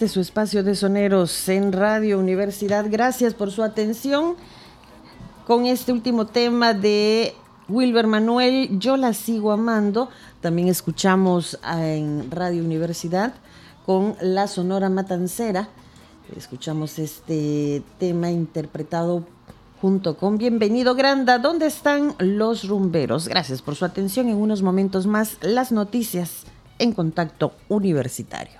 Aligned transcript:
este 0.00 0.14
su 0.14 0.20
espacio 0.20 0.64
de 0.64 0.74
soneros 0.74 1.46
en 1.50 1.72
Radio 1.72 2.18
Universidad. 2.18 2.86
Gracias 2.88 3.34
por 3.34 3.50
su 3.50 3.62
atención 3.62 4.34
con 5.46 5.66
este 5.66 5.92
último 5.92 6.26
tema 6.26 6.72
de 6.72 7.34
Wilber 7.68 8.06
Manuel, 8.06 8.78
Yo 8.78 8.96
la 8.96 9.12
sigo 9.12 9.52
amando. 9.52 10.08
También 10.40 10.68
escuchamos 10.68 11.58
en 11.62 12.30
Radio 12.30 12.64
Universidad 12.64 13.34
con 13.84 14.16
la 14.22 14.46
Sonora 14.46 14.88
Matancera. 14.88 15.68
Escuchamos 16.34 16.98
este 16.98 17.82
tema 17.98 18.30
interpretado 18.30 19.26
junto 19.82 20.16
con 20.16 20.38
Bienvenido 20.38 20.94
Granda. 20.94 21.38
¿Dónde 21.38 21.66
están 21.66 22.14
los 22.18 22.66
rumberos? 22.66 23.28
Gracias 23.28 23.60
por 23.60 23.76
su 23.76 23.84
atención. 23.84 24.30
En 24.30 24.38
unos 24.38 24.62
momentos 24.62 25.06
más, 25.06 25.36
las 25.42 25.72
noticias 25.72 26.44
en 26.78 26.92
contacto 26.92 27.52
universitario. 27.68 28.59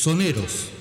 Soneros. 0.00 0.79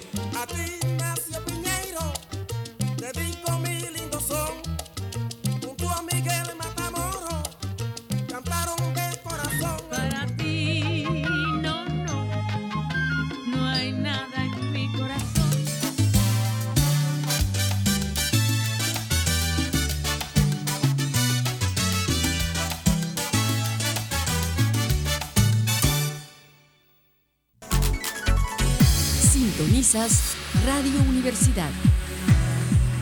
Radio 29.92 31.02
Universidad. 31.10 31.72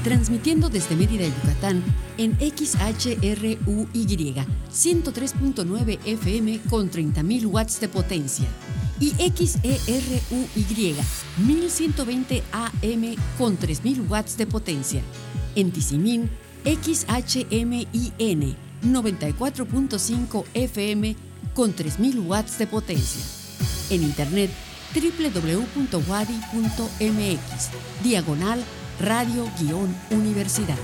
Transmitiendo 0.06 0.70
desde 0.70 0.96
Mérida, 0.96 1.26
Yucatán, 1.26 1.84
en 2.18 2.38
XHRUY 2.40 3.58
103.9 4.72 6.00
FM 6.06 6.62
con 6.70 6.90
30.000 6.90 7.46
watts 7.48 7.82
de 7.82 7.90
potencia 7.90 8.48
y 9.02 9.10
XERUY 9.10 10.96
1120 11.46 12.44
AM 12.54 13.16
con 13.38 13.60
3.000 13.60 14.10
watts 14.10 14.38
de 14.38 14.48
potencia. 14.48 15.02
En 15.56 15.72
Tizimín, 15.72 16.30
XHMIN 16.64 18.56
94.5 18.86 20.46
FM 20.54 21.18
con 21.54 21.76
3.000 21.76 22.26
watts 22.26 22.58
de 22.58 22.68
potencia. 22.68 23.22
En 23.90 24.04
Internet, 24.04 24.52
www.wadi.mx, 25.00 26.04
diagonal 28.04 28.64
radio-universidad. 29.00 30.78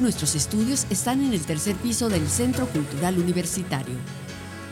Nuestros 0.00 0.34
estudios 0.34 0.86
están 0.90 1.24
en 1.24 1.32
el 1.32 1.40
tercer 1.40 1.74
piso 1.76 2.08
del 2.08 2.28
Centro 2.28 2.66
Cultural 2.68 3.18
Universitario. 3.18 3.96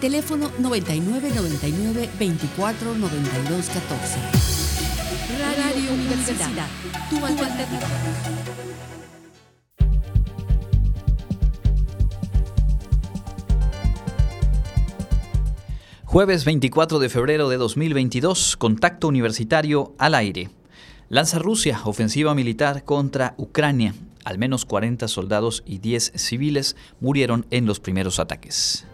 Teléfono 0.00 0.50
9999 0.59 2.10
24 2.19 2.94
92 2.94 3.66
14. 3.66 4.19
Radio, 5.56 5.92
Universidad, 5.92 6.66
tu 7.10 7.25
alternativa. 7.25 8.55
Jueves 16.16 16.47
24 16.47 16.99
de 16.99 17.10
febrero 17.10 17.50
de 17.50 17.59
2022, 17.59 18.56
contacto 18.56 19.06
universitario 19.06 19.94
al 19.99 20.15
aire. 20.15 20.49
Lanza 21.10 21.38
Rusia 21.38 21.78
ofensiva 21.84 22.34
militar 22.34 22.84
contra 22.84 23.34
Ucrania. 23.37 23.94
Al 24.25 24.38
menos 24.38 24.65
40 24.65 25.09
soldados 25.09 25.62
y 25.66 25.77
10 25.77 26.12
civiles 26.15 26.75
murieron 27.00 27.44
en 27.50 27.66
los 27.66 27.81
primeros 27.81 28.19
ataques. 28.19 28.87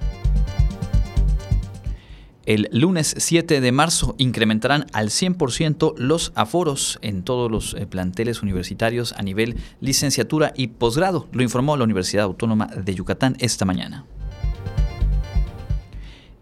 El 2.44 2.68
lunes 2.72 3.14
7 3.16 3.60
de 3.60 3.70
marzo 3.70 4.16
incrementarán 4.18 4.86
al 4.92 5.10
100% 5.10 5.94
los 5.98 6.32
aforos 6.34 6.98
en 7.02 7.22
todos 7.22 7.48
los 7.48 7.74
eh, 7.74 7.86
planteles 7.86 8.42
universitarios 8.42 9.12
a 9.12 9.22
nivel 9.22 9.58
licenciatura 9.78 10.52
y 10.56 10.66
posgrado, 10.66 11.28
lo 11.30 11.44
informó 11.44 11.76
la 11.76 11.84
Universidad 11.84 12.24
Autónoma 12.24 12.66
de 12.66 12.96
Yucatán 12.96 13.36
esta 13.38 13.64
mañana. 13.64 14.06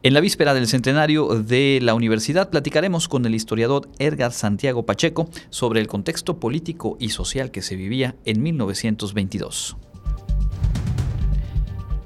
En 0.03 0.15
la 0.15 0.21
víspera 0.21 0.55
del 0.55 0.67
centenario 0.67 1.29
de 1.43 1.79
la 1.83 1.93
universidad 1.93 2.49
platicaremos 2.49 3.07
con 3.07 3.27
el 3.27 3.35
historiador 3.35 3.91
Edgar 3.99 4.33
Santiago 4.33 4.87
Pacheco 4.87 5.29
sobre 5.51 5.83
el 5.83 5.89
contexto 5.89 6.41
político 6.41 6.97
y 6.99 7.11
social 7.11 7.51
que 7.51 7.61
se 7.61 7.77
vivía 7.77 8.17
en 8.25 8.43
1922. 8.43 9.77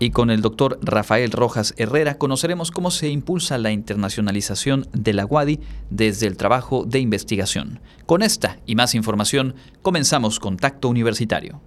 Y 0.00 0.11
con 0.11 0.31
el 0.31 0.43
doctor 0.43 0.81
Rafael 0.82 1.31
Rojas 1.31 1.73
Herrera 1.76 2.19
conoceremos 2.19 2.73
cómo 2.73 2.91
se 2.91 3.11
impulsa 3.11 3.58
la 3.58 3.70
internacionalización 3.70 4.88
de 4.93 5.12
la 5.12 5.25
UADI 5.25 5.61
desde 5.91 6.26
el 6.26 6.37
trabajo 6.37 6.85
de 6.85 6.99
investigación. 6.99 7.79
Con 8.06 8.23
esta 8.23 8.58
y 8.67 8.75
más 8.75 8.96
información 8.96 9.55
comenzamos 9.82 10.41
Contacto 10.41 10.88
Universitario. 10.88 11.62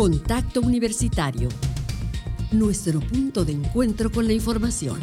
Contacto 0.00 0.62
Universitario. 0.62 1.50
Nuestro 2.52 3.00
punto 3.00 3.44
de 3.44 3.52
encuentro 3.52 4.10
con 4.10 4.26
la 4.26 4.32
información. 4.32 4.98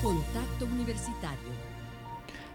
Contacto 0.00 0.64
Universitario. 0.66 1.38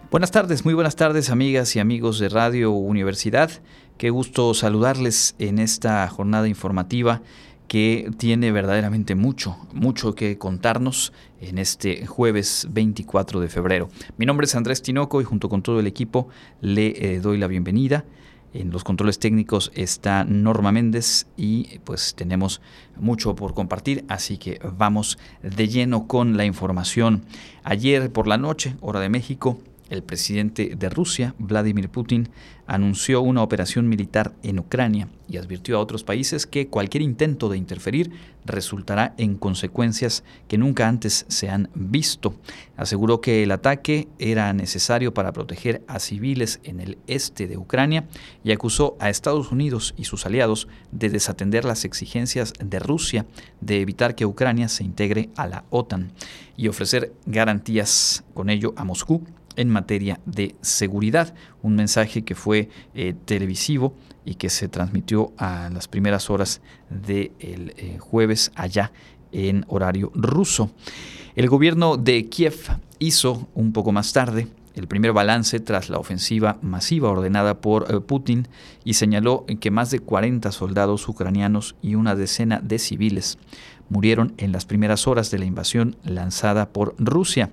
Buenas 0.09 0.31
tardes, 0.31 0.63
muy 0.63 0.73
buenas 0.73 0.95
tardes 0.95 1.29
amigas 1.29 1.75
y 1.75 1.79
amigos 1.79 2.19
de 2.19 2.29
Radio 2.29 2.71
Universidad. 2.71 3.51
Qué 3.97 4.11
gusto 4.11 4.53
saludarles 4.53 5.35
en 5.39 5.59
esta 5.59 6.07
jornada 6.07 6.47
informativa 6.47 7.21
que 7.67 8.09
tiene 8.17 8.51
verdaderamente 8.51 9.15
mucho, 9.15 9.57
mucho 9.73 10.15
que 10.15 10.37
contarnos 10.37 11.13
en 11.41 11.57
este 11.57 12.05
jueves 12.05 12.67
24 12.71 13.39
de 13.39 13.49
febrero. 13.49 13.89
Mi 14.17 14.25
nombre 14.25 14.45
es 14.45 14.55
Andrés 14.55 14.81
Tinoco 14.81 15.21
y 15.21 15.23
junto 15.23 15.49
con 15.49 15.61
todo 15.61 15.79
el 15.79 15.87
equipo 15.87 16.29
le 16.61 17.15
eh, 17.15 17.19
doy 17.19 17.37
la 17.37 17.47
bienvenida. 17.47 18.05
En 18.53 18.71
los 18.71 18.83
controles 18.83 19.19
técnicos 19.19 19.71
está 19.75 20.23
Norma 20.23 20.71
Méndez 20.71 21.27
y 21.35 21.79
pues 21.79 22.15
tenemos 22.15 22.61
mucho 22.97 23.35
por 23.35 23.53
compartir, 23.53 24.05
así 24.07 24.37
que 24.37 24.59
vamos 24.77 25.19
de 25.43 25.67
lleno 25.67 26.07
con 26.07 26.37
la 26.37 26.45
información. 26.45 27.25
Ayer 27.63 28.11
por 28.11 28.25
la 28.25 28.37
noche, 28.37 28.75
hora 28.79 29.01
de 29.01 29.09
México, 29.09 29.59
el 29.89 30.03
presidente 30.03 30.75
de 30.75 30.89
Rusia, 30.89 31.33
Vladimir 31.37 31.89
Putin, 31.89 32.29
anunció 32.67 33.21
una 33.21 33.41
operación 33.41 33.87
militar 33.87 34.33
en 34.43 34.59
Ucrania 34.59 35.07
y 35.29 35.37
advirtió 35.37 35.77
a 35.77 35.79
otros 35.79 36.03
países 36.03 36.45
que 36.45 36.67
cualquier 36.67 37.01
intento 37.01 37.49
de 37.49 37.57
interferir 37.57 38.11
resultará 38.45 39.13
en 39.17 39.35
consecuencias 39.35 40.23
que 40.47 40.57
nunca 40.57 40.87
antes 40.87 41.25
se 41.29 41.49
han 41.49 41.69
visto. 41.73 42.35
Aseguró 42.75 43.21
que 43.21 43.43
el 43.43 43.51
ataque 43.51 44.07
era 44.19 44.51
necesario 44.53 45.13
para 45.13 45.31
proteger 45.31 45.81
a 45.87 45.99
civiles 45.99 46.59
en 46.63 46.79
el 46.79 46.97
este 47.07 47.47
de 47.47 47.57
Ucrania 47.57 48.05
y 48.43 48.51
acusó 48.51 48.97
a 48.99 49.09
Estados 49.09 49.51
Unidos 49.51 49.93
y 49.97 50.05
sus 50.05 50.25
aliados 50.25 50.67
de 50.91 51.09
desatender 51.09 51.65
las 51.65 51.85
exigencias 51.85 52.53
de 52.63 52.79
Rusia 52.79 53.25
de 53.61 53.81
evitar 53.81 54.15
que 54.15 54.25
Ucrania 54.25 54.67
se 54.67 54.83
integre 54.83 55.29
a 55.35 55.47
la 55.47 55.63
OTAN 55.69 56.11
y 56.55 56.67
ofrecer 56.67 57.13
garantías 57.25 58.23
con 58.33 58.49
ello 58.49 58.73
a 58.75 58.83
Moscú 58.83 59.23
en 59.57 59.69
materia 59.69 60.21
de 60.25 60.55
seguridad. 60.61 61.33
Un 61.61 61.75
mensaje 61.75 62.23
que 62.23 62.35
fue 62.35 62.69
eh, 62.95 63.13
televisivo 63.25 63.93
y 64.23 64.35
que 64.35 64.49
se 64.49 64.69
transmitió 64.69 65.33
a 65.37 65.69
las 65.73 65.89
primeras 65.89 66.29
horas 66.29 66.61
del 66.89 67.31
eh, 67.39 67.97
jueves 67.99 68.51
allá 68.55 68.93
en 69.33 69.65
horario 69.67 70.11
ruso. 70.15 70.71
El 71.35 71.49
gobierno 71.49 71.97
de 71.97 72.29
Kiev 72.29 72.55
hizo 72.99 73.47
un 73.53 73.73
poco 73.73 73.91
más 73.91 74.13
tarde 74.13 74.47
el 74.77 74.87
primer 74.87 75.11
balance 75.11 75.59
tras 75.59 75.89
la 75.89 75.97
ofensiva 75.97 76.59
masiva 76.61 77.09
ordenada 77.09 77.61
por 77.61 77.91
eh, 77.91 77.99
Putin 77.99 78.47
y 78.83 78.93
señaló 78.93 79.45
que 79.59 79.71
más 79.71 79.89
de 79.89 79.99
40 79.99 80.51
soldados 80.51 81.07
ucranianos 81.07 81.75
y 81.81 81.95
una 81.95 82.15
decena 82.15 82.59
de 82.59 82.77
civiles 82.77 83.39
murieron 83.89 84.33
en 84.37 84.51
las 84.51 84.65
primeras 84.65 85.07
horas 85.07 85.31
de 85.31 85.39
la 85.39 85.45
invasión 85.45 85.95
lanzada 86.03 86.69
por 86.69 86.93
Rusia. 86.99 87.49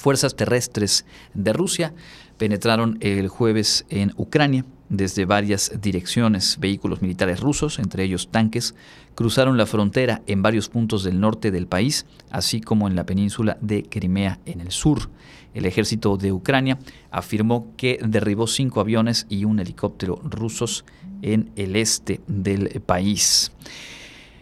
Fuerzas 0.00 0.34
terrestres 0.34 1.04
de 1.34 1.52
Rusia 1.52 1.92
penetraron 2.38 2.96
el 3.02 3.28
jueves 3.28 3.84
en 3.90 4.14
Ucrania 4.16 4.64
desde 4.88 5.26
varias 5.26 5.72
direcciones. 5.78 6.56
Vehículos 6.58 7.02
militares 7.02 7.40
rusos, 7.40 7.78
entre 7.78 8.04
ellos 8.04 8.30
tanques, 8.30 8.74
cruzaron 9.14 9.58
la 9.58 9.66
frontera 9.66 10.22
en 10.26 10.40
varios 10.40 10.70
puntos 10.70 11.04
del 11.04 11.20
norte 11.20 11.50
del 11.50 11.66
país, 11.66 12.06
así 12.30 12.62
como 12.62 12.88
en 12.88 12.96
la 12.96 13.04
península 13.04 13.58
de 13.60 13.82
Crimea 13.82 14.38
en 14.46 14.62
el 14.62 14.70
sur. 14.70 15.10
El 15.52 15.66
ejército 15.66 16.16
de 16.16 16.32
Ucrania 16.32 16.78
afirmó 17.10 17.74
que 17.76 17.98
derribó 18.02 18.46
cinco 18.46 18.80
aviones 18.80 19.26
y 19.28 19.44
un 19.44 19.60
helicóptero 19.60 20.18
rusos 20.24 20.86
en 21.20 21.50
el 21.56 21.76
este 21.76 22.22
del 22.26 22.80
país. 22.86 23.52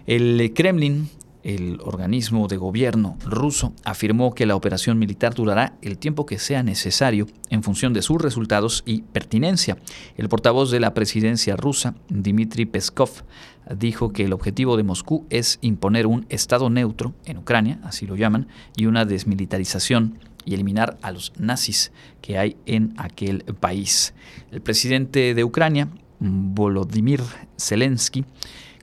El 0.06 0.52
Kremlin 0.54 1.10
el 1.48 1.80
organismo 1.82 2.46
de 2.46 2.58
gobierno 2.58 3.16
ruso 3.24 3.72
afirmó 3.82 4.34
que 4.34 4.44
la 4.44 4.54
operación 4.54 4.98
militar 4.98 5.34
durará 5.34 5.78
el 5.80 5.96
tiempo 5.96 6.26
que 6.26 6.38
sea 6.38 6.62
necesario 6.62 7.26
en 7.48 7.62
función 7.62 7.94
de 7.94 8.02
sus 8.02 8.20
resultados 8.20 8.82
y 8.84 9.00
pertinencia. 9.00 9.78
El 10.18 10.28
portavoz 10.28 10.70
de 10.70 10.78
la 10.78 10.92
presidencia 10.92 11.56
rusa, 11.56 11.94
Dmitry 12.10 12.66
Peskov, 12.66 13.24
dijo 13.74 14.12
que 14.12 14.26
el 14.26 14.34
objetivo 14.34 14.76
de 14.76 14.82
Moscú 14.82 15.24
es 15.30 15.58
imponer 15.62 16.06
un 16.06 16.26
Estado 16.28 16.68
neutro 16.68 17.14
en 17.24 17.38
Ucrania, 17.38 17.80
así 17.82 18.06
lo 18.06 18.14
llaman, 18.14 18.48
y 18.76 18.84
una 18.84 19.06
desmilitarización 19.06 20.18
y 20.44 20.52
eliminar 20.52 20.98
a 21.00 21.12
los 21.12 21.32
nazis 21.38 21.92
que 22.20 22.36
hay 22.36 22.58
en 22.66 22.92
aquel 22.98 23.42
país. 23.58 24.12
El 24.50 24.60
presidente 24.60 25.32
de 25.32 25.44
Ucrania, 25.44 25.88
Volodymyr 26.20 27.22
Zelensky, 27.58 28.26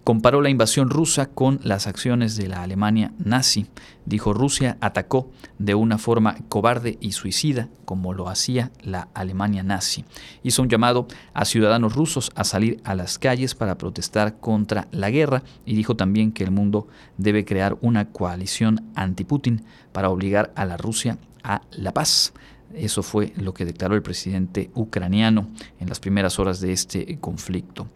comparó 0.05 0.39
la 0.41 0.51
invasión 0.51 0.91
rusa 0.91 1.25
con 1.25 1.59
las 1.63 1.87
acciones 1.87 2.37
de 2.37 2.47
la 2.47 2.61
Alemania 2.61 3.11
nazi. 3.17 3.65
Dijo 4.05 4.33
Rusia 4.33 4.77
atacó 4.79 5.31
de 5.57 5.73
una 5.73 5.97
forma 5.97 6.37
cobarde 6.47 6.99
y 7.01 7.13
suicida 7.13 7.69
como 7.85 8.13
lo 8.13 8.29
hacía 8.29 8.71
la 8.83 9.07
Alemania 9.15 9.63
nazi. 9.63 10.05
Hizo 10.43 10.61
un 10.61 10.69
llamado 10.69 11.07
a 11.33 11.43
ciudadanos 11.43 11.95
rusos 11.95 12.31
a 12.35 12.43
salir 12.43 12.79
a 12.83 12.93
las 12.93 13.17
calles 13.17 13.55
para 13.55 13.79
protestar 13.79 14.39
contra 14.39 14.87
la 14.91 15.09
guerra 15.09 15.41
y 15.65 15.75
dijo 15.75 15.95
también 15.95 16.31
que 16.31 16.43
el 16.43 16.51
mundo 16.51 16.87
debe 17.17 17.43
crear 17.43 17.75
una 17.81 18.11
coalición 18.11 18.85
anti-Putin 18.93 19.65
para 19.91 20.11
obligar 20.11 20.53
a 20.55 20.65
la 20.65 20.77
Rusia 20.77 21.17
a 21.43 21.61
la 21.71 21.95
paz. 21.95 22.31
Eso 22.75 23.03
fue 23.03 23.33
lo 23.37 23.53
que 23.53 23.65
declaró 23.65 23.95
el 23.95 24.01
presidente 24.01 24.69
ucraniano 24.75 25.49
en 25.79 25.89
las 25.89 25.99
primeras 25.99 26.39
horas 26.39 26.59
de 26.59 26.73
este 26.73 27.17
conflicto. 27.19 27.87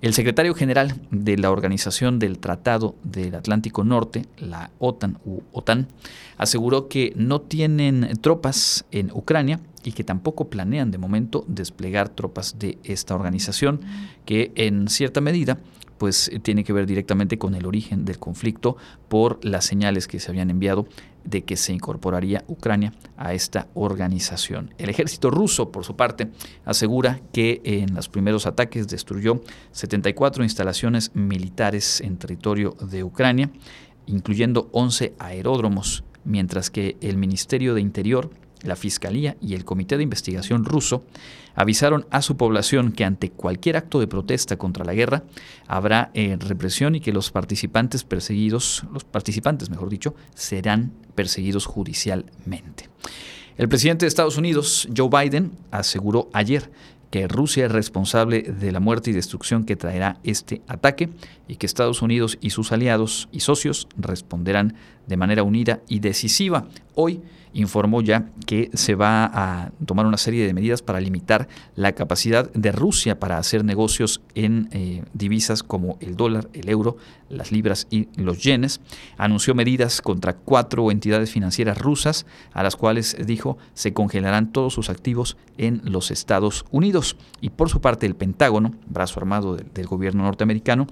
El 0.00 0.14
secretario 0.14 0.54
general 0.54 1.00
de 1.10 1.36
la 1.36 1.50
Organización 1.50 2.18
del 2.18 2.38
Tratado 2.38 2.96
del 3.04 3.34
Atlántico 3.34 3.84
Norte, 3.84 4.26
la 4.38 4.70
OTAN 4.78 5.18
u 5.24 5.42
OTAN, 5.52 5.86
aseguró 6.38 6.88
que 6.88 7.12
no 7.14 7.40
tienen 7.40 8.18
tropas 8.20 8.84
en 8.90 9.12
Ucrania 9.12 9.60
y 9.84 9.92
que 9.92 10.02
tampoco 10.02 10.48
planean 10.48 10.90
de 10.90 10.98
momento 10.98 11.44
desplegar 11.46 12.08
tropas 12.08 12.58
de 12.58 12.78
esta 12.84 13.14
organización, 13.14 13.80
que 14.24 14.52
en 14.56 14.88
cierta 14.88 15.20
medida 15.20 15.58
pues 15.98 16.32
tiene 16.42 16.64
que 16.64 16.72
ver 16.72 16.86
directamente 16.86 17.38
con 17.38 17.54
el 17.54 17.64
origen 17.64 18.04
del 18.04 18.18
conflicto 18.18 18.76
por 19.08 19.38
las 19.44 19.66
señales 19.66 20.08
que 20.08 20.18
se 20.18 20.32
habían 20.32 20.50
enviado 20.50 20.88
de 21.24 21.42
que 21.42 21.56
se 21.56 21.72
incorporaría 21.72 22.44
Ucrania 22.48 22.92
a 23.16 23.34
esta 23.34 23.68
organización. 23.74 24.74
El 24.78 24.90
ejército 24.90 25.30
ruso, 25.30 25.70
por 25.70 25.84
su 25.84 25.96
parte, 25.96 26.30
asegura 26.64 27.20
que 27.32 27.60
en 27.64 27.94
los 27.94 28.08
primeros 28.08 28.46
ataques 28.46 28.88
destruyó 28.88 29.40
74 29.72 30.44
instalaciones 30.44 31.14
militares 31.14 32.00
en 32.00 32.16
territorio 32.16 32.76
de 32.80 33.04
Ucrania, 33.04 33.50
incluyendo 34.06 34.68
11 34.72 35.14
aeródromos, 35.18 36.04
mientras 36.24 36.70
que 36.70 36.96
el 37.00 37.16
Ministerio 37.16 37.74
de 37.74 37.80
Interior 37.80 38.30
la 38.62 38.76
Fiscalía 38.76 39.36
y 39.40 39.54
el 39.54 39.64
Comité 39.64 39.96
de 39.96 40.04
Investigación 40.04 40.64
ruso 40.64 41.04
avisaron 41.54 42.06
a 42.10 42.22
su 42.22 42.36
población 42.36 42.92
que 42.92 43.04
ante 43.04 43.30
cualquier 43.30 43.76
acto 43.76 44.00
de 44.00 44.06
protesta 44.06 44.56
contra 44.56 44.84
la 44.84 44.94
guerra 44.94 45.24
habrá 45.66 46.10
eh, 46.14 46.36
represión 46.38 46.94
y 46.94 47.00
que 47.00 47.12
los 47.12 47.30
participantes 47.30 48.04
perseguidos, 48.04 48.84
los 48.92 49.04
participantes, 49.04 49.70
mejor 49.70 49.88
dicho, 49.88 50.14
serán 50.34 50.92
perseguidos 51.14 51.66
judicialmente. 51.66 52.88
El 53.58 53.68
presidente 53.68 54.06
de 54.06 54.08
Estados 54.08 54.38
Unidos, 54.38 54.88
Joe 54.96 55.10
Biden, 55.10 55.52
aseguró 55.70 56.30
ayer 56.32 56.70
que 57.12 57.28
Rusia 57.28 57.66
es 57.66 57.72
responsable 57.72 58.40
de 58.40 58.72
la 58.72 58.80
muerte 58.80 59.10
y 59.10 59.12
destrucción 59.12 59.64
que 59.64 59.76
traerá 59.76 60.18
este 60.24 60.62
ataque 60.66 61.10
y 61.46 61.56
que 61.56 61.66
Estados 61.66 62.00
Unidos 62.00 62.38
y 62.40 62.48
sus 62.48 62.72
aliados 62.72 63.28
y 63.30 63.40
socios 63.40 63.86
responderán 63.98 64.76
de 65.06 65.18
manera 65.18 65.42
unida 65.42 65.80
y 65.88 66.00
decisiva. 66.00 66.68
Hoy, 66.94 67.20
informó 67.54 68.00
ya 68.00 68.30
que 68.46 68.70
se 68.74 68.94
va 68.94 69.24
a 69.24 69.70
tomar 69.84 70.06
una 70.06 70.16
serie 70.16 70.46
de 70.46 70.54
medidas 70.54 70.82
para 70.82 71.00
limitar 71.00 71.48
la 71.76 71.92
capacidad 71.92 72.50
de 72.52 72.72
Rusia 72.72 73.18
para 73.18 73.38
hacer 73.38 73.64
negocios 73.64 74.20
en 74.34 74.68
eh, 74.72 75.02
divisas 75.12 75.62
como 75.62 75.96
el 76.00 76.16
dólar, 76.16 76.48
el 76.52 76.68
euro, 76.68 76.96
las 77.28 77.52
libras 77.52 77.86
y 77.90 78.08
los 78.16 78.42
yenes. 78.42 78.80
Anunció 79.16 79.54
medidas 79.54 80.00
contra 80.00 80.34
cuatro 80.34 80.90
entidades 80.90 81.30
financieras 81.30 81.78
rusas, 81.78 82.26
a 82.52 82.62
las 82.62 82.76
cuales 82.76 83.16
dijo 83.24 83.58
se 83.74 83.92
congelarán 83.92 84.52
todos 84.52 84.74
sus 84.74 84.90
activos 84.90 85.36
en 85.58 85.82
los 85.84 86.10
Estados 86.10 86.64
Unidos. 86.70 87.16
Y 87.40 87.50
por 87.50 87.68
su 87.68 87.80
parte, 87.80 88.06
el 88.06 88.14
Pentágono, 88.14 88.72
brazo 88.86 89.20
armado 89.20 89.56
del 89.56 89.86
gobierno 89.86 90.24
norteamericano, 90.24 90.86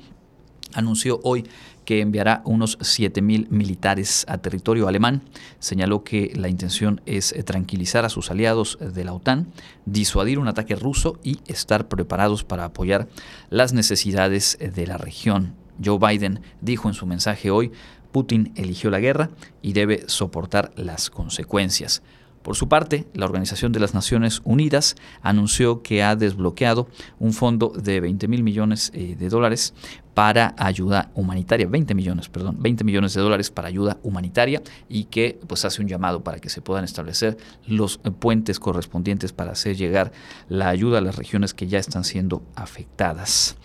anunció 0.75 1.21
hoy 1.25 1.45
que 1.91 2.03
enviará 2.03 2.41
unos 2.45 2.79
7.000 2.79 3.49
militares 3.51 4.25
a 4.29 4.39
territorio 4.39 4.87
alemán. 4.87 5.23
Señaló 5.59 6.05
que 6.05 6.31
la 6.37 6.49
intención 6.49 7.01
es 7.05 7.33
eh, 7.33 7.43
tranquilizar 7.43 8.05
a 8.05 8.09
sus 8.09 8.31
aliados 8.31 8.79
de 8.81 9.03
la 9.03 9.13
OTAN, 9.13 9.49
disuadir 9.87 10.39
un 10.39 10.47
ataque 10.47 10.77
ruso 10.77 11.19
y 11.25 11.41
estar 11.49 11.89
preparados 11.89 12.45
para 12.45 12.65
apoyar 12.65 13.09
las 13.49 13.73
necesidades 13.73 14.57
de 14.61 14.87
la 14.87 14.99
región. 14.99 15.57
Joe 15.85 15.99
Biden 15.99 16.43
dijo 16.61 16.87
en 16.87 16.95
su 16.95 17.07
mensaje 17.07 17.51
hoy, 17.51 17.73
Putin 18.13 18.53
eligió 18.55 18.89
la 18.91 19.01
guerra 19.01 19.31
y 19.61 19.73
debe 19.73 20.05
soportar 20.07 20.71
las 20.77 21.11
consecuencias. 21.11 22.05
Por 22.43 22.57
su 22.57 22.69
parte, 22.69 23.07
la 23.13 23.27
Organización 23.27 23.73
de 23.73 23.81
las 23.81 23.93
Naciones 23.93 24.41
Unidas 24.45 24.97
anunció 25.21 25.83
que 25.83 26.03
ha 26.03 26.17
desbloqueado 26.17 26.89
un 27.19 27.35
fondo 27.35 27.69
de 27.69 28.01
20 28.01 28.29
mil 28.29 28.43
millones 28.43 28.91
eh, 28.95 29.15
de 29.19 29.29
dólares 29.29 29.75
para 30.15 30.55
ayuda 30.57 31.11
humanitaria, 31.15 31.67
20 31.67 31.95
millones, 31.95 32.29
perdón, 32.29 32.57
20 32.61 32.83
millones 32.85 33.15
de 33.15 33.21
dólares 33.21 33.51
para 33.51 33.69
ayuda 33.69 33.99
humanitaria 34.03 34.63
y 34.89 35.05
que 35.05 35.39
pues 35.47 35.65
hace 35.65 35.83
un 35.83 35.89
llamado 35.89 36.25
para 36.25 36.39
que 36.39 36.49
se 36.49 36.63
puedan 36.63 36.85
establecer 36.85 37.37
los 37.67 37.99
puentes 37.99 38.59
correspondientes 38.59 39.33
para 39.33 39.53
hacer 39.53 39.77
llegar 39.77 40.11
la 40.49 40.69
ayuda 40.69 40.99
a 40.99 41.01
las 41.03 41.17
regiones 41.17 41.55
que 41.55 41.69
ya 41.69 41.79
están 41.79 42.05
siendo 42.05 42.43
afectadas. 42.55 43.57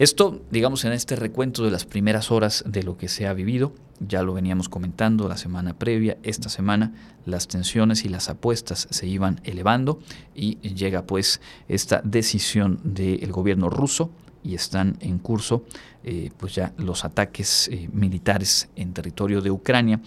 Esto, 0.00 0.40
digamos, 0.50 0.86
en 0.86 0.92
este 0.92 1.14
recuento 1.14 1.62
de 1.62 1.70
las 1.70 1.84
primeras 1.84 2.30
horas 2.30 2.64
de 2.66 2.82
lo 2.82 2.96
que 2.96 3.06
se 3.06 3.26
ha 3.26 3.34
vivido, 3.34 3.74
ya 3.98 4.22
lo 4.22 4.32
veníamos 4.32 4.70
comentando 4.70 5.28
la 5.28 5.36
semana 5.36 5.78
previa, 5.78 6.16
esta 6.22 6.48
semana 6.48 6.94
las 7.26 7.48
tensiones 7.48 8.06
y 8.06 8.08
las 8.08 8.30
apuestas 8.30 8.88
se 8.88 9.06
iban 9.06 9.42
elevando 9.44 10.00
y 10.34 10.56
llega 10.70 11.02
pues 11.02 11.42
esta 11.68 12.00
decisión 12.02 12.80
del 12.82 13.30
gobierno 13.30 13.68
ruso 13.68 14.10
y 14.42 14.54
están 14.54 14.96
en 15.00 15.18
curso 15.18 15.64
eh, 16.02 16.30
pues 16.38 16.54
ya 16.54 16.72
los 16.78 17.04
ataques 17.04 17.68
eh, 17.68 17.90
militares 17.92 18.70
en 18.76 18.94
territorio 18.94 19.42
de 19.42 19.50
Ucrania. 19.50 20.00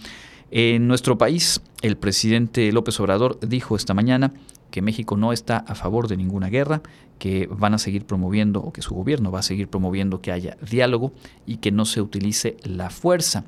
En 0.50 0.88
nuestro 0.88 1.18
país, 1.18 1.60
el 1.82 1.96
presidente 1.96 2.72
López 2.72 2.98
Obrador 2.98 3.38
dijo 3.46 3.76
esta 3.76 3.94
mañana 3.94 4.32
que 4.74 4.82
México 4.82 5.16
no 5.16 5.32
está 5.32 5.58
a 5.58 5.76
favor 5.76 6.08
de 6.08 6.16
ninguna 6.16 6.48
guerra, 6.48 6.82
que 7.20 7.46
van 7.48 7.74
a 7.74 7.78
seguir 7.78 8.06
promoviendo 8.06 8.60
o 8.60 8.72
que 8.72 8.82
su 8.82 8.92
gobierno 8.92 9.30
va 9.30 9.38
a 9.38 9.42
seguir 9.42 9.68
promoviendo 9.68 10.20
que 10.20 10.32
haya 10.32 10.56
diálogo 10.68 11.12
y 11.46 11.58
que 11.58 11.70
no 11.70 11.84
se 11.84 12.00
utilice 12.00 12.56
la 12.64 12.90
fuerza. 12.90 13.44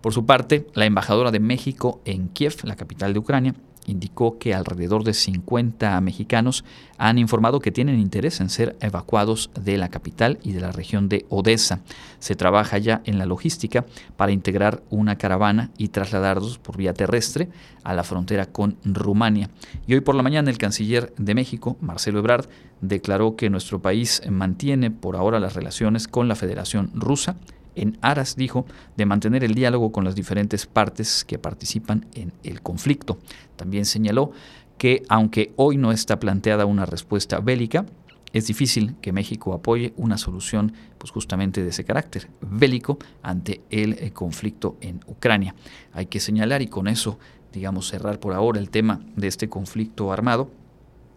Por 0.00 0.14
su 0.14 0.24
parte, 0.24 0.66
la 0.72 0.86
embajadora 0.86 1.32
de 1.32 1.38
México 1.38 2.00
en 2.06 2.28
Kiev, 2.28 2.56
la 2.64 2.76
capital 2.76 3.12
de 3.12 3.18
Ucrania, 3.18 3.54
indicó 3.90 4.38
que 4.38 4.54
alrededor 4.54 5.04
de 5.04 5.14
50 5.14 6.00
mexicanos 6.00 6.64
han 6.98 7.18
informado 7.18 7.60
que 7.60 7.72
tienen 7.72 7.98
interés 7.98 8.40
en 8.40 8.50
ser 8.50 8.76
evacuados 8.80 9.50
de 9.58 9.78
la 9.78 9.88
capital 9.88 10.38
y 10.42 10.52
de 10.52 10.60
la 10.60 10.72
región 10.72 11.08
de 11.08 11.24
Odessa. 11.28 11.80
Se 12.18 12.36
trabaja 12.36 12.78
ya 12.78 13.02
en 13.04 13.18
la 13.18 13.26
logística 13.26 13.86
para 14.16 14.32
integrar 14.32 14.82
una 14.90 15.16
caravana 15.16 15.70
y 15.78 15.88
trasladarlos 15.88 16.58
por 16.58 16.76
vía 16.76 16.94
terrestre 16.94 17.48
a 17.84 17.94
la 17.94 18.04
frontera 18.04 18.46
con 18.46 18.76
Rumania. 18.84 19.50
Y 19.86 19.94
hoy 19.94 20.00
por 20.00 20.14
la 20.14 20.22
mañana 20.22 20.50
el 20.50 20.58
canciller 20.58 21.12
de 21.16 21.34
México, 21.34 21.76
Marcelo 21.80 22.18
Ebrard, 22.18 22.46
declaró 22.80 23.36
que 23.36 23.50
nuestro 23.50 23.80
país 23.80 24.22
mantiene 24.30 24.90
por 24.90 25.16
ahora 25.16 25.40
las 25.40 25.54
relaciones 25.54 26.08
con 26.08 26.28
la 26.28 26.36
Federación 26.36 26.90
Rusa 26.94 27.36
en 27.80 27.98
aras, 28.02 28.36
dijo, 28.36 28.66
de 28.96 29.06
mantener 29.06 29.42
el 29.42 29.54
diálogo 29.54 29.90
con 29.90 30.04
las 30.04 30.14
diferentes 30.14 30.66
partes 30.66 31.24
que 31.24 31.38
participan 31.38 32.06
en 32.14 32.32
el 32.42 32.60
conflicto. 32.60 33.18
También 33.56 33.84
señaló 33.84 34.32
que 34.76 35.02
aunque 35.08 35.52
hoy 35.56 35.76
no 35.76 35.92
está 35.92 36.20
planteada 36.20 36.66
una 36.66 36.86
respuesta 36.86 37.40
bélica, 37.40 37.86
es 38.32 38.46
difícil 38.46 38.94
que 39.00 39.12
México 39.12 39.54
apoye 39.54 39.92
una 39.96 40.16
solución 40.16 40.72
pues 40.98 41.10
justamente 41.10 41.62
de 41.62 41.70
ese 41.70 41.84
carácter 41.84 42.28
bélico 42.40 42.98
ante 43.22 43.62
el 43.70 43.94
eh, 43.94 44.12
conflicto 44.12 44.76
en 44.80 45.00
Ucrania. 45.06 45.54
Hay 45.92 46.06
que 46.06 46.20
señalar 46.20 46.62
y 46.62 46.68
con 46.68 46.86
eso 46.86 47.18
digamos 47.52 47.88
cerrar 47.88 48.20
por 48.20 48.32
ahora 48.32 48.60
el 48.60 48.70
tema 48.70 49.00
de 49.16 49.26
este 49.26 49.48
conflicto 49.48 50.12
armado 50.12 50.50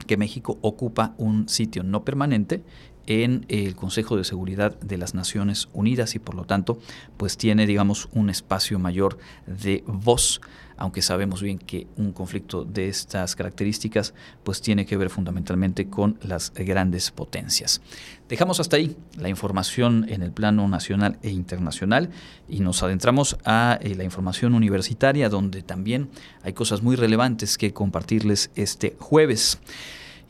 que 0.08 0.18
México 0.18 0.58
ocupa 0.62 1.14
un 1.18 1.48
sitio 1.48 1.84
no 1.84 2.04
permanente 2.04 2.64
en 3.08 3.46
el 3.50 3.76
Consejo 3.76 4.18
de 4.18 4.24
Seguridad 4.24 4.80
de 4.80 4.98
las 4.98 5.14
Naciones 5.14 5.70
Unidas 5.74 6.16
y 6.16 6.20
por 6.20 6.36
lo 6.36 6.46
tanto 6.46 6.80
pues 7.18 7.38
tiene 7.38 7.66
digamos 7.66 8.10
un 8.14 8.30
espacio 8.30 8.80
mayor 8.80 9.18
de 9.46 9.84
voz 9.88 10.42
aunque 10.78 11.02
sabemos 11.02 11.42
bien 11.42 11.60
que 11.60 11.88
un 11.98 12.12
conflicto 12.12 12.66
de 12.66 12.90
estas 12.90 13.36
características 13.36 14.14
pues 14.44 14.62
tiene 14.62 14.86
que 14.86 14.98
ver 14.98 15.10
fundamentalmente 15.10 15.88
con 15.88 16.18
las 16.22 16.52
grandes 16.54 17.12
potencias. 17.12 17.82
Dejamos 18.28 18.60
hasta 18.60 18.78
ahí 18.78 18.96
la 19.18 19.30
información 19.30 20.06
en 20.10 20.24
el 20.24 20.32
plano 20.32 20.68
nacional 20.68 21.20
e 21.22 21.30
internacional 21.30 22.10
y 22.50 22.60
nos 22.60 22.84
adentramos 22.84 23.38
a 23.46 23.78
eh, 23.82 23.96
la 23.96 24.04
información 24.04 24.56
universitaria 24.56 25.30
donde 25.30 25.62
también 25.62 26.10
hay 26.44 26.54
cosas 26.54 26.82
muy 26.82 26.96
relevantes 26.96 27.58
que 27.58 27.74
compartirles 27.74 28.52
este 28.56 28.96
jueves. 29.00 29.60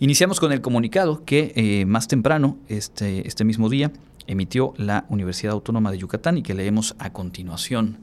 Iniciamos 0.04 0.42
con 0.42 0.52
el 0.52 0.60
comunicado 0.60 1.24
que 1.24 1.54
eh, 1.56 1.86
más 1.86 2.10
temprano, 2.10 2.58
este, 2.68 3.26
este 3.26 3.46
mismo 3.46 3.70
día, 3.70 3.90
emitió 4.28 4.74
la 4.76 5.06
Universidad 5.08 5.54
Autónoma 5.54 5.92
de 5.92 5.98
Yucatán 5.98 6.38
y 6.38 6.44
que 6.44 6.54
leemos 6.54 6.94
a 7.00 7.14
continuación. 7.14 8.00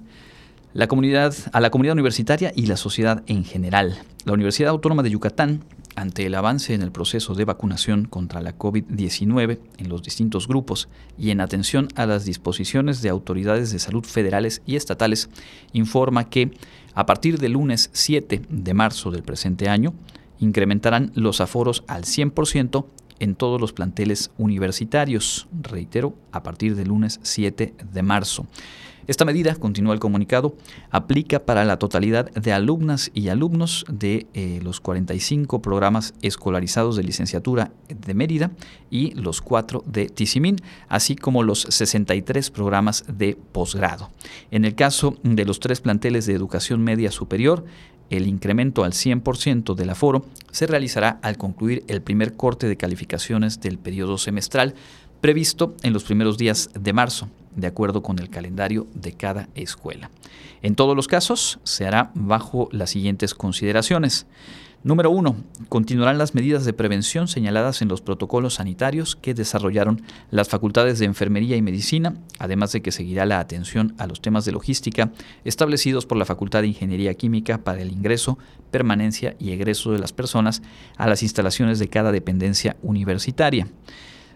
La 0.72 0.86
comunidad, 0.86 1.34
a 1.52 1.60
la 1.60 1.68
comunidad 1.68 1.92
universitaria 1.92 2.54
y 2.56 2.64
la 2.64 2.78
sociedad 2.78 3.22
en 3.26 3.44
general. 3.44 3.98
La 4.24 4.32
Universidad 4.32 4.70
Autónoma 4.70 5.02
de 5.02 5.10
Yucatán, 5.10 5.62
ante 5.94 6.24
el 6.24 6.34
avance 6.36 6.72
en 6.72 6.80
el 6.80 6.90
proceso 6.90 7.34
de 7.34 7.44
vacunación 7.44 8.06
contra 8.06 8.40
la 8.40 8.56
COVID-19 8.56 9.58
en 9.76 9.88
los 9.90 10.02
distintos 10.02 10.48
grupos 10.48 10.88
y 11.18 11.32
en 11.32 11.42
atención 11.42 11.88
a 11.96 12.06
las 12.06 12.24
disposiciones 12.24 13.02
de 13.02 13.10
autoridades 13.10 13.72
de 13.72 13.78
salud 13.78 14.06
federales 14.06 14.62
y 14.64 14.76
estatales, 14.76 15.28
informa 15.74 16.30
que 16.30 16.50
a 16.94 17.04
partir 17.04 17.38
del 17.38 17.52
lunes 17.52 17.90
7 17.92 18.40
de 18.48 18.74
marzo 18.74 19.10
del 19.10 19.22
presente 19.22 19.68
año, 19.68 19.92
incrementarán 20.40 21.12
los 21.14 21.40
aforos 21.40 21.84
al 21.86 22.04
100% 22.04 22.86
en 23.20 23.34
todos 23.36 23.60
los 23.60 23.72
planteles 23.72 24.32
universitarios, 24.38 25.46
reitero, 25.62 26.14
a 26.32 26.42
partir 26.42 26.74
del 26.74 26.88
lunes 26.88 27.20
7 27.22 27.74
de 27.92 28.02
marzo. 28.02 28.46
Esta 29.10 29.24
medida, 29.24 29.56
continúa 29.56 29.92
el 29.92 29.98
comunicado, 29.98 30.54
aplica 30.90 31.40
para 31.40 31.64
la 31.64 31.78
totalidad 31.78 32.30
de 32.30 32.52
alumnas 32.52 33.10
y 33.12 33.28
alumnos 33.28 33.84
de 33.88 34.28
eh, 34.34 34.60
los 34.62 34.80
45 34.80 35.60
programas 35.60 36.14
escolarizados 36.22 36.94
de 36.94 37.02
licenciatura 37.02 37.72
de 37.88 38.14
Mérida 38.14 38.52
y 38.88 39.12
los 39.14 39.40
4 39.40 39.82
de 39.84 40.06
Tizimín, 40.06 40.58
así 40.88 41.16
como 41.16 41.42
los 41.42 41.62
63 41.62 42.50
programas 42.50 43.04
de 43.08 43.36
posgrado. 43.50 44.10
En 44.52 44.64
el 44.64 44.76
caso 44.76 45.16
de 45.24 45.44
los 45.44 45.58
tres 45.58 45.80
planteles 45.80 46.26
de 46.26 46.34
educación 46.34 46.84
media 46.84 47.10
superior, 47.10 47.64
el 48.10 48.26
incremento 48.26 48.84
al 48.84 48.92
100% 48.92 49.74
del 49.74 49.90
aforo 49.90 50.26
se 50.50 50.66
realizará 50.66 51.18
al 51.22 51.38
concluir 51.38 51.84
el 51.88 52.02
primer 52.02 52.36
corte 52.36 52.68
de 52.68 52.76
calificaciones 52.76 53.60
del 53.60 53.78
periodo 53.78 54.18
semestral 54.18 54.74
previsto 55.20 55.74
en 55.82 55.92
los 55.92 56.04
primeros 56.04 56.38
días 56.38 56.70
de 56.78 56.92
marzo, 56.92 57.28
de 57.54 57.66
acuerdo 57.66 58.02
con 58.02 58.18
el 58.18 58.30
calendario 58.30 58.86
de 58.94 59.12
cada 59.12 59.48
escuela. 59.54 60.10
En 60.62 60.74
todos 60.74 60.96
los 60.96 61.08
casos, 61.08 61.58
se 61.64 61.86
hará 61.86 62.10
bajo 62.14 62.68
las 62.72 62.90
siguientes 62.90 63.34
consideraciones. 63.34 64.26
Número 64.82 65.10
uno, 65.10 65.36
continuarán 65.68 66.16
las 66.16 66.34
medidas 66.34 66.64
de 66.64 66.72
prevención 66.72 67.28
señaladas 67.28 67.82
en 67.82 67.88
los 67.88 68.00
protocolos 68.00 68.54
sanitarios 68.54 69.14
que 69.14 69.34
desarrollaron 69.34 70.00
las 70.30 70.48
facultades 70.48 70.98
de 70.98 71.04
Enfermería 71.04 71.54
y 71.56 71.60
Medicina, 71.60 72.14
además 72.38 72.72
de 72.72 72.80
que 72.80 72.90
seguirá 72.90 73.26
la 73.26 73.40
atención 73.40 73.94
a 73.98 74.06
los 74.06 74.22
temas 74.22 74.46
de 74.46 74.52
logística 74.52 75.12
establecidos 75.44 76.06
por 76.06 76.16
la 76.16 76.24
Facultad 76.24 76.62
de 76.62 76.68
Ingeniería 76.68 77.12
Química 77.12 77.58
para 77.58 77.82
el 77.82 77.92
ingreso, 77.92 78.38
permanencia 78.70 79.36
y 79.38 79.50
egreso 79.50 79.92
de 79.92 79.98
las 79.98 80.14
personas 80.14 80.62
a 80.96 81.06
las 81.06 81.22
instalaciones 81.22 81.78
de 81.78 81.88
cada 81.88 82.10
dependencia 82.10 82.76
universitaria. 82.82 83.68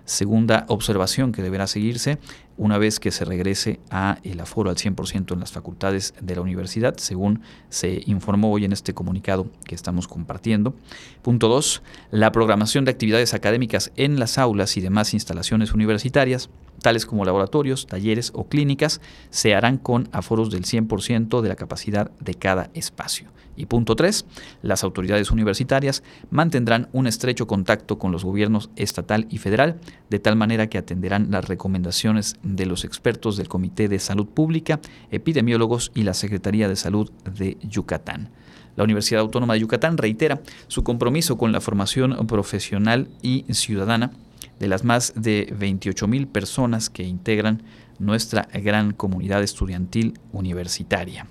Segunda 0.04 0.66
observación 0.68 1.32
que 1.32 1.40
deberá 1.40 1.66
seguirse 1.66 2.18
una 2.56 2.78
vez 2.78 3.00
que 3.00 3.10
se 3.10 3.24
regrese 3.24 3.80
a 3.90 4.18
el 4.22 4.40
aforo 4.40 4.70
al 4.70 4.76
100% 4.76 5.32
en 5.32 5.40
las 5.40 5.52
facultades 5.52 6.14
de 6.20 6.34
la 6.36 6.40
universidad, 6.40 6.96
según 6.96 7.42
se 7.68 8.02
informó 8.06 8.52
hoy 8.52 8.64
en 8.64 8.72
este 8.72 8.94
comunicado 8.94 9.46
que 9.64 9.74
estamos 9.74 10.08
compartiendo. 10.08 10.74
Punto 11.22 11.48
2. 11.48 11.82
La 12.10 12.32
programación 12.32 12.84
de 12.84 12.92
actividades 12.92 13.34
académicas 13.34 13.92
en 13.96 14.18
las 14.18 14.38
aulas 14.38 14.76
y 14.76 14.80
demás 14.80 15.14
instalaciones 15.14 15.74
universitarias 15.74 16.50
tales 16.84 17.06
como 17.06 17.24
laboratorios, 17.24 17.86
talleres 17.86 18.30
o 18.34 18.46
clínicas, 18.46 19.00
se 19.30 19.54
harán 19.54 19.78
con 19.78 20.06
aforos 20.12 20.50
del 20.50 20.64
100% 20.64 21.40
de 21.40 21.48
la 21.48 21.56
capacidad 21.56 22.10
de 22.20 22.34
cada 22.34 22.68
espacio. 22.74 23.30
Y 23.56 23.66
punto 23.66 23.96
3. 23.96 24.26
Las 24.60 24.84
autoridades 24.84 25.30
universitarias 25.30 26.02
mantendrán 26.28 26.90
un 26.92 27.06
estrecho 27.06 27.46
contacto 27.46 27.98
con 27.98 28.12
los 28.12 28.22
gobiernos 28.22 28.68
estatal 28.76 29.26
y 29.30 29.38
federal, 29.38 29.80
de 30.10 30.18
tal 30.18 30.36
manera 30.36 30.66
que 30.68 30.76
atenderán 30.76 31.30
las 31.30 31.48
recomendaciones 31.48 32.36
de 32.42 32.66
los 32.66 32.84
expertos 32.84 33.38
del 33.38 33.48
Comité 33.48 33.88
de 33.88 33.98
Salud 33.98 34.26
Pública, 34.26 34.78
epidemiólogos 35.10 35.90
y 35.94 36.02
la 36.02 36.12
Secretaría 36.12 36.68
de 36.68 36.76
Salud 36.76 37.10
de 37.24 37.56
Yucatán. 37.62 38.28
La 38.76 38.84
Universidad 38.84 39.22
Autónoma 39.22 39.54
de 39.54 39.60
Yucatán 39.60 39.96
reitera 39.96 40.42
su 40.66 40.84
compromiso 40.84 41.38
con 41.38 41.50
la 41.50 41.62
formación 41.62 42.26
profesional 42.26 43.08
y 43.22 43.46
ciudadana 43.54 44.10
de 44.58 44.68
las 44.68 44.84
más 44.84 45.12
de 45.16 45.52
28 45.58 46.06
mil 46.06 46.26
personas 46.26 46.90
que 46.90 47.02
integran 47.02 47.62
nuestra 47.98 48.48
gran 48.52 48.92
comunidad 48.92 49.42
estudiantil 49.42 50.18
universitaria. 50.32 51.26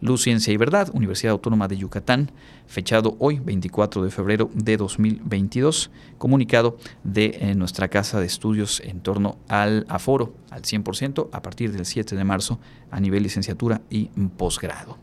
Luz, 0.00 0.22
Ciencia 0.22 0.52
y 0.52 0.56
Verdad, 0.56 0.90
Universidad 0.92 1.32
Autónoma 1.32 1.66
de 1.66 1.78
Yucatán, 1.78 2.30
fechado 2.66 3.16
hoy, 3.20 3.38
24 3.38 4.04
de 4.04 4.10
febrero 4.10 4.50
de 4.52 4.76
2022, 4.76 5.90
comunicado 6.18 6.76
de 7.04 7.38
eh, 7.40 7.54
nuestra 7.54 7.88
casa 7.88 8.20
de 8.20 8.26
estudios 8.26 8.80
en 8.84 9.00
torno 9.00 9.38
al 9.48 9.86
aforo 9.88 10.34
al 10.50 10.62
100% 10.62 11.30
a 11.32 11.42
partir 11.42 11.72
del 11.72 11.86
7 11.86 12.16
de 12.16 12.24
marzo 12.24 12.60
a 12.90 13.00
nivel 13.00 13.22
licenciatura 13.22 13.80
y 13.88 14.06
posgrado. 14.36 14.98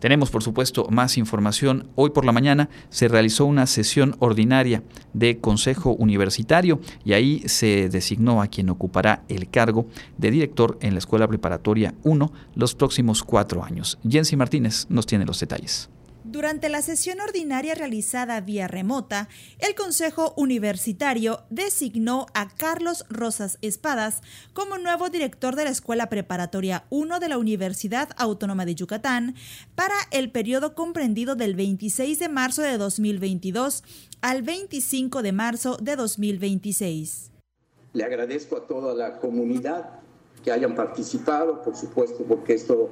Tenemos, 0.00 0.30
por 0.30 0.42
supuesto, 0.42 0.86
más 0.90 1.16
información. 1.18 1.86
Hoy 1.94 2.10
por 2.10 2.24
la 2.24 2.32
mañana 2.32 2.68
se 2.88 3.06
realizó 3.06 3.44
una 3.44 3.66
sesión 3.66 4.16
ordinaria 4.18 4.82
de 5.12 5.38
Consejo 5.38 5.92
Universitario 5.92 6.80
y 7.04 7.12
ahí 7.12 7.42
se 7.46 7.88
designó 7.88 8.42
a 8.42 8.48
quien 8.48 8.70
ocupará 8.70 9.22
el 9.28 9.48
cargo 9.48 9.86
de 10.16 10.30
director 10.30 10.78
en 10.80 10.94
la 10.94 10.98
Escuela 10.98 11.28
Preparatoria 11.28 11.94
1 12.02 12.32
los 12.54 12.74
próximos 12.74 13.22
cuatro 13.22 13.62
años. 13.62 13.98
Jensi 14.08 14.36
Martínez 14.36 14.86
nos 14.88 15.06
tiene 15.06 15.26
los 15.26 15.38
detalles. 15.38 15.90
Durante 16.30 16.68
la 16.68 16.80
sesión 16.80 17.18
ordinaria 17.20 17.74
realizada 17.74 18.40
vía 18.40 18.68
remota, 18.68 19.28
el 19.58 19.74
Consejo 19.74 20.32
Universitario 20.36 21.40
designó 21.50 22.26
a 22.34 22.48
Carlos 22.48 23.04
Rosas 23.10 23.58
Espadas 23.62 24.20
como 24.52 24.78
nuevo 24.78 25.10
director 25.10 25.56
de 25.56 25.64
la 25.64 25.70
Escuela 25.70 26.08
Preparatoria 26.08 26.84
1 26.90 27.18
de 27.18 27.28
la 27.28 27.36
Universidad 27.36 28.10
Autónoma 28.16 28.64
de 28.64 28.76
Yucatán 28.76 29.34
para 29.74 29.96
el 30.12 30.30
periodo 30.30 30.76
comprendido 30.76 31.34
del 31.34 31.56
26 31.56 32.20
de 32.20 32.28
marzo 32.28 32.62
de 32.62 32.78
2022 32.78 33.82
al 34.20 34.42
25 34.42 35.22
de 35.22 35.32
marzo 35.32 35.78
de 35.78 35.96
2026. 35.96 37.32
Le 37.92 38.04
agradezco 38.04 38.56
a 38.56 38.68
toda 38.68 38.94
la 38.94 39.18
comunidad 39.18 39.98
que 40.44 40.52
hayan 40.52 40.76
participado, 40.76 41.60
por 41.60 41.74
supuesto, 41.74 42.22
porque 42.22 42.54
esto 42.54 42.88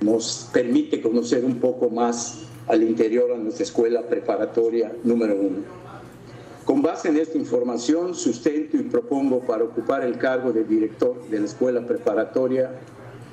nos 0.00 0.50
permite 0.52 1.00
conocer 1.00 1.44
un 1.44 1.60
poco 1.60 1.88
más 1.90 2.46
al 2.68 2.82
interior 2.82 3.32
a 3.32 3.36
nuestra 3.36 3.64
escuela 3.64 4.02
preparatoria 4.02 4.92
número 5.04 5.34
uno. 5.36 5.58
Con 6.64 6.82
base 6.82 7.08
en 7.08 7.16
esta 7.16 7.38
información, 7.38 8.14
sustento 8.14 8.76
y 8.76 8.82
propongo 8.82 9.40
para 9.40 9.64
ocupar 9.64 10.02
el 10.02 10.18
cargo 10.18 10.52
de 10.52 10.64
director 10.64 11.28
de 11.28 11.38
la 11.38 11.46
Escuela 11.46 11.86
Preparatoria 11.86 12.72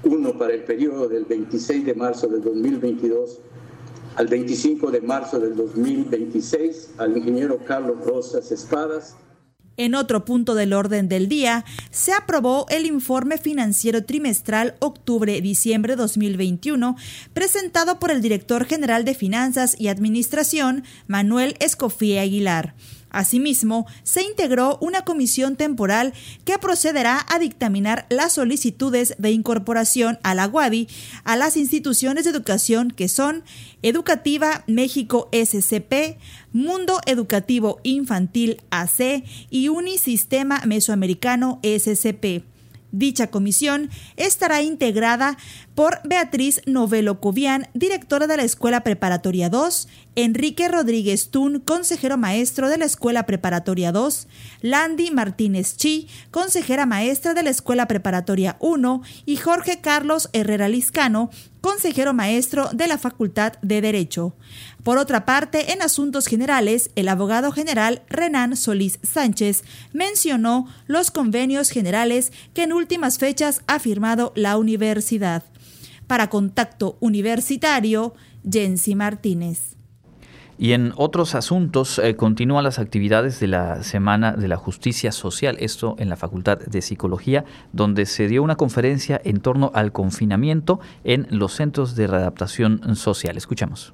1 0.04 0.38
para 0.38 0.54
el 0.54 0.64
periodo 0.64 1.08
del 1.08 1.26
26 1.26 1.86
de 1.86 1.96
marzo 1.96 2.28
del 2.28 2.44
2022 2.44 3.40
al 4.16 4.28
25 4.28 4.92
de 4.92 5.02
marzo 5.02 5.40
del 5.40 5.56
2026 5.56 6.92
al 6.98 7.18
ingeniero 7.18 7.58
Carlos 7.66 8.06
Rosas 8.06 8.52
Espadas, 8.52 9.16
en 9.78 9.96
otro 9.96 10.26
punto 10.26 10.56
del 10.56 10.74
orden 10.74 11.10
del 11.10 11.28
día, 11.28 11.66
se 11.92 12.14
aprobó 12.14 12.66
el 12.70 12.86
informe 12.86 13.38
financiero 13.38 14.04
trimestral 14.04 14.76
octubre-diciembre 14.80 15.96
2021, 15.96 16.96
presentado 17.34 18.00
por 18.00 18.12
el 18.12 18.22
director 18.22 18.66
general 18.66 19.06
de 19.06 19.16
Finanzas 19.16 19.76
y 19.80 19.88
Administración, 19.88 20.84
Manuel 21.08 21.56
Escofía 21.60 22.22
Aguilar. 22.22 22.76
Asimismo, 23.14 23.86
se 24.04 24.24
integró 24.24 24.78
una 24.82 25.04
comisión 25.04 25.56
temporal 25.56 26.14
que 26.44 26.58
procederá 26.58 27.26
a 27.30 27.40
dictaminar 27.40 28.06
las 28.10 28.34
solicitudes 28.34 29.16
de 29.20 29.32
incorporación 29.32 30.20
a 30.24 30.36
la 30.36 30.48
UADI 30.48 30.90
a 31.24 31.38
las 31.38 31.56
instituciones 31.56 32.26
de 32.26 32.32
educación 32.32 32.92
que 32.92 33.08
son 33.08 33.44
Educativa 33.84 34.64
México 34.68 35.30
SCP, 35.32 36.18
Mundo 36.52 37.00
Educativo 37.06 37.80
Infantil 37.84 38.62
AC 38.72 39.24
y 39.50 39.70
Unisistema 39.70 40.62
Mesoamericano 40.66 41.60
SCP. 41.64 42.53
Dicha 42.94 43.28
comisión 43.28 43.90
estará 44.18 44.62
integrada 44.62 45.36
por 45.74 46.00
Beatriz 46.04 46.62
Novelo 46.68 47.20
Covian, 47.20 47.68
directora 47.74 48.28
de 48.28 48.38
la 48.38 48.44
Escuela 48.44 48.84
Preparatoria 48.84 49.50
2, 49.50 49.88
Enrique 50.16 50.68
Rodríguez 50.68 51.30
Tún, 51.32 51.60
consejero 51.60 52.18
maestro 52.18 52.70
de 52.70 52.78
la 52.78 52.86
Escuela 52.86 53.26
Preparatoria 53.26 53.92
2, 53.92 54.28
Landy 54.62 55.10
Martínez 55.10 55.76
Chi, 55.76 56.08
consejera 56.30 56.86
maestra 56.86 57.34
de 57.34 57.42
la 57.42 57.50
Escuela 57.50 57.88
Preparatoria 57.88 58.58
1 58.60 59.02
y 59.26 59.38
Jorge 59.38 59.82
Carlos 59.82 60.30
Herrera 60.32 60.70
Liscano, 60.70 61.32
consejero 61.64 62.14
maestro 62.14 62.70
de 62.74 62.88
la 62.88 62.98
Facultad 62.98 63.54
de 63.62 63.80
Derecho. 63.80 64.36
Por 64.84 64.98
otra 64.98 65.24
parte, 65.24 65.72
en 65.72 65.82
asuntos 65.82 66.28
generales, 66.28 66.92
el 66.98 67.08
abogado 67.08 67.54
general 67.54 68.02
Renan 68.10 68.58
Solís 68.58 69.00
Sánchez 69.02 69.64
mencionó 69.94 70.68
los 70.88 71.10
convenios 71.10 71.70
generales 71.70 72.34
que 72.54 72.64
en 72.64 72.74
últimas 72.74 73.18
fechas 73.18 73.62
ha 73.66 73.80
firmado 73.80 74.34
la 74.36 74.58
universidad. 74.58 75.44
Para 76.06 76.30
Contacto 76.30 76.98
Universitario, 77.00 78.14
Jensi 78.44 78.94
Martínez. 78.94 79.78
Y 80.58 80.74
en 80.74 80.94
otros 80.96 81.36
asuntos 81.36 82.00
eh, 82.00 82.16
continúan 82.16 82.64
las 82.64 82.80
actividades 82.80 83.40
de 83.40 83.48
la 83.48 83.84
Semana 83.84 84.34
de 84.34 84.48
la 84.48 84.58
Justicia 84.58 85.12
Social, 85.12 85.58
esto 85.60 85.96
en 85.98 86.10
la 86.10 86.16
Facultad 86.16 86.60
de 86.60 86.82
Psicología, 86.82 87.46
donde 87.72 88.06
se 88.06 88.28
dio 88.28 88.44
una 88.44 88.56
conferencia 88.56 89.20
en 89.24 89.40
torno 89.40 89.72
al 89.74 89.92
confinamiento 89.92 90.80
en 91.04 91.28
los 91.30 91.54
centros 91.54 91.96
de 91.96 92.08
readaptación 92.08 92.96
social. 92.96 93.38
Escuchamos. 93.38 93.94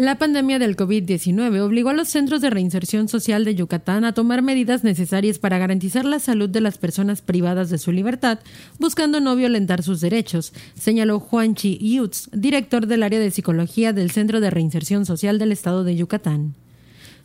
La 0.00 0.14
pandemia 0.14 0.58
del 0.58 0.78
COVID-19 0.78 1.60
obligó 1.60 1.90
a 1.90 1.92
los 1.92 2.08
centros 2.08 2.40
de 2.40 2.48
reinserción 2.48 3.06
social 3.06 3.44
de 3.44 3.54
Yucatán 3.54 4.06
a 4.06 4.14
tomar 4.14 4.40
medidas 4.40 4.82
necesarias 4.82 5.38
para 5.38 5.58
garantizar 5.58 6.06
la 6.06 6.20
salud 6.20 6.48
de 6.48 6.62
las 6.62 6.78
personas 6.78 7.20
privadas 7.20 7.68
de 7.68 7.76
su 7.76 7.92
libertad, 7.92 8.38
buscando 8.78 9.20
no 9.20 9.36
violentar 9.36 9.82
sus 9.82 10.00
derechos, 10.00 10.54
señaló 10.74 11.20
Juanchi 11.20 11.76
Yutz, 11.76 12.30
director 12.32 12.86
del 12.86 13.02
área 13.02 13.18
de 13.18 13.30
psicología 13.30 13.92
del 13.92 14.10
Centro 14.10 14.40
de 14.40 14.48
Reinserción 14.48 15.04
Social 15.04 15.38
del 15.38 15.52
Estado 15.52 15.84
de 15.84 15.94
Yucatán. 15.94 16.54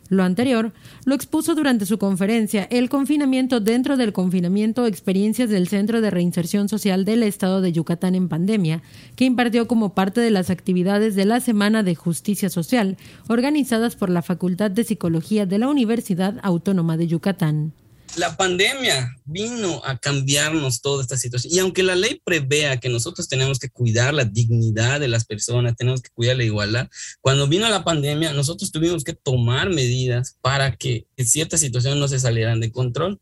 Lo 0.08 0.22
anterior 0.22 0.72
lo 1.04 1.14
expuso 1.14 1.54
durante 1.54 1.86
su 1.86 1.98
conferencia 1.98 2.66
El 2.70 2.88
confinamiento 2.88 3.60
dentro 3.60 3.96
del 3.96 4.12
confinamiento, 4.12 4.86
experiencias 4.86 5.50
del 5.50 5.68
Centro 5.68 6.00
de 6.00 6.10
Reinserción 6.10 6.68
Social 6.68 7.04
del 7.04 7.22
Estado 7.22 7.60
de 7.60 7.72
Yucatán 7.72 8.14
en 8.14 8.28
pandemia, 8.28 8.82
que 9.16 9.24
impartió 9.24 9.66
como 9.66 9.94
parte 9.94 10.20
de 10.20 10.30
las 10.30 10.50
actividades 10.50 11.14
de 11.16 11.24
la 11.24 11.40
Semana 11.40 11.82
de 11.82 11.94
Justicia 11.94 12.50
Social, 12.50 12.96
organizadas 13.28 13.96
por 13.96 14.10
la 14.10 14.22
Facultad 14.22 14.70
de 14.70 14.84
Psicología 14.84 15.46
de 15.46 15.58
la 15.58 15.68
Universidad 15.68 16.38
Autónoma 16.42 16.96
de 16.96 17.08
Yucatán 17.08 17.72
la 18.16 18.36
pandemia 18.36 19.14
vino 19.24 19.82
a 19.84 19.98
cambiarnos 19.98 20.80
toda 20.80 21.02
esta 21.02 21.16
situación. 21.16 21.52
Y 21.52 21.58
aunque 21.58 21.82
la 21.82 21.94
ley 21.94 22.20
prevea 22.24 22.78
que 22.78 22.88
nosotros 22.88 23.28
tenemos 23.28 23.58
que 23.58 23.68
cuidar 23.68 24.14
la 24.14 24.24
dignidad 24.24 25.00
de 25.00 25.08
las 25.08 25.24
personas, 25.24 25.76
tenemos 25.76 26.00
que 26.00 26.10
cuidar 26.10 26.36
la 26.36 26.44
igualdad, 26.44 26.88
cuando 27.20 27.48
vino 27.48 27.68
la 27.68 27.84
pandemia, 27.84 28.32
nosotros 28.32 28.70
tuvimos 28.70 29.04
que 29.04 29.12
tomar 29.12 29.70
medidas 29.70 30.36
para 30.40 30.76
que 30.76 31.06
ciertas 31.18 31.60
situaciones 31.60 31.98
no 31.98 32.08
se 32.08 32.20
salieran 32.20 32.60
de 32.60 32.72
control. 32.72 33.20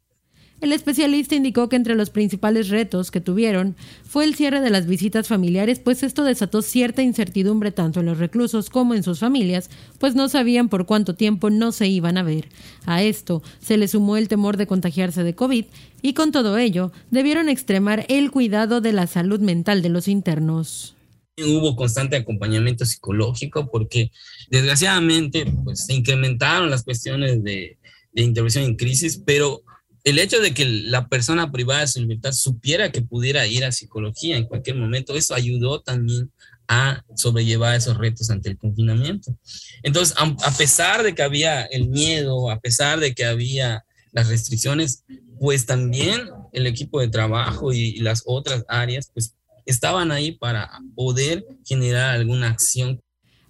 El 0.65 0.73
especialista 0.73 1.35
indicó 1.35 1.69
que 1.69 1.77
entre 1.77 1.95
los 1.95 2.09
principales 2.09 2.71
retos 2.71 3.11
que 3.11 3.21
tuvieron 3.21 3.77
fue 4.03 4.25
el 4.25 4.35
cierre 4.35 4.63
de 4.63 4.71
las 4.71 4.87
visitas 4.87 5.29
familiares, 5.29 5.79
pues 5.79 6.03
esto 6.03 6.25
desató 6.25 6.63
cierta 6.63 7.03
incertidumbre 7.03 7.71
tanto 7.71 8.01
en 8.01 8.07
los 8.07 8.17
reclusos 8.17 8.71
como 8.71 8.95
en 8.95 9.03
sus 9.03 9.19
familias, 9.19 9.69
pues 9.99 10.15
no 10.15 10.27
sabían 10.31 10.71
por 10.71 10.87
cuánto 10.87 11.17
tiempo 11.17 11.51
no 11.51 11.71
se 11.71 11.89
iban 11.89 12.17
a 12.17 12.23
ver. 12.23 12.49
A 12.87 13.03
esto 13.03 13.43
se 13.61 13.77
le 13.77 13.89
sumó 13.89 14.17
el 14.17 14.29
temor 14.29 14.57
de 14.57 14.67
contagiarse 14.67 15.23
de 15.23 15.35
COVID 15.35 15.67
y 16.01 16.15
con 16.15 16.33
todo 16.33 16.57
ello 16.57 16.93
debieron 17.11 17.51
extremar 17.51 18.07
el 18.09 18.31
cuidado 18.31 18.81
de 18.81 18.95
la 18.95 19.07
salud 19.07 19.41
mental 19.41 19.83
de 19.83 19.91
los 19.91 20.09
internos 20.09 20.95
hubo 21.37 21.75
constante 21.75 22.15
acompañamiento 22.15 22.87
psicológico 22.87 23.69
porque 23.69 24.13
desgraciadamente 24.51 25.45
pues 25.65 25.85
se 25.85 25.93
incrementaron 25.93 26.71
las 26.71 26.85
cuestiones 26.85 27.43
de, 27.43 27.77
de 28.13 28.23
intervención 28.23 28.65
en 28.65 28.77
crisis, 28.77 29.21
pero 29.27 29.65
el 30.05 30.19
hecho 30.19 30.41
de 30.41 30.53
que 30.53 30.67
la 30.67 31.09
persona 31.09 31.51
privada 31.51 31.81
de 31.81 31.89
su 31.89 32.01
libertad 32.01 32.33
supiera 32.33 32.93
que 32.93 33.01
pudiera 33.01 33.47
ir 33.47 33.65
a 33.65 33.73
psicología 33.73 34.37
en 34.37 34.45
cualquier 34.45 34.77
momento, 34.77 35.15
eso 35.15 35.35
ayudó 35.35 35.81
también 35.81 36.31
a 36.69 37.03
sobrellevar 37.17 37.75
esos 37.75 37.97
retos 37.97 38.31
ante 38.31 38.51
el 38.51 38.59
confinamiento. 38.59 39.37
Entonces, 39.83 40.15
a, 40.19 40.51
pesar 40.57 41.03
de 41.03 41.15
que 41.15 41.23
había 41.23 41.63
el 41.65 41.89
miedo, 41.89 42.51
a 42.51 42.61
pesar 42.61 43.01
de 43.01 43.15
que 43.15 43.25
había 43.25 43.85
las 44.13 44.29
restricciones, 44.29 45.05
pues 45.41 45.67
también 45.67 46.29
el 46.53 46.67
equipo 46.67 47.01
de 47.01 47.09
trabajo 47.09 47.73
y, 47.73 47.81
y 47.81 47.99
las 47.99 48.23
otras 48.27 48.65
áreas, 48.69 49.11
pues 49.13 49.35
estaban 49.67 50.13
ahí 50.13 50.33
para 50.33 50.71
poder 50.95 51.45
generar 51.65 52.15
alguna 52.15 52.49
acción 52.49 53.01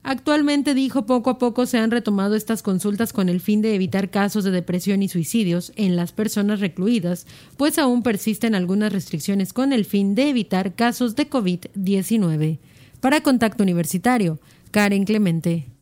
Actualmente 0.07 0.75
dijo 0.75 1.07
poco 1.07 1.31
a 1.31 1.39
poco 1.39 1.65
se 1.65 1.79
han 1.79 1.91
retomado 1.91 2.35
estas 2.35 2.63
consultas 2.63 3.15
con 3.15 3.31
el 3.31 3.41
fin 3.41 3.63
de 3.63 3.75
evitar 3.75 4.11
casos 4.11 4.45
de 4.45 4.51
depresión 4.51 5.03
y 5.03 5.09
suicidios 5.09 5.73
en 5.77 5.97
las 5.97 6.13
personas 6.13 6.61
recluidas, 6.61 7.27
pues 7.57 7.79
aún 7.79 8.03
persisten 8.03 8.55
algunas 8.55 8.93
restricciones 8.93 9.55
con 9.55 9.73
el 9.73 9.87
fin 9.87 10.15
de 10.15 10.29
evitar 10.29 10.75
casos 10.75 11.17
de 11.17 11.31
COVID-19. 11.31 12.59
Para 13.01 13.23
Contacto 13.23 13.63
Universitario, 13.63 14.39
Karen 14.73 15.07
Clemente. 15.07 15.74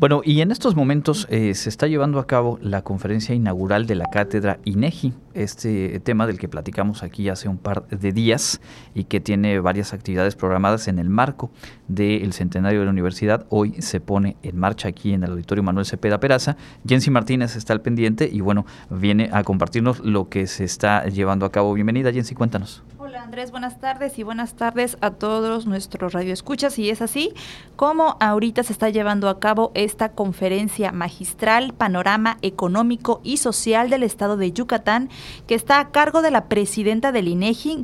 Bueno, 0.00 0.22
y 0.24 0.40
en 0.40 0.50
estos 0.50 0.76
momentos 0.76 1.26
eh, 1.28 1.54
se 1.54 1.68
está 1.68 1.86
llevando 1.86 2.20
a 2.20 2.26
cabo 2.26 2.58
la 2.62 2.80
conferencia 2.80 3.34
inaugural 3.34 3.86
de 3.86 3.96
la 3.96 4.06
cátedra 4.06 4.58
INEGI, 4.64 5.12
este 5.34 6.00
tema 6.00 6.26
del 6.26 6.38
que 6.38 6.48
platicamos 6.48 7.02
aquí 7.02 7.28
hace 7.28 7.50
un 7.50 7.58
par 7.58 7.86
de 7.86 8.10
días 8.10 8.62
y 8.94 9.04
que 9.04 9.20
tiene 9.20 9.60
varias 9.60 9.92
actividades 9.92 10.36
programadas 10.36 10.88
en 10.88 10.98
el 10.98 11.10
marco 11.10 11.50
del 11.86 12.32
centenario 12.32 12.78
de 12.78 12.86
la 12.86 12.92
universidad. 12.92 13.44
Hoy 13.50 13.74
se 13.82 14.00
pone 14.00 14.38
en 14.42 14.56
marcha 14.56 14.88
aquí 14.88 15.12
en 15.12 15.22
el 15.22 15.32
Auditorio 15.32 15.62
Manuel 15.62 15.84
Cepeda 15.84 16.18
Peraza. 16.18 16.56
Jensi 16.88 17.10
Martínez 17.10 17.54
está 17.54 17.74
al 17.74 17.82
pendiente 17.82 18.26
y 18.32 18.40
bueno, 18.40 18.64
viene 18.88 19.28
a 19.34 19.44
compartirnos 19.44 20.00
lo 20.00 20.30
que 20.30 20.46
se 20.46 20.64
está 20.64 21.04
llevando 21.08 21.44
a 21.44 21.52
cabo. 21.52 21.74
Bienvenida, 21.74 22.10
Jensi, 22.10 22.34
cuéntanos. 22.34 22.82
Andrés, 23.20 23.50
buenas 23.50 23.78
tardes 23.78 24.18
y 24.18 24.22
buenas 24.22 24.54
tardes 24.54 24.96
a 25.02 25.10
todos 25.10 25.66
nuestros 25.66 26.14
radioescuchas. 26.14 26.78
Y 26.78 26.88
es 26.88 27.02
así 27.02 27.34
como 27.76 28.16
ahorita 28.18 28.62
se 28.62 28.72
está 28.72 28.88
llevando 28.88 29.28
a 29.28 29.38
cabo 29.38 29.72
esta 29.74 30.12
conferencia 30.12 30.90
magistral, 30.90 31.74
panorama 31.74 32.38
económico 32.40 33.20
y 33.22 33.36
social 33.36 33.90
del 33.90 34.04
estado 34.04 34.38
de 34.38 34.52
Yucatán, 34.52 35.10
que 35.46 35.54
está 35.54 35.80
a 35.80 35.90
cargo 35.90 36.22
de 36.22 36.30
la 36.30 36.46
presidenta 36.46 37.12
del 37.12 37.28
INEGI, 37.28 37.80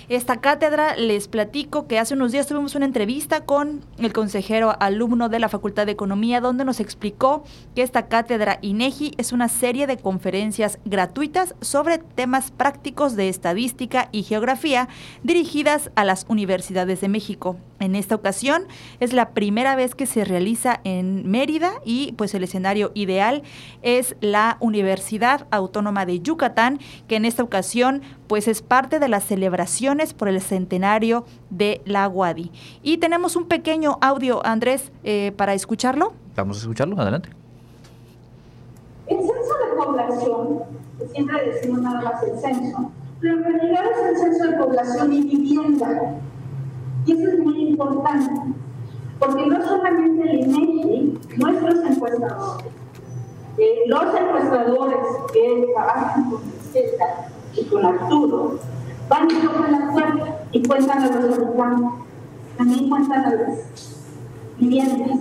Esta 0.10 0.42
cátedra. 0.42 0.96
Les 0.96 1.28
platico 1.28 1.88
que 1.88 2.00
hace 2.00 2.14
unos 2.14 2.32
días 2.32 2.48
tuvimos 2.48 2.76
una 2.76 2.86
entrevista 2.86 3.46
con 3.46 3.86
el 3.98 4.14
consejero 4.14 4.76
alumno 4.80 5.30
de 5.30 5.40
la 5.40 5.50
Facultad 5.50 5.86
de 5.86 5.92
Economía, 5.92 6.42
donde 6.42 6.66
nos 6.66 6.80
explicó 6.80 7.44
que 7.76 7.82
esta 7.82 8.08
cátedra 8.08 8.60
INEGI 8.62 9.14
es 9.18 9.32
una 9.32 9.48
serie 9.48 9.88
de 9.88 9.98
conferencias 9.98 10.80
gratuitas 10.86 11.56
sobre 11.62 11.98
temas 11.98 12.52
prácticos 12.52 13.16
de 13.16 13.30
estadística 13.30 14.10
y 14.12 14.24
geografía 14.24 14.88
dirigidas 15.24 15.92
a 15.96 16.06
las 16.06 16.26
universidades 16.28 17.02
de 17.02 17.10
México. 17.10 17.58
En 17.82 17.96
esta 17.96 18.14
ocasión 18.14 18.66
es 19.00 19.12
la 19.12 19.32
primera 19.32 19.76
vez 19.76 19.96
que 19.96 20.06
se 20.06 20.24
realiza 20.24 20.80
en 20.84 21.28
Mérida 21.30 21.72
y 21.84 22.12
pues 22.12 22.36
el 22.36 22.44
escenario 22.44 22.92
ideal 22.94 23.42
es 23.82 24.16
la 24.22 24.58
Universidad 24.60 25.48
Autónoma 25.50 26.06
de 26.06 26.20
Yucatán, 26.20 26.78
que 27.08 27.16
en 27.16 27.26
esta 27.26 27.42
ocasión 27.42 28.04
pues 28.28 28.48
es 28.48 28.62
parte 28.62 29.00
de 29.00 29.08
las 29.08 29.24
celebraciones 29.24 30.14
por 30.14 30.28
el 30.28 30.40
centenario 30.42 31.26
de 31.50 31.82
la 31.86 32.08
UADI. 32.08 32.52
Y 32.84 32.98
tenemos 33.00 33.36
un 33.36 33.48
pequeño 33.48 33.98
audio, 34.00 34.46
Andrés, 34.46 34.92
eh, 35.04 35.34
para 35.36 35.56
escucharlo. 35.56 36.14
Vamos 36.36 36.58
a 36.58 36.60
escucharlo, 36.62 37.02
adelante. 37.02 37.30
El 39.08 39.18
censo 39.18 39.32
de 39.34 39.76
población, 39.76 40.60
que 41.00 41.08
siempre 41.08 41.50
decimos 41.50 41.82
nada 41.82 42.02
más 42.02 42.22
el 42.22 42.38
censo, 42.38 42.92
pero 43.20 43.38
en 43.38 43.44
realidad 43.44 43.86
es 43.92 44.08
el 44.08 44.18
censo 44.18 44.52
de 44.52 44.58
población 44.58 45.14
y 45.14 45.22
vivienda 45.24 46.22
y 47.06 47.12
eso 47.14 47.32
es 47.32 47.40
muy 47.40 47.70
importante, 47.70 48.32
porque 49.20 49.46
no 49.48 49.68
solamente 49.68 50.32
el 50.32 50.40
INEGI, 50.40 51.20
nuestros 51.38 51.76
encuestadores, 51.86 52.66
eh, 53.58 53.76
los 53.88 54.04
encuestadores 54.04 54.98
que 55.34 55.68
trabajan 55.74 56.30
con 56.30 56.42
César 56.72 57.28
y 57.56 57.66
con 57.66 57.86
Arturo, 57.86 58.60
van 59.10 59.30
y 59.30 59.46
tocan 59.46 59.72
la 59.72 59.92
puerta 59.92 60.46
y 60.52 60.64
cuentan 60.64 61.00
a 61.00 61.22
los 61.22 61.38
habitantes, 61.38 61.92
también 62.58 62.90
cuentan 62.90 63.26
a 63.26 63.36
las 63.36 63.94
viviendas. 64.60 65.20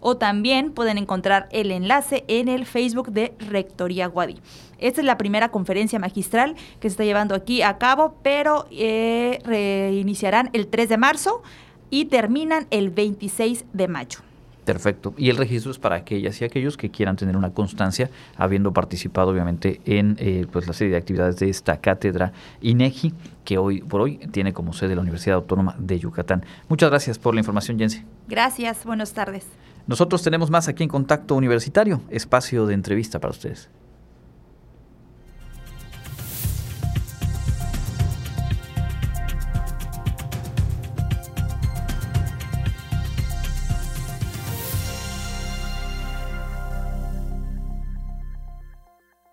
o 0.00 0.16
también 0.16 0.72
pueden 0.72 0.98
encontrar 0.98 1.48
el 1.50 1.70
enlace 1.70 2.24
en 2.28 2.48
el 2.48 2.66
Facebook 2.66 3.10
de 3.10 3.34
Rectoría 3.38 4.06
Guadi. 4.06 4.38
Esta 4.78 5.00
es 5.00 5.06
la 5.06 5.18
primera 5.18 5.50
conferencia 5.50 5.98
magistral 5.98 6.54
que 6.80 6.88
se 6.88 6.94
está 6.94 7.04
llevando 7.04 7.34
aquí 7.34 7.62
a 7.62 7.78
cabo, 7.78 8.16
pero 8.22 8.66
eh, 8.70 9.38
reiniciarán 9.44 10.50
el 10.52 10.66
3 10.66 10.88
de 10.88 10.98
marzo 10.98 11.42
y 11.90 12.06
terminan 12.06 12.66
el 12.70 12.90
26 12.90 13.64
de 13.72 13.88
mayo. 13.88 14.20
Perfecto. 14.64 15.12
Y 15.16 15.28
el 15.28 15.36
registro 15.36 15.72
es 15.72 15.78
para 15.78 15.96
aquellas 15.96 16.40
y 16.40 16.44
aquellos 16.44 16.76
que 16.76 16.90
quieran 16.90 17.16
tener 17.16 17.36
una 17.36 17.50
constancia, 17.50 18.10
habiendo 18.36 18.72
participado 18.72 19.30
obviamente 19.30 19.80
en 19.84 20.16
eh, 20.20 20.46
pues 20.50 20.66
la 20.66 20.72
serie 20.72 20.92
de 20.92 20.98
actividades 20.98 21.36
de 21.36 21.48
esta 21.50 21.78
cátedra 21.78 22.32
INEGI, 22.60 23.12
que 23.44 23.58
hoy 23.58 23.82
por 23.82 24.00
hoy 24.00 24.18
tiene 24.30 24.52
como 24.52 24.72
sede 24.72 24.94
la 24.94 25.00
Universidad 25.00 25.36
Autónoma 25.36 25.74
de 25.78 25.98
Yucatán. 25.98 26.44
Muchas 26.68 26.90
gracias 26.90 27.18
por 27.18 27.34
la 27.34 27.40
información, 27.40 27.78
Jensi. 27.78 28.04
Gracias, 28.28 28.84
buenas 28.84 29.12
tardes. 29.12 29.46
Nosotros 29.86 30.22
tenemos 30.22 30.50
más 30.50 30.68
aquí 30.68 30.84
en 30.84 30.88
Contacto 30.88 31.34
Universitario, 31.34 32.00
espacio 32.08 32.66
de 32.66 32.74
entrevista 32.74 33.18
para 33.18 33.32
ustedes. 33.32 33.68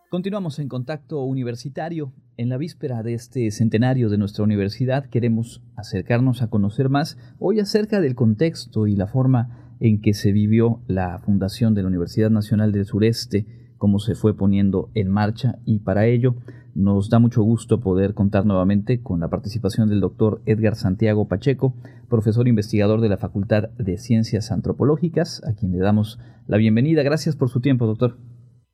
Continuamos 0.10 0.58
en 0.58 0.70
contacto 0.70 1.22
universitario. 1.22 2.12
En 2.36 2.50
la 2.50 2.58
víspera 2.58 3.04
de 3.04 3.14
este 3.14 3.52
centenario 3.52 4.10
de 4.10 4.18
nuestra 4.18 4.44
universidad 4.44 5.06
queremos 5.06 5.62
acercarnos 5.76 6.42
a 6.42 6.50
conocer 6.50 6.90
más 6.90 7.20
hoy 7.38 7.60
acerca 7.60 8.02
del 8.02 8.16
contexto 8.16 8.88
y 8.88 8.96
la 8.96 9.06
forma 9.06 9.76
en 9.80 10.02
que 10.02 10.16
se 10.16 10.32
vivió 10.32 10.82
la 10.88 11.20
fundación 11.20 11.76
de 11.76 11.84
la 11.84 11.90
Universidad 11.90 12.32
Nacional 12.32 12.72
del 12.72 12.86
Sureste, 12.86 13.46
cómo 13.78 14.00
se 14.00 14.16
fue 14.16 14.36
poniendo 14.36 14.90
en 14.96 15.10
marcha 15.10 15.60
y 15.64 15.78
para 15.78 16.08
ello 16.08 16.38
nos 16.74 17.12
da 17.12 17.20
mucho 17.20 17.44
gusto 17.44 17.80
poder 17.80 18.16
contar 18.16 18.48
nuevamente 18.48 19.04
con 19.04 19.20
la 19.20 19.30
participación 19.30 19.90
del 19.90 20.00
doctor 20.00 20.42
Edgar 20.48 20.76
Santiago 20.76 21.28
Pacheco, 21.28 21.76
profesor 22.10 22.48
investigador 22.48 23.00
de 23.02 23.10
la 23.10 23.18
Facultad 23.18 23.70
de 23.78 24.00
Ciencias 24.00 24.52
Antropológicas, 24.52 25.44
a 25.46 25.54
quien 25.54 25.72
le 25.72 25.78
damos 25.78 26.18
la 26.48 26.58
bienvenida. 26.58 27.04
Gracias 27.04 27.36
por 27.36 27.50
su 27.50 27.60
tiempo, 27.60 27.86
doctor. 27.86 28.18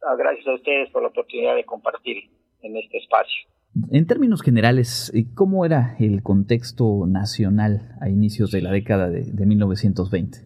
Ah, 0.07 0.15
gracias 0.15 0.45
a 0.47 0.53
ustedes 0.53 0.91
por 0.91 1.01
la 1.01 1.07
oportunidad 1.07 1.55
de 1.55 1.63
compartir 1.63 2.29
en 2.61 2.77
este 2.77 2.99
espacio. 2.99 3.49
En 3.91 4.05
términos 4.05 4.43
generales, 4.43 5.11
eh, 5.15 5.25
¿cómo 5.35 5.65
era 5.65 5.95
el 5.99 6.21
contexto 6.21 7.07
nacional 7.07 7.97
a 7.99 8.09
inicios 8.09 8.51
de 8.51 8.61
la 8.61 8.71
década 8.71 9.09
de, 9.09 9.45
1920? 9.45 10.37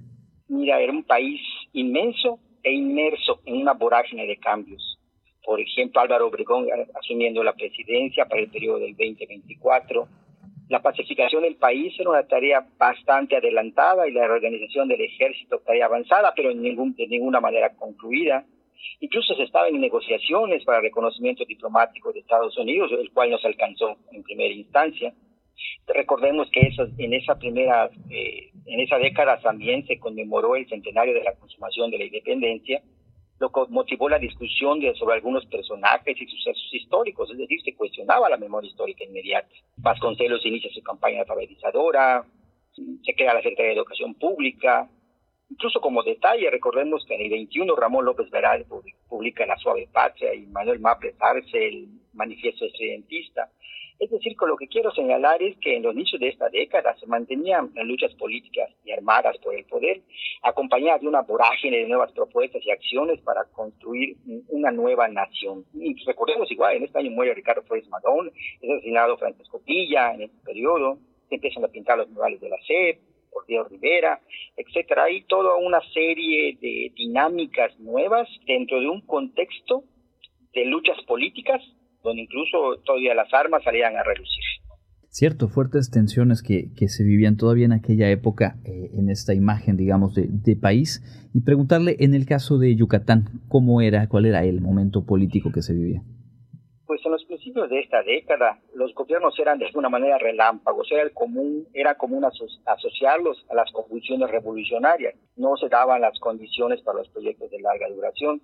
Mira, 0.47 0.79
era 0.79 0.93
un 0.93 1.03
país 1.03 1.41
inmenso 1.73 2.39
e 2.63 2.73
inmerso 2.73 3.41
en 3.45 3.57
una 3.57 3.73
vorágine 3.73 4.25
de 4.27 4.37
cambios. 4.37 4.97
Por 5.43 5.59
ejemplo, 5.59 5.99
Álvaro 5.99 6.27
Obregón 6.27 6.65
asumiendo 6.97 7.43
la 7.43 7.53
presidencia 7.53 8.25
para 8.25 8.41
el 8.41 8.49
periodo 8.49 8.79
del 8.79 8.95
2024. 8.95 10.07
La 10.69 10.81
pacificación 10.81 11.43
del 11.43 11.57
país 11.57 11.93
era 11.99 12.11
una 12.11 12.23
tarea 12.23 12.65
bastante 12.77 13.35
adelantada 13.35 14.07
y 14.07 14.13
la 14.13 14.25
reorganización 14.25 14.87
del 14.87 15.01
ejército 15.01 15.59
tarea 15.65 15.87
avanzada, 15.87 16.31
pero 16.33 16.49
en 16.51 16.61
ningún, 16.61 16.95
de 16.95 17.07
ninguna 17.07 17.41
manera 17.41 17.75
concluida. 17.75 18.45
Incluso 18.99 19.33
se 19.35 19.43
estaba 19.43 19.67
en 19.67 19.79
negociaciones 19.79 20.63
para 20.65 20.81
reconocimiento 20.81 21.45
diplomático 21.45 22.11
de 22.11 22.19
Estados 22.19 22.57
Unidos, 22.57 22.91
el 22.91 23.11
cual 23.11 23.31
no 23.31 23.37
se 23.37 23.47
alcanzó 23.47 23.97
en 24.11 24.23
primera 24.23 24.53
instancia. 24.53 25.13
Recordemos 25.87 26.49
que 26.51 26.69
en 26.97 27.13
esa 27.13 27.37
primera, 27.37 27.89
eh, 28.09 28.51
en 28.65 28.79
esa 28.79 28.97
década 28.97 29.39
también 29.39 29.85
se 29.87 29.99
conmemoró 29.99 30.55
el 30.55 30.67
centenario 30.67 31.13
de 31.13 31.23
la 31.23 31.35
consumación 31.35 31.91
de 31.91 31.97
la 31.97 32.05
independencia, 32.05 32.81
lo 33.39 33.49
que 33.49 33.61
motivó 33.69 34.09
la 34.09 34.19
discusión 34.19 34.81
sobre 34.95 35.15
algunos 35.15 35.45
personajes 35.45 36.21
y 36.21 36.25
sucesos 36.27 36.73
históricos, 36.73 37.31
es 37.31 37.37
decir, 37.37 37.61
se 37.61 37.75
cuestionaba 37.75 38.29
la 38.29 38.37
memoria 38.37 38.69
histórica 38.69 39.03
inmediata. 39.03 39.49
Vasconcelos 39.77 40.45
inicia 40.45 40.69
su 40.73 40.83
campaña 40.83 41.21
alfabetizadora, 41.21 42.25
se 43.03 43.13
crea 43.15 43.33
la 43.33 43.41
Secretaría 43.41 43.71
de 43.71 43.77
Educación 43.77 44.13
Pública, 44.15 44.89
Incluso 45.49 45.81
como 45.81 46.03
detalle, 46.03 46.49
recordemos 46.51 47.03
que 47.05 47.15
en 47.15 47.21
el 47.21 47.29
21 47.31 47.75
Ramón 47.75 48.05
López 48.05 48.29
Veral 48.29 48.65
publica 49.07 49.45
La 49.45 49.57
Suave 49.57 49.89
Patria 49.91 50.33
y 50.33 50.45
Manuel 50.45 50.79
Maples 50.79 51.15
Arce 51.19 51.67
el 51.67 51.87
Manifiesto 52.13 52.65
Estridentista. 52.65 53.49
Es 53.99 54.09
decir, 54.09 54.37
con 54.37 54.47
lo 54.47 54.55
que 54.55 54.69
quiero 54.69 54.91
señalar 54.91 55.43
es 55.43 55.57
que 55.57 55.75
en 55.75 55.83
los 55.83 55.93
inicios 55.93 56.21
de 56.21 56.29
esta 56.29 56.47
década 56.49 56.95
se 56.97 57.05
mantenían 57.05 57.71
las 57.75 57.85
luchas 57.85 58.13
políticas 58.15 58.69
y 58.85 58.91
armadas 58.91 59.37
por 59.39 59.53
el 59.53 59.65
poder, 59.65 60.01
acompañadas 60.41 61.01
de 61.01 61.09
una 61.09 61.21
vorágine 61.23 61.79
de 61.79 61.87
nuevas 61.87 62.11
propuestas 62.13 62.65
y 62.65 62.71
acciones 62.71 63.19
para 63.19 63.43
construir 63.51 64.15
una 64.47 64.71
nueva 64.71 65.09
nación. 65.09 65.65
Y 65.73 65.95
recordemos 66.05 66.49
igual, 66.49 66.77
en 66.77 66.83
este 66.83 66.99
año 66.99 67.11
muere 67.11 67.33
Ricardo 67.33 67.63
Flores 67.63 67.89
Madón, 67.89 68.31
es 68.61 68.69
asesinado 68.71 69.17
Francisco 69.17 69.61
Villa 69.65 70.13
en 70.13 70.21
este 70.21 70.37
periodo, 70.45 70.97
se 71.27 71.35
empiezan 71.35 71.65
a 71.65 71.67
pintar 71.67 71.97
los 71.97 72.09
murales 72.09 72.39
de 72.39 72.49
la 72.49 72.57
SEP, 72.65 72.99
por 73.31 73.45
Diego 73.45 73.65
Rivera, 73.65 74.19
etcétera. 74.55 75.03
Hay 75.03 75.23
toda 75.23 75.55
una 75.55 75.79
serie 75.93 76.57
de 76.61 76.91
dinámicas 76.95 77.77
nuevas 77.79 78.27
dentro 78.45 78.79
de 78.79 78.89
un 78.89 79.01
contexto 79.01 79.83
de 80.53 80.65
luchas 80.65 80.97
políticas 81.07 81.61
donde 82.03 82.23
incluso 82.23 82.81
todavía 82.85 83.13
las 83.13 83.33
armas 83.33 83.63
salían 83.63 83.95
a 83.95 84.03
relucir. 84.03 84.43
Cierto, 85.11 85.47
fuertes 85.47 85.89
tensiones 85.89 86.43
que, 86.43 86.71
que 86.77 86.87
se 86.87 87.03
vivían 87.03 87.35
todavía 87.35 87.65
en 87.65 87.71
aquella 87.71 88.09
época 88.11 88.57
eh, 88.63 88.91
en 88.93 89.09
esta 89.09 89.33
imagen, 89.33 89.75
digamos, 89.75 90.13
de, 90.13 90.27
de, 90.29 90.55
país. 90.55 91.01
Y 91.33 91.41
preguntarle, 91.41 91.97
en 91.99 92.13
el 92.13 92.27
caso 92.27 92.59
de 92.59 92.75
Yucatán, 92.75 93.41
¿cómo 93.47 93.81
era, 93.81 94.07
cuál 94.07 94.27
era 94.27 94.45
el 94.45 94.61
momento 94.61 95.05
político 95.05 95.51
que 95.51 95.63
se 95.63 95.73
vivía? 95.73 96.03
Pues 96.85 97.01
en 97.03 97.11
los 97.11 97.25
principios 97.49 97.69
de 97.69 97.79
esta 97.79 98.03
década, 98.03 98.59
los 98.75 98.93
gobiernos 98.93 99.37
eran 99.39 99.57
de 99.57 99.65
alguna 99.65 99.89
manera 99.89 100.17
relámpagos, 100.17 100.91
era 100.91 101.01
el 101.01 101.13
común, 101.13 101.67
era 101.73 101.95
común 101.95 102.23
asociarlos 102.23 103.45
a 103.49 103.55
las 103.55 103.71
convulsiones 103.71 104.29
revolucionarias. 104.29 105.15
No 105.35 105.57
se 105.57 105.67
daban 105.67 106.01
las 106.01 106.19
condiciones 106.19 106.81
para 106.81 106.99
los 106.99 107.09
proyectos 107.09 107.49
de 107.49 107.59
larga 107.59 107.87
duración 107.89 108.41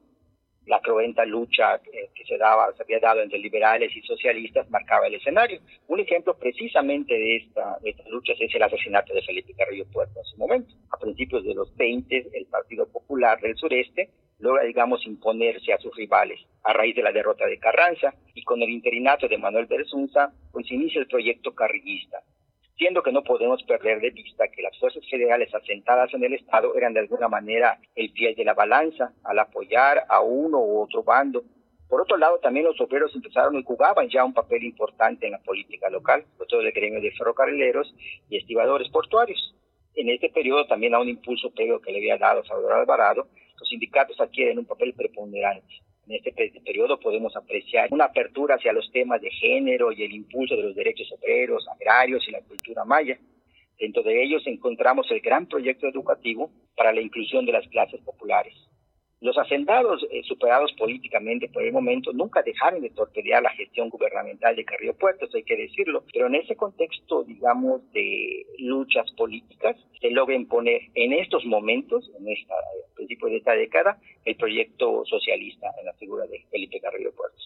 la 0.65 0.79
cruenta 0.79 1.23
lucha 1.25 1.79
que 1.79 2.25
se 2.25 2.39
daba, 2.39 2.73
se 2.75 2.81
había 2.81 2.99
dado 2.99 3.21
entre 3.21 3.37
liberales 3.37 3.95
y 3.95 4.01
socialistas 4.01 4.67
marcaba 4.71 5.05
el 5.05 5.13
escenario. 5.13 5.59
Un 5.87 5.99
ejemplo 5.99 6.35
precisamente 6.35 7.13
de 7.13 7.35
esta, 7.35 7.77
de 7.83 7.91
estas 7.91 8.07
luchas 8.07 8.35
es 8.39 8.53
el 8.55 8.63
asesinato 8.63 9.13
de 9.13 9.21
Felipe 9.21 9.53
Carrillo 9.53 9.85
Puerto 9.93 10.17
en 10.17 10.25
su 10.25 10.37
momento. 10.37 10.73
A 10.89 10.97
principios 10.97 11.43
de 11.43 11.53
los 11.53 11.75
20, 11.75 12.29
el 12.33 12.45
Partido 12.47 12.87
Popular 12.87 13.39
del 13.41 13.55
Sureste 13.55 14.09
logra, 14.39 14.63
digamos, 14.63 15.05
imponerse 15.05 15.73
a 15.73 15.77
sus 15.77 15.95
rivales 15.95 16.39
a 16.63 16.73
raíz 16.73 16.95
de 16.95 17.03
la 17.03 17.11
derrota 17.11 17.45
de 17.45 17.59
Carranza 17.59 18.13
y 18.33 18.43
con 18.43 18.61
el 18.61 18.69
interinato 18.69 19.27
de 19.27 19.37
Manuel 19.37 19.67
Berzunza, 19.67 20.33
pues 20.51 20.69
inicia 20.71 20.99
el 20.99 21.07
proyecto 21.07 21.53
carrillista, 21.53 22.23
siendo 22.75 23.03
que 23.03 23.11
no 23.11 23.23
podemos 23.23 23.61
perder 23.63 24.01
de 24.01 24.09
vista 24.09 24.47
que 24.47 24.63
las 24.63 24.77
fuerzas 24.79 25.03
federales 25.09 25.53
asentadas 25.53 26.13
en 26.13 26.23
el 26.23 26.33
Estado 26.33 26.75
eran 26.75 26.93
de 26.93 27.01
alguna 27.01 27.27
manera 27.27 27.79
el 27.95 28.11
pie 28.11 28.33
de 28.35 28.43
la 28.43 28.55
balanza 28.55 29.13
al 29.23 29.39
apoyar 29.39 30.05
a 30.09 30.21
uno 30.21 30.59
u 30.59 30.81
otro 30.81 31.03
bando. 31.03 31.43
Por 31.87 32.01
otro 32.01 32.17
lado, 32.17 32.39
también 32.39 32.65
los 32.65 32.81
obreros 32.81 33.13
empezaron 33.15 33.55
y 33.55 33.63
jugaban 33.63 34.09
ya 34.09 34.25
un 34.25 34.33
papel 34.33 34.63
importante 34.63 35.27
en 35.27 35.33
la 35.33 35.39
política 35.43 35.87
local, 35.89 36.25
sobre 36.35 36.49
todo 36.49 36.61
el 36.61 36.71
gremio 36.71 36.99
de 36.99 37.11
ferrocarrileros 37.11 37.93
y 38.27 38.37
estibadores 38.37 38.89
portuarios. 38.89 39.55
En 39.93 40.09
este 40.09 40.29
periodo 40.29 40.65
también 40.65 40.95
a 40.95 40.99
un 40.99 41.07
impulso 41.07 41.51
previo 41.51 41.79
que 41.79 41.91
le 41.91 41.99
había 41.99 42.17
dado 42.17 42.43
Salvador 42.43 42.73
Alvarado, 42.73 43.27
los 43.59 43.69
sindicatos 43.69 44.19
adquieren 44.19 44.59
un 44.59 44.65
papel 44.65 44.93
preponderante. 44.93 45.81
En 46.07 46.15
este 46.15 46.61
periodo 46.61 46.99
podemos 46.99 47.35
apreciar 47.35 47.87
una 47.91 48.05
apertura 48.05 48.55
hacia 48.55 48.73
los 48.73 48.91
temas 48.91 49.21
de 49.21 49.31
género 49.31 49.91
y 49.91 50.03
el 50.03 50.13
impulso 50.13 50.55
de 50.55 50.63
los 50.63 50.75
derechos 50.75 51.11
obreros, 51.11 51.67
agrarios 51.67 52.27
y 52.27 52.31
la 52.31 52.41
cultura 52.41 52.85
maya. 52.85 53.17
Dentro 53.79 54.03
de 54.03 54.23
ellos 54.23 54.43
encontramos 54.45 55.09
el 55.09 55.19
gran 55.21 55.47
proyecto 55.47 55.87
educativo 55.87 56.51
para 56.75 56.93
la 56.93 57.01
inclusión 57.01 57.45
de 57.45 57.53
las 57.53 57.67
clases 57.69 57.99
populares. 58.01 58.53
Los 59.25 59.39
hacendados, 59.39 60.05
eh, 60.11 60.21
superados 60.21 60.71
políticamente 60.73 61.49
por 61.49 61.63
el 61.63 61.73
momento, 61.73 62.13
nunca 62.13 62.43
dejaron 62.43 62.79
de 62.81 62.91
torpedear 62.91 63.41
la 63.41 63.49
gestión 63.49 63.89
gubernamental 63.89 64.55
de 64.55 64.63
Carrillo 64.63 64.93
Puerto, 64.93 65.25
hay 65.33 65.41
que 65.41 65.57
decirlo, 65.57 66.03
pero 66.13 66.27
en 66.27 66.35
ese 66.35 66.55
contexto, 66.55 67.23
digamos, 67.23 67.81
de 67.91 68.45
luchas 68.59 69.11
políticas, 69.13 69.77
se 69.99 70.11
logra 70.11 70.35
imponer 70.35 70.79
en 70.93 71.13
estos 71.13 71.43
momentos, 71.43 72.07
en 72.19 72.27
este 72.27 72.53
principio 72.93 73.27
de 73.29 73.37
esta 73.37 73.53
década, 73.53 73.97
el 74.25 74.35
proyecto 74.35 75.03
socialista 75.05 75.71
en 75.79 75.87
la 75.87 75.93
figura 75.93 76.27
de 76.27 76.45
Felipe 76.51 76.79
Carrillo 76.79 77.11
Puerto. 77.15 77.41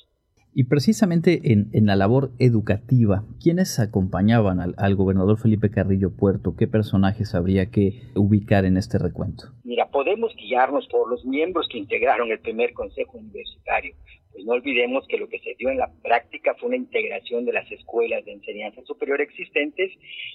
Y 0.53 0.65
precisamente 0.65 1.53
en, 1.53 1.85
la 1.85 1.95
labor 1.95 2.31
educativa, 2.39 3.23
¿quiénes 3.41 3.79
acompañaban 3.79 4.59
al, 4.59 4.95
gobernador 4.95 5.37
Felipe 5.37 5.69
Carrillo 5.69 6.11
Puerto? 6.15 6.55
¿Qué 6.57 6.67
personajes 6.67 7.35
habría 7.35 7.67
que 7.67 8.01
ubicar 8.15 8.65
en 8.65 8.77
este 8.77 8.97
recuento? 8.97 9.45
Mira, 9.63 9.89
podemos 9.89 10.35
guiarnos 10.35 10.87
por 10.87 11.09
los 11.09 11.23
miembros 11.25 11.67
que 11.71 11.77
integraron 11.77 12.31
el 12.31 12.39
primer 12.39 12.73
consejo 12.73 13.17
universitario. 13.17 13.95
Pues 14.31 14.45
no 14.45 14.53
olvidemos 14.53 15.07
que 15.07 15.17
lo 15.17 15.27
que 15.27 15.39
se 15.39 15.55
dio 15.55 15.69
en 15.69 15.77
la 15.77 15.91
práctica 16.03 16.53
fue 16.55 16.67
una 16.67 16.77
integración 16.77 17.45
de 17.45 17.53
las 17.53 17.69
escuelas 17.71 18.23
de 18.25 18.33
enseñanza 18.33 18.81
superior 18.83 19.19
existentes 19.21 19.91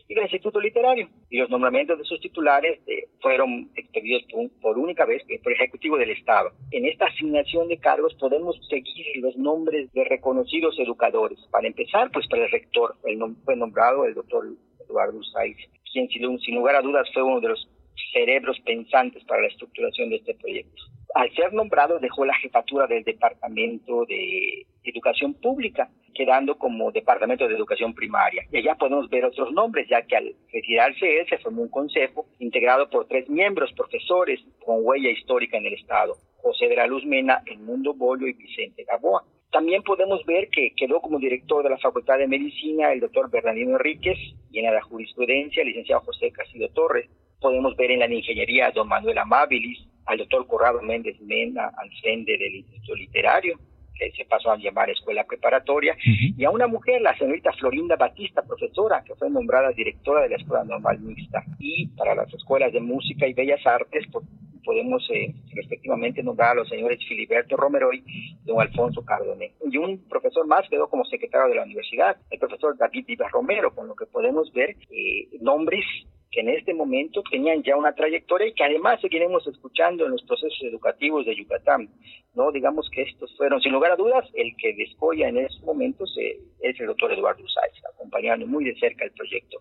y 0.08 0.14
del 0.14 0.24
Instituto 0.24 0.60
Literario. 0.60 1.08
Y 1.30 1.38
los 1.38 1.48
nombramientos 1.48 1.98
de 1.98 2.04
sus 2.04 2.20
titulares 2.20 2.80
eh, 2.86 3.08
fueron 3.20 3.70
expedidos 3.76 4.24
por, 4.60 4.78
única 4.78 5.04
vez 5.04 5.22
por 5.42 5.52
el 5.52 5.58
Ejecutivo 5.58 5.96
del 5.96 6.10
Estado. 6.10 6.50
En 6.72 6.86
esta 6.86 7.06
asignación 7.06 7.68
de 7.68 7.78
cargos 7.78 8.14
podemos 8.14 8.58
seguir 8.68 9.06
los 9.16 9.36
nombres 9.36 9.92
de 9.92 10.04
reconocidos 10.04 10.78
educadores. 10.78 11.38
Para 11.50 11.68
empezar, 11.68 12.10
pues 12.10 12.26
para 12.26 12.44
el 12.44 12.50
rector 12.50 12.96
fue 13.44 13.56
nombrado 13.56 14.04
el 14.04 14.14
doctor 14.14 14.44
Eduardo 14.88 15.22
Saiz, 15.22 15.56
quien 15.92 16.08
sin 16.08 16.54
lugar 16.56 16.74
a 16.76 16.82
dudas 16.82 17.08
fue 17.14 17.22
uno 17.22 17.40
de 17.40 17.48
los 17.48 17.68
cerebros 18.12 18.58
pensantes 18.64 19.24
para 19.24 19.42
la 19.42 19.48
estructuración 19.48 20.10
de 20.10 20.16
este 20.16 20.34
proyecto 20.34 20.82
al 21.14 21.32
ser 21.34 21.52
nombrado 21.52 22.00
dejó 22.00 22.24
la 22.24 22.34
jefatura 22.34 22.86
del 22.88 23.04
Departamento 23.04 24.04
de 24.04 24.66
Educación 24.82 25.34
Pública, 25.34 25.88
quedando 26.12 26.58
como 26.58 26.90
Departamento 26.90 27.46
de 27.46 27.54
Educación 27.54 27.94
Primaria. 27.94 28.42
Y 28.50 28.58
allá 28.58 28.74
podemos 28.74 29.08
ver 29.08 29.24
otros 29.24 29.52
nombres, 29.52 29.88
ya 29.88 30.02
que 30.02 30.16
al 30.16 30.34
retirarse 30.52 31.20
él 31.20 31.26
se 31.28 31.38
formó 31.38 31.62
un 31.62 31.68
consejo 31.68 32.26
integrado 32.40 32.90
por 32.90 33.06
tres 33.06 33.28
miembros, 33.28 33.72
profesores 33.72 34.40
con 34.64 34.78
huella 34.82 35.10
histórica 35.10 35.56
en 35.56 35.66
el 35.66 35.74
Estado, 35.74 36.16
José 36.42 36.68
de 36.68 36.76
la 36.76 36.86
Luz 36.86 37.04
Mena, 37.06 37.42
Mundo 37.60 37.94
Bollo 37.94 38.26
y 38.26 38.32
Vicente 38.32 38.84
Gaboa. 38.84 39.24
También 39.52 39.84
podemos 39.84 40.24
ver 40.26 40.48
que 40.48 40.72
quedó 40.76 41.00
como 41.00 41.20
director 41.20 41.62
de 41.62 41.70
la 41.70 41.78
Facultad 41.78 42.18
de 42.18 42.26
Medicina 42.26 42.92
el 42.92 42.98
doctor 42.98 43.30
Bernardino 43.30 43.76
Enríquez 43.76 44.18
y 44.50 44.58
en 44.58 44.74
la 44.74 44.82
jurisprudencia 44.82 45.62
el 45.62 45.68
licenciado 45.68 46.02
José 46.02 46.32
Castillo 46.32 46.68
Torres. 46.70 47.08
Podemos 47.40 47.76
ver 47.76 47.90
en 47.90 48.00
la 48.00 48.12
ingeniería 48.12 48.66
a 48.66 48.70
don 48.70 48.88
Manuel 48.88 49.18
Amabilis, 49.18 49.86
al 50.06 50.18
doctor 50.18 50.46
Corrado 50.46 50.82
Méndez 50.82 51.20
Mena 51.20 51.70
al 51.76 51.90
frente 52.00 52.36
del 52.36 52.56
Instituto 52.56 52.94
Literario, 52.94 53.58
que 53.94 54.10
se 54.12 54.24
pasó 54.24 54.50
a 54.50 54.56
llamar 54.56 54.90
Escuela 54.90 55.24
Preparatoria, 55.24 55.96
y 56.04 56.44
a 56.44 56.50
una 56.50 56.66
mujer, 56.66 57.00
la 57.00 57.16
señorita 57.16 57.52
Florinda 57.52 57.96
Batista, 57.96 58.42
profesora, 58.42 59.04
que 59.04 59.14
fue 59.14 59.30
nombrada 59.30 59.70
directora 59.70 60.22
de 60.22 60.30
la 60.30 60.36
Escuela 60.36 60.64
Normal 60.64 60.98
Mixta. 61.00 61.44
Y 61.58 61.86
para 61.88 62.14
las 62.14 62.32
escuelas 62.34 62.72
de 62.72 62.80
música 62.80 63.26
y 63.26 63.34
bellas 63.34 63.64
artes, 63.66 64.04
podemos 64.64 65.06
eh, 65.10 65.32
respectivamente 65.52 66.22
nombrar 66.22 66.52
a 66.52 66.54
los 66.54 66.68
señores 66.68 66.98
Filiberto 67.06 67.56
Romero 67.56 67.92
y 67.92 68.02
don 68.44 68.60
Alfonso 68.60 69.04
Cardoné. 69.04 69.52
Y 69.70 69.76
un 69.76 69.98
profesor 70.08 70.46
más 70.46 70.68
quedó 70.68 70.88
como 70.88 71.04
secretario 71.04 71.48
de 71.48 71.56
la 71.56 71.64
universidad, 71.64 72.16
el 72.30 72.38
profesor 72.38 72.76
David 72.76 73.04
Vivas 73.06 73.30
Romero, 73.30 73.74
con 73.74 73.86
lo 73.86 73.94
que 73.94 74.06
podemos 74.06 74.52
ver 74.52 74.76
eh, 74.90 75.28
nombres 75.40 75.84
que 76.34 76.40
en 76.40 76.48
este 76.48 76.74
momento 76.74 77.22
tenían 77.30 77.62
ya 77.62 77.76
una 77.76 77.94
trayectoria 77.94 78.48
y 78.48 78.54
que 78.54 78.64
además 78.64 79.00
seguiremos 79.00 79.46
escuchando 79.46 80.04
en 80.04 80.12
los 80.12 80.22
procesos 80.24 80.58
educativos 80.62 81.24
de 81.24 81.36
Yucatán. 81.36 81.88
No 82.34 82.50
digamos 82.50 82.90
que 82.90 83.02
estos 83.02 83.32
fueron, 83.36 83.60
sin 83.60 83.72
lugar 83.72 83.92
a 83.92 83.96
dudas, 83.96 84.28
el 84.34 84.52
que 84.58 84.74
descolla 84.74 85.28
en 85.28 85.38
estos 85.38 85.62
momentos 85.62 86.12
eh, 86.20 86.40
es 86.60 86.80
el 86.80 86.88
doctor 86.88 87.12
Eduardo 87.12 87.44
Usáiz, 87.44 87.74
acompañando 87.94 88.46
muy 88.48 88.64
de 88.64 88.74
cerca 88.80 89.04
el 89.04 89.12
proyecto 89.12 89.58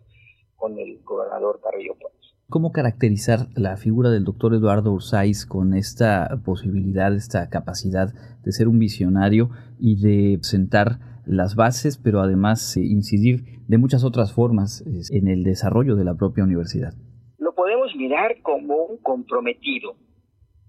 con 0.55 0.77
el 0.79 0.99
gobernador 1.03 1.59
Carrillo 1.61 1.93
Puerto. 1.93 2.17
¿Cómo 2.49 2.71
caracterizar 2.71 3.47
la 3.55 3.77
figura 3.77 4.09
del 4.09 4.23
doctor 4.23 4.53
Eduardo 4.53 4.91
Ursáiz 4.91 5.45
con 5.45 5.73
esta 5.73 6.29
posibilidad, 6.43 7.13
esta 7.13 7.49
capacidad 7.49 8.13
de 8.43 8.51
ser 8.51 8.67
un 8.67 8.79
visionario 8.79 9.49
y 9.79 10.01
de 10.01 10.39
sentar 10.41 11.12
las 11.25 11.55
bases, 11.55 11.97
pero 11.97 12.21
además 12.21 12.75
eh, 12.77 12.81
incidir 12.81 13.61
de 13.67 13.77
muchas 13.77 14.03
otras 14.03 14.33
formas 14.33 14.83
en 15.11 15.27
el 15.27 15.43
desarrollo 15.43 15.95
de 15.95 16.03
la 16.03 16.15
propia 16.15 16.43
universidad. 16.43 16.93
Lo 17.37 17.53
podemos 17.55 17.95
mirar 17.95 18.41
como 18.41 18.75
un 18.85 18.97
comprometido, 18.97 19.95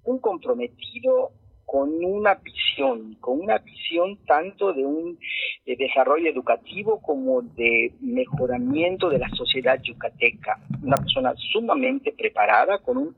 un 0.04 0.18
comprometido 0.18 1.32
con 1.64 1.90
una 2.04 2.34
visión, 2.36 3.16
con 3.20 3.40
una 3.40 3.58
visión 3.58 4.18
tanto 4.26 4.72
de 4.72 4.84
un 4.84 5.18
desarrollo 5.66 6.30
educativo 6.30 7.00
como 7.02 7.42
de 7.42 7.92
mejoramiento 8.00 9.08
de 9.08 9.18
la 9.18 9.28
sociedad 9.30 9.80
yucateca. 9.82 10.60
Una 10.82 10.96
persona 10.96 11.32
sumamente 11.52 12.14
preparada, 12.16 12.78
con 12.78 12.98
un, 12.98 13.16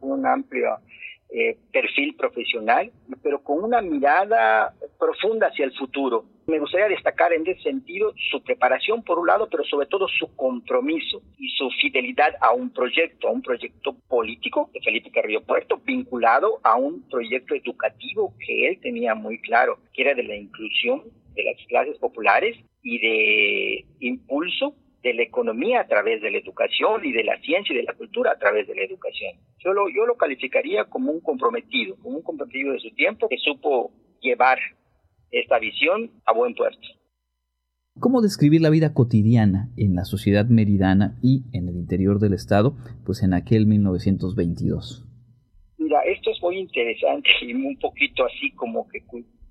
con 0.00 0.12
un 0.12 0.26
amplio 0.26 0.78
eh, 1.30 1.58
perfil 1.72 2.14
profesional, 2.16 2.90
pero 3.22 3.42
con 3.42 3.62
una 3.62 3.82
mirada 3.82 4.74
profunda 4.98 5.48
hacia 5.48 5.66
el 5.66 5.76
futuro. 5.76 6.24
Me 6.46 6.58
gustaría 6.58 6.88
destacar 6.88 7.34
en 7.34 7.46
ese 7.46 7.62
sentido 7.62 8.14
su 8.30 8.42
preparación 8.42 9.02
por 9.02 9.18
un 9.18 9.26
lado, 9.26 9.48
pero 9.50 9.62
sobre 9.64 9.86
todo 9.86 10.08
su 10.08 10.34
compromiso 10.34 11.20
y 11.36 11.50
su 11.50 11.68
fidelidad 11.82 12.34
a 12.40 12.54
un 12.54 12.70
proyecto, 12.70 13.28
a 13.28 13.32
un 13.32 13.42
proyecto 13.42 13.94
político 14.08 14.70
de 14.72 14.80
Felipe 14.80 15.10
Carrillo 15.10 15.42
Puerto, 15.42 15.78
vinculado 15.84 16.60
a 16.62 16.76
un 16.76 17.02
proyecto 17.10 17.54
educativo 17.54 18.32
que 18.46 18.68
él 18.68 18.80
tenía 18.80 19.14
muy 19.14 19.38
claro, 19.42 19.78
que 19.92 20.02
era 20.02 20.14
de 20.14 20.22
la 20.22 20.36
inclusión 20.36 21.02
de 21.34 21.44
las 21.44 21.66
clases 21.66 21.98
populares 21.98 22.56
y 22.82 22.98
de 22.98 23.84
impulso 24.00 24.74
de 25.02 25.14
la 25.14 25.22
economía 25.22 25.80
a 25.80 25.86
través 25.86 26.20
de 26.20 26.30
la 26.30 26.38
educación 26.38 27.04
y 27.04 27.12
de 27.12 27.24
la 27.24 27.40
ciencia 27.40 27.72
y 27.72 27.78
de 27.78 27.84
la 27.84 27.94
cultura 27.94 28.32
a 28.32 28.38
través 28.38 28.66
de 28.66 28.74
la 28.74 28.82
educación. 28.82 29.36
Yo 29.58 29.72
lo, 29.72 29.88
yo 29.88 30.06
lo 30.06 30.16
calificaría 30.16 30.84
como 30.84 31.12
un 31.12 31.20
comprometido, 31.20 31.96
como 31.96 32.16
un 32.16 32.22
comprometido 32.22 32.72
de 32.72 32.80
su 32.80 32.90
tiempo 32.94 33.28
que 33.28 33.36
supo 33.38 33.92
llevar 34.20 34.58
esta 35.30 35.58
visión 35.58 36.10
a 36.26 36.32
buen 36.32 36.54
puerto. 36.54 36.88
¿Cómo 38.00 38.20
describir 38.20 38.60
la 38.60 38.70
vida 38.70 38.94
cotidiana 38.94 39.70
en 39.76 39.96
la 39.96 40.04
sociedad 40.04 40.46
meridana 40.46 41.18
y 41.20 41.42
en 41.52 41.68
el 41.68 41.76
interior 41.76 42.20
del 42.20 42.32
Estado, 42.32 42.76
pues 43.04 43.24
en 43.24 43.34
aquel 43.34 43.66
1922? 43.66 45.04
Mira, 45.78 46.02
esto 46.02 46.30
es 46.30 46.40
muy 46.40 46.58
interesante 46.58 47.28
y 47.42 47.54
un 47.54 47.76
poquito 47.78 48.24
así 48.24 48.52
como 48.52 48.88
que 48.88 49.00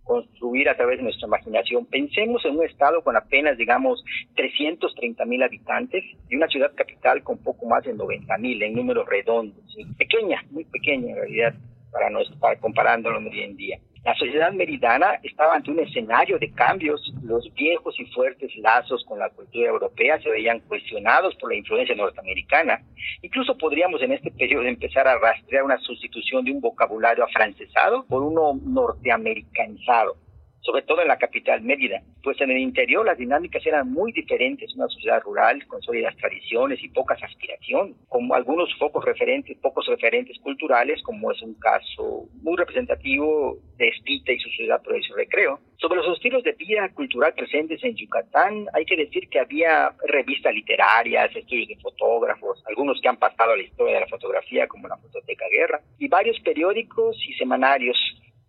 construir 0.07 0.69
a 0.69 0.75
través 0.75 0.97
de 0.97 1.03
nuestra 1.03 1.27
imaginación. 1.27 1.85
Pensemos 1.85 2.43
en 2.45 2.57
un 2.57 2.65
estado 2.65 3.03
con 3.03 3.15
apenas, 3.15 3.57
digamos, 3.57 4.03
330 4.35 5.25
mil 5.25 5.43
habitantes 5.43 6.03
y 6.29 6.35
una 6.35 6.47
ciudad 6.47 6.73
capital 6.73 7.21
con 7.23 7.37
poco 7.37 7.67
más 7.67 7.83
de 7.83 7.93
90 7.93 8.37
mil 8.37 8.63
en 8.63 8.73
números 8.73 9.07
redondos. 9.07 9.63
Pequeña, 9.97 10.43
muy 10.49 10.63
pequeña 10.65 11.11
en 11.11 11.15
realidad 11.15 11.53
para, 11.91 12.09
no 12.09 12.21
estar 12.21 12.59
comparándolo 12.59 13.17
hoy 13.19 13.41
en 13.41 13.57
día. 13.57 13.79
La 14.03 14.15
sociedad 14.15 14.51
meridana 14.51 15.19
estaba 15.23 15.55
ante 15.55 15.71
un 15.71 15.79
escenario 15.79 16.39
de 16.39 16.51
cambios. 16.51 17.01
Los 17.23 17.51
viejos 17.53 17.99
y 17.99 18.05
fuertes 18.07 18.55
lazos 18.57 19.03
con 19.05 19.19
la 19.19 19.29
cultura 19.29 19.69
europea 19.69 20.19
se 20.21 20.29
veían 20.29 20.59
cuestionados 20.61 21.35
por 21.35 21.51
la 21.51 21.57
influencia 21.57 21.95
norteamericana. 21.95 22.81
Incluso 23.21 23.57
podríamos 23.57 24.01
en 24.01 24.13
este 24.13 24.31
periodo 24.31 24.63
empezar 24.63 25.07
a 25.07 25.19
rastrear 25.19 25.63
una 25.63 25.77
sustitución 25.79 26.45
de 26.45 26.51
un 26.51 26.61
vocabulario 26.61 27.23
afrancesado 27.23 28.05
por 28.05 28.23
uno 28.23 28.59
norteamericanizado 28.63 30.26
sobre 30.67 30.81
todo 30.81 31.01
en 31.01 31.07
la 31.07 31.17
capital 31.17 31.61
Mérida, 31.61 32.01
pues 32.21 32.41
en 32.41 32.51
el 32.51 32.57
interior 32.57 33.05
las 33.05 33.17
dinámicas 33.17 33.65
eran 33.65 33.89
muy 33.89 34.11
diferentes, 34.11 34.75
una 34.75 34.89
sociedad 34.89 35.21
rural 35.21 35.65
con 35.65 35.81
sólidas 35.81 36.13
tradiciones 36.17 36.83
y 36.83 36.89
pocas 36.89 37.23
aspiraciones, 37.23 37.95
con 38.09 38.29
algunos 38.33 38.75
focos 38.77 39.05
referentes, 39.05 39.57
pocos 39.59 39.87
referentes 39.87 40.37
culturales, 40.39 41.01
como 41.03 41.31
es 41.31 41.41
un 41.41 41.53
caso 41.53 42.25
muy 42.41 42.57
representativo 42.57 43.57
de 43.77 43.87
Espita 43.87 44.33
y 44.33 44.39
su 44.39 44.49
ciudad 44.49 44.83
por 44.83 45.01
su 45.01 45.13
recreo. 45.13 45.57
Sobre 45.77 46.01
los 46.01 46.17
estilos 46.17 46.43
de 46.43 46.51
vida 46.51 46.89
cultural 46.93 47.33
presentes 47.33 47.81
en 47.85 47.95
Yucatán, 47.95 48.65
hay 48.73 48.83
que 48.83 48.97
decir 48.97 49.29
que 49.29 49.39
había 49.39 49.93
revistas 50.05 50.53
literarias, 50.53 51.33
estudios 51.33 51.69
de 51.69 51.77
fotógrafos, 51.77 52.61
algunos 52.67 52.99
que 52.99 53.07
han 53.07 53.17
pasado 53.17 53.53
a 53.53 53.55
la 53.55 53.63
historia 53.63 53.93
de 53.93 54.01
la 54.01 54.07
fotografía, 54.07 54.67
como 54.67 54.89
la 54.89 54.97
Fototeca 54.97 55.45
Guerra, 55.49 55.79
y 55.97 56.09
varios 56.09 56.37
periódicos 56.41 57.15
y 57.25 57.33
semanarios 57.35 57.95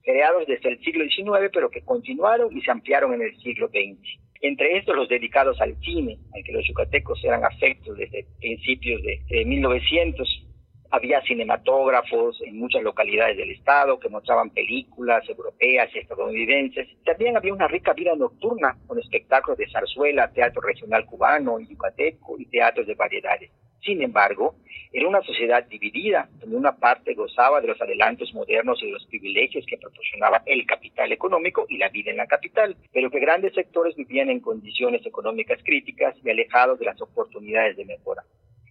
creados 0.08 0.46
desde 0.46 0.70
el 0.70 0.80
siglo 0.80 1.04
XIX, 1.04 1.50
pero 1.52 1.68
que 1.68 1.82
continuaron 1.82 2.56
y 2.56 2.62
se 2.62 2.70
ampliaron 2.70 3.12
en 3.12 3.20
el 3.20 3.36
siglo 3.42 3.68
XX. 3.68 4.00
Entre 4.40 4.78
estos 4.78 4.96
los 4.96 5.06
dedicados 5.06 5.60
al 5.60 5.76
cine, 5.80 6.16
al 6.34 6.42
que 6.44 6.52
los 6.52 6.66
yucatecos 6.66 7.22
eran 7.24 7.44
afectos 7.44 7.94
desde 7.98 8.26
principios 8.40 9.02
de, 9.02 9.20
de 9.28 9.44
1900. 9.44 10.46
Había 10.90 11.20
cinematógrafos 11.24 12.40
en 12.40 12.58
muchas 12.58 12.82
localidades 12.82 13.36
del 13.36 13.50
estado 13.50 14.00
que 14.00 14.08
mostraban 14.08 14.48
películas 14.48 15.28
europeas 15.28 15.90
y 15.94 15.98
estadounidenses. 15.98 16.88
También 17.04 17.36
había 17.36 17.52
una 17.52 17.68
rica 17.68 17.92
vida 17.92 18.14
nocturna 18.16 18.78
con 18.86 18.98
espectáculos 18.98 19.58
de 19.58 19.68
zarzuela, 19.70 20.32
teatro 20.32 20.62
regional 20.62 21.04
cubano 21.04 21.60
y 21.60 21.68
yucateco 21.68 22.38
y 22.38 22.46
teatros 22.46 22.86
de 22.86 22.94
variedades. 22.94 23.50
Sin 23.82 24.02
embargo, 24.02 24.56
era 24.92 25.06
una 25.06 25.22
sociedad 25.22 25.64
dividida, 25.66 26.28
donde 26.40 26.56
una 26.56 26.76
parte 26.76 27.14
gozaba 27.14 27.60
de 27.60 27.68
los 27.68 27.80
adelantos 27.80 28.32
modernos 28.32 28.82
y 28.82 28.86
de 28.86 28.92
los 28.92 29.06
privilegios 29.06 29.66
que 29.66 29.76
proporcionaba 29.76 30.42
el 30.46 30.66
capital 30.66 31.12
económico 31.12 31.66
y 31.68 31.76
la 31.76 31.90
vida 31.90 32.10
en 32.10 32.16
la 32.16 32.26
capital, 32.26 32.76
pero 32.92 33.10
que 33.10 33.20
grandes 33.20 33.54
sectores 33.54 33.94
vivían 33.96 34.30
en 34.30 34.40
condiciones 34.40 35.04
económicas 35.04 35.60
críticas 35.62 36.16
y 36.24 36.30
alejados 36.30 36.78
de 36.78 36.86
las 36.86 37.00
oportunidades 37.02 37.76
de 37.76 37.84
mejora. 37.84 38.22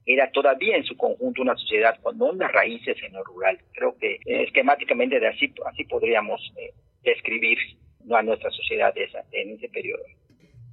Era 0.06 0.32
todavía 0.32 0.78
en 0.78 0.86
su 0.86 0.96
conjunto 0.96 1.42
una 1.42 1.56
sociedad 1.56 2.00
con 2.02 2.20
hondas 2.22 2.52
raíces 2.52 2.98
en 3.04 3.14
lo 3.14 3.24
rural. 3.24 3.60
Creo 3.74 3.98
que 3.98 4.16
eh, 4.16 4.44
esquemáticamente 4.44 5.20
de 5.20 5.28
así, 5.28 5.54
así 5.66 5.84
podríamos 5.84 6.42
eh, 6.58 6.74
describir 7.04 7.58
a 8.10 8.22
nuestra 8.24 8.50
sociedad 8.52 8.94
en 9.32 9.52
ese 9.52 9.68
periodo. 9.70 10.04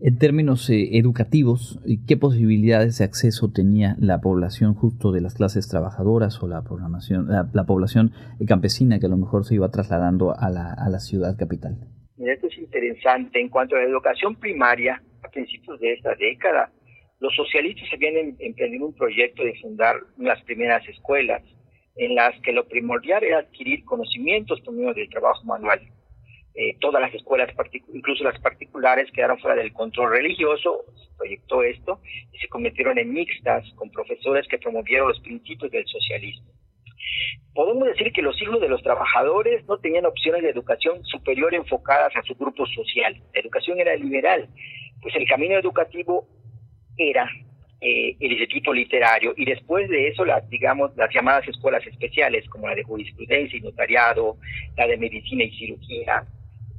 En 0.01 0.19
términos 0.19 0.69
eh, 0.71 0.99
educativos, 0.99 1.81
¿qué 2.07 2.17
posibilidades 2.17 2.99
de 2.99 3.05
acceso 3.05 3.53
tenía 3.53 3.97
la 3.99 4.21
población 4.21 4.75
justo 4.75 5.13
de 5.13 5.21
las 5.21 5.35
clases 5.35 5.69
trabajadoras 5.69 6.43
o 6.43 6.49
la, 6.49 6.63
programación, 6.63 7.29
la, 7.29 7.65
población 7.65 8.13
campesina 8.47 8.99
que 8.99 9.07
a 9.07 9.09
lo 9.09 9.17
mejor 9.17 9.45
se 9.45 9.55
iba 9.55 9.71
trasladando 9.71 10.35
a 10.37 10.51
la, 10.51 10.75
a 10.75 10.91
la 10.91 10.99
ciudad 10.99 11.37
capital? 11.39 11.79
Esto 12.19 12.47
es 12.49 12.59
interesante. 12.59 13.41
En 13.41 13.49
cuanto 13.49 13.77
a 13.77 13.79
la 13.79 13.87
educación 13.87 14.37
primaria, 14.37 15.03
a 15.23 15.29
principios 15.29 15.81
de 15.81 15.95
esta 15.95 16.15
década, 16.17 16.71
los 17.21 17.35
socialistas 17.35 17.89
habían 17.93 18.17
em, 18.17 18.37
emprendido 18.39 18.87
un 18.87 18.95
proyecto 18.95 19.43
de 19.45 19.55
fundar 19.61 19.97
las 20.19 20.43
primeras 20.43 20.87
escuelas 20.89 21.43
en 21.97 22.15
las 22.15 22.39
que 22.43 22.53
lo 22.53 22.67
primordial 22.67 23.23
era 23.23 23.39
adquirir 23.39 23.85
conocimientos 23.85 24.61
por 24.61 24.75
medio 24.75 24.93
del 24.93 25.09
trabajo 25.09 25.45
manual. 25.45 25.81
Eh, 26.57 26.77
todas 26.81 27.03
las 27.03 27.13
escuelas, 27.13 27.51
incluso 27.93 28.23
las 28.23 28.39
particulares, 28.41 29.11
quedaron 29.13 29.41
fuera 29.41 29.57
del 29.57 29.73
control 29.73 30.11
religioso, 30.11 30.85
se 30.95 31.17
proyectó 31.17 31.63
esto, 31.65 32.01
y 32.33 32.39
se 32.39 32.49
convirtieron 32.49 32.97
en 32.99 33.13
mixtas 33.13 33.69
con 33.75 33.91
profesores 33.91 34.47
que 34.47 34.59
promovieron 34.59 35.09
los 35.09 35.21
principios 35.21 35.73
del 35.73 35.85
socialismo. 35.87 36.47
Podemos 37.55 37.89
decir 37.89 38.13
que 38.13 38.23
los 38.23 38.41
hijos 38.41 38.61
de 38.61 38.69
los 38.69 38.83
trabajadores 38.83 39.65
no 39.67 39.79
tenían 39.79 40.07
opciones 40.07 40.43
de 40.43 40.51
educación 40.51 41.05
superior 41.05 41.55
enfocadas 41.55 42.15
a 42.17 42.23
su 42.23 42.35
grupo 42.35 42.67
social. 42.67 43.21
La 43.35 43.41
educación 43.41 43.81
era 43.81 43.95
liberal, 43.97 44.49
pues 45.03 45.15
el 45.17 45.27
camino 45.27 45.59
educativo 45.59 46.29
era 46.97 47.29
eh, 47.81 48.17
el 48.21 48.33
instituto 48.33 48.73
literario 48.73 49.35
y 49.37 49.45
después 49.45 49.89
de 49.89 50.09
eso 50.09 50.25
las 50.25 50.49
digamos 50.49 50.97
las 50.97 51.13
llamadas 51.13 51.47
escuelas 51.49 51.85
especiales 51.87 52.49
como 52.49 52.69
la 52.69 52.75
de 52.75 52.85
jurisprudencia 52.85 53.59
y 53.59 53.61
notariado 53.61 54.37
la 54.77 54.87
de 54.87 54.97
medicina 54.97 55.45
y 55.45 55.51
cirugía 55.51 56.25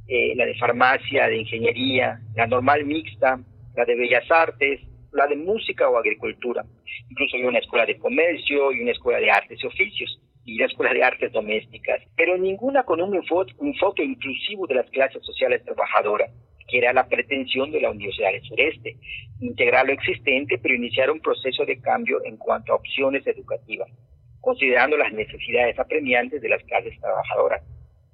eh, 0.08 0.34
la 0.36 0.46
de 0.46 0.54
farmacia, 0.54 1.26
de 1.28 1.38
ingeniería, 1.38 2.20
la 2.34 2.46
normal 2.46 2.84
mixta, 2.84 3.40
la 3.74 3.84
de 3.84 3.94
bellas 3.96 4.30
artes, 4.30 4.80
la 5.12 5.26
de 5.26 5.36
música 5.36 5.88
o 5.88 5.98
agricultura. 5.98 6.64
Incluso 7.10 7.36
hay 7.36 7.44
una 7.44 7.58
escuela 7.58 7.86
de 7.86 7.98
comercio 7.98 8.72
y 8.72 8.80
una 8.80 8.92
escuela 8.92 9.18
de 9.18 9.30
artes 9.30 9.58
y 9.62 9.66
oficios 9.66 10.20
y 10.44 10.58
la 10.58 10.66
escuela 10.66 10.92
de 10.92 11.02
artes 11.02 11.32
domésticas, 11.32 12.00
pero 12.16 12.38
ninguna 12.38 12.84
con 12.84 13.00
un 13.00 13.16
enfoque 13.16 14.04
inclusivo 14.04 14.66
de 14.68 14.76
las 14.76 14.88
clases 14.90 15.24
sociales 15.24 15.64
trabajadoras, 15.64 16.30
que 16.68 16.78
era 16.78 16.92
la 16.92 17.08
pretensión 17.08 17.72
de 17.72 17.80
la 17.80 17.90
Universidad 17.90 18.30
del 18.30 18.42
Sureste, 18.42 18.96
integrar 19.40 19.86
lo 19.86 19.92
existente, 19.92 20.58
pero 20.58 20.74
iniciar 20.74 21.10
un 21.10 21.20
proceso 21.20 21.64
de 21.64 21.80
cambio 21.80 22.24
en 22.24 22.36
cuanto 22.36 22.72
a 22.72 22.76
opciones 22.76 23.26
educativas, 23.26 23.88
considerando 24.40 24.96
las 24.96 25.12
necesidades 25.12 25.76
apremiantes 25.78 26.40
de 26.40 26.48
las 26.48 26.62
clases 26.62 26.98
trabajadoras 27.00 27.62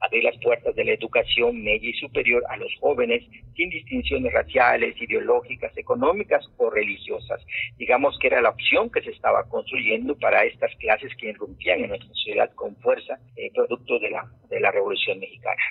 abrir 0.03 0.25
las 0.25 0.37
puertas 0.39 0.75
de 0.75 0.85
la 0.85 0.93
educación 0.93 1.63
media 1.63 1.91
y 1.91 1.95
superior 1.95 2.43
a 2.49 2.57
los 2.57 2.73
jóvenes 2.81 3.23
sin 3.55 3.71
distinciones 3.71 4.33
raciales, 4.33 5.01
ideológicas, 5.01 5.77
económicas 5.77 6.45
o 6.57 6.71
religiosas. 6.71 7.41
Digamos 7.79 8.19
que 8.19 8.27
era 8.27 8.43
la 8.43 8.51
opción 8.51 8.91
que 8.91 9.03
se 9.03 9.11
estaba 9.11 9.49
construyendo 9.49 10.17
para 10.19 10.45
estas 10.45 10.75
clases 10.77 11.13
que 11.17 11.31
irrumpían 11.31 11.81
en 11.81 11.89
nuestra 11.91 12.09
sociedad 12.09 12.51
con 12.55 12.77
fuerza, 12.77 13.19
eh, 13.37 13.51
producto 13.55 13.99
de 13.99 14.11
la, 14.11 14.29
de 14.49 14.61
la 14.61 14.71
Revolución 14.71 15.19
Mexicana. 15.19 15.63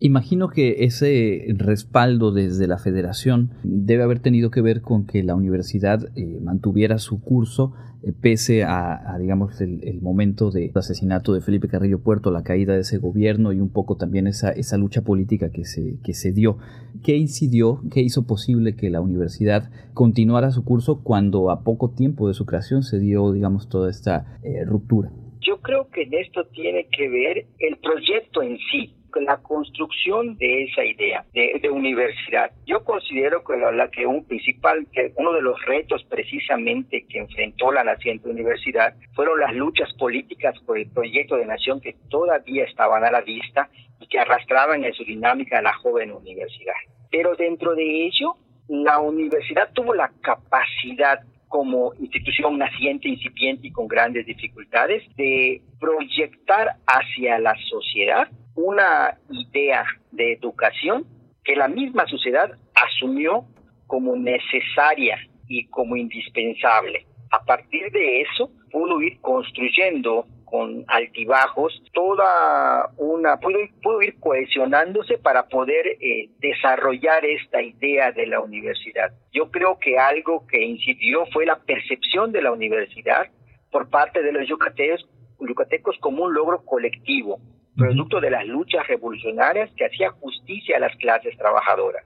Imagino 0.00 0.48
que 0.48 0.84
ese 0.84 1.46
respaldo 1.56 2.30
desde 2.30 2.68
la 2.68 2.78
federación 2.78 3.50
debe 3.64 4.04
haber 4.04 4.20
tenido 4.20 4.50
que 4.52 4.60
ver 4.60 4.80
con 4.80 5.06
que 5.06 5.24
la 5.24 5.34
universidad 5.34 6.16
eh, 6.16 6.38
mantuviera 6.40 6.98
su 6.98 7.20
curso 7.20 7.72
eh, 8.04 8.12
pese 8.12 8.62
a, 8.62 9.16
digamos, 9.18 9.60
el, 9.60 10.00
momento 10.00 10.52
del 10.52 10.70
asesinato 10.76 11.32
de 11.32 11.40
Felipe 11.40 11.66
Carrillo 11.66 12.00
Puerto, 12.00 12.30
la 12.30 12.44
caída 12.44 12.74
de 12.74 12.82
ese 12.82 12.98
gobierno 12.98 13.52
y 13.52 13.60
un 13.60 13.72
poco 13.72 13.96
también 13.96 14.28
esa, 14.28 14.52
esa 14.52 14.78
lucha 14.78 15.02
política 15.02 15.50
que 15.50 15.64
se, 15.64 15.96
que 16.04 16.14
se 16.14 16.32
dio. 16.32 16.58
¿Qué 17.04 17.16
incidió, 17.16 17.80
qué 17.92 18.00
hizo 18.00 18.24
posible 18.24 18.76
que 18.76 18.90
la 18.90 19.00
universidad 19.00 19.68
continuara 19.94 20.52
su 20.52 20.64
curso 20.64 21.02
cuando 21.02 21.50
a 21.50 21.64
poco 21.64 21.90
tiempo 21.90 22.28
de 22.28 22.34
su 22.34 22.46
creación 22.46 22.84
se 22.84 23.00
dio, 23.00 23.32
digamos, 23.32 23.68
toda 23.68 23.90
esta 23.90 24.38
eh, 24.44 24.64
ruptura? 24.64 25.10
Yo 25.40 25.60
creo 25.60 25.88
que 25.90 26.02
en 26.02 26.14
esto 26.14 26.46
tiene 26.52 26.86
que 26.96 27.08
ver 27.08 27.46
el 27.58 27.78
proyecto 27.78 28.42
en 28.42 28.58
sí 28.70 28.94
la 29.16 29.38
construcción 29.38 30.36
de 30.36 30.64
esa 30.64 30.84
idea 30.84 31.24
de, 31.32 31.68
universidad. 31.70 32.50
Yo 32.66 32.82
considero 32.84 33.44
que, 33.44 33.56
la, 33.56 33.90
que 33.90 34.06
un 34.06 34.24
principal, 34.24 34.86
que 34.92 35.12
uno 35.16 35.32
de 35.32 35.42
los 35.42 35.62
retos 35.66 36.04
precisamente 36.04 37.04
que 37.08 37.18
enfrentó 37.18 37.70
la 37.72 37.84
naciente 37.84 38.28
universidad 38.28 38.94
fueron 39.14 39.40
las 39.40 39.54
luchas 39.54 39.92
políticas 39.94 40.58
por 40.66 40.78
el 40.78 40.90
proyecto 40.90 41.36
de 41.36 41.46
nación 41.46 41.80
que 41.80 41.94
todavía 42.08 42.64
estaban 42.64 43.04
a 43.04 43.10
la 43.10 43.20
vista 43.20 43.68
y 44.00 44.06
que 44.06 44.18
arrastraban 44.18 44.84
en 44.84 44.94
su 44.94 45.04
dinámica 45.04 45.58
a 45.58 45.62
la 45.62 45.74
joven 45.74 46.12
universidad. 46.12 46.74
Pero 47.10 47.34
dentro 47.36 47.74
de 47.74 48.06
ello, 48.06 48.34
la 48.68 49.00
universidad 49.00 49.70
tuvo 49.72 49.94
la 49.94 50.10
capacidad 50.22 51.20
como 51.48 51.94
institución 51.94 52.58
naciente, 52.58 53.08
incipiente 53.08 53.68
y 53.68 53.72
con 53.72 53.88
grandes 53.88 54.26
dificultades, 54.26 55.02
de 55.16 55.62
proyectar 55.80 56.76
hacia 56.86 57.38
la 57.38 57.54
sociedad 57.68 58.28
una 58.58 59.16
idea 59.30 59.84
de 60.10 60.32
educación 60.32 61.06
que 61.44 61.54
la 61.54 61.68
misma 61.68 62.06
sociedad 62.08 62.50
asumió 62.74 63.44
como 63.86 64.16
necesaria 64.16 65.16
y 65.46 65.68
como 65.68 65.94
indispensable. 65.94 67.06
A 67.30 67.44
partir 67.44 67.92
de 67.92 68.22
eso, 68.22 68.50
pudo 68.72 69.00
ir 69.00 69.20
construyendo 69.20 70.26
con 70.44 70.84
altibajos, 70.88 71.82
toda 71.92 72.90
una, 72.96 73.38
pudo, 73.38 74.02
ir 74.02 74.18
cohesionándose 74.18 75.18
para 75.18 75.46
poder 75.46 75.86
eh, 76.00 76.30
desarrollar 76.40 77.24
esta 77.24 77.62
idea 77.62 78.10
de 78.10 78.26
la 78.26 78.40
universidad. 78.40 79.12
Yo 79.32 79.52
creo 79.52 79.78
que 79.78 79.98
algo 79.98 80.46
que 80.48 80.64
incidió 80.64 81.26
fue 81.32 81.46
la 81.46 81.60
percepción 81.60 82.32
de 82.32 82.42
la 82.42 82.50
universidad 82.50 83.28
por 83.70 83.88
parte 83.88 84.22
de 84.22 84.32
los 84.32 84.48
yucatecos, 84.48 85.08
yucatecos 85.38 85.96
como 86.00 86.24
un 86.24 86.34
logro 86.34 86.64
colectivo, 86.64 87.38
producto 87.78 88.20
de 88.20 88.30
las 88.30 88.44
luchas 88.44 88.86
revolucionarias 88.88 89.70
que 89.76 89.86
hacía 89.86 90.10
justicia 90.10 90.76
a 90.76 90.80
las 90.80 90.96
clases 90.96 91.36
trabajadoras 91.38 92.04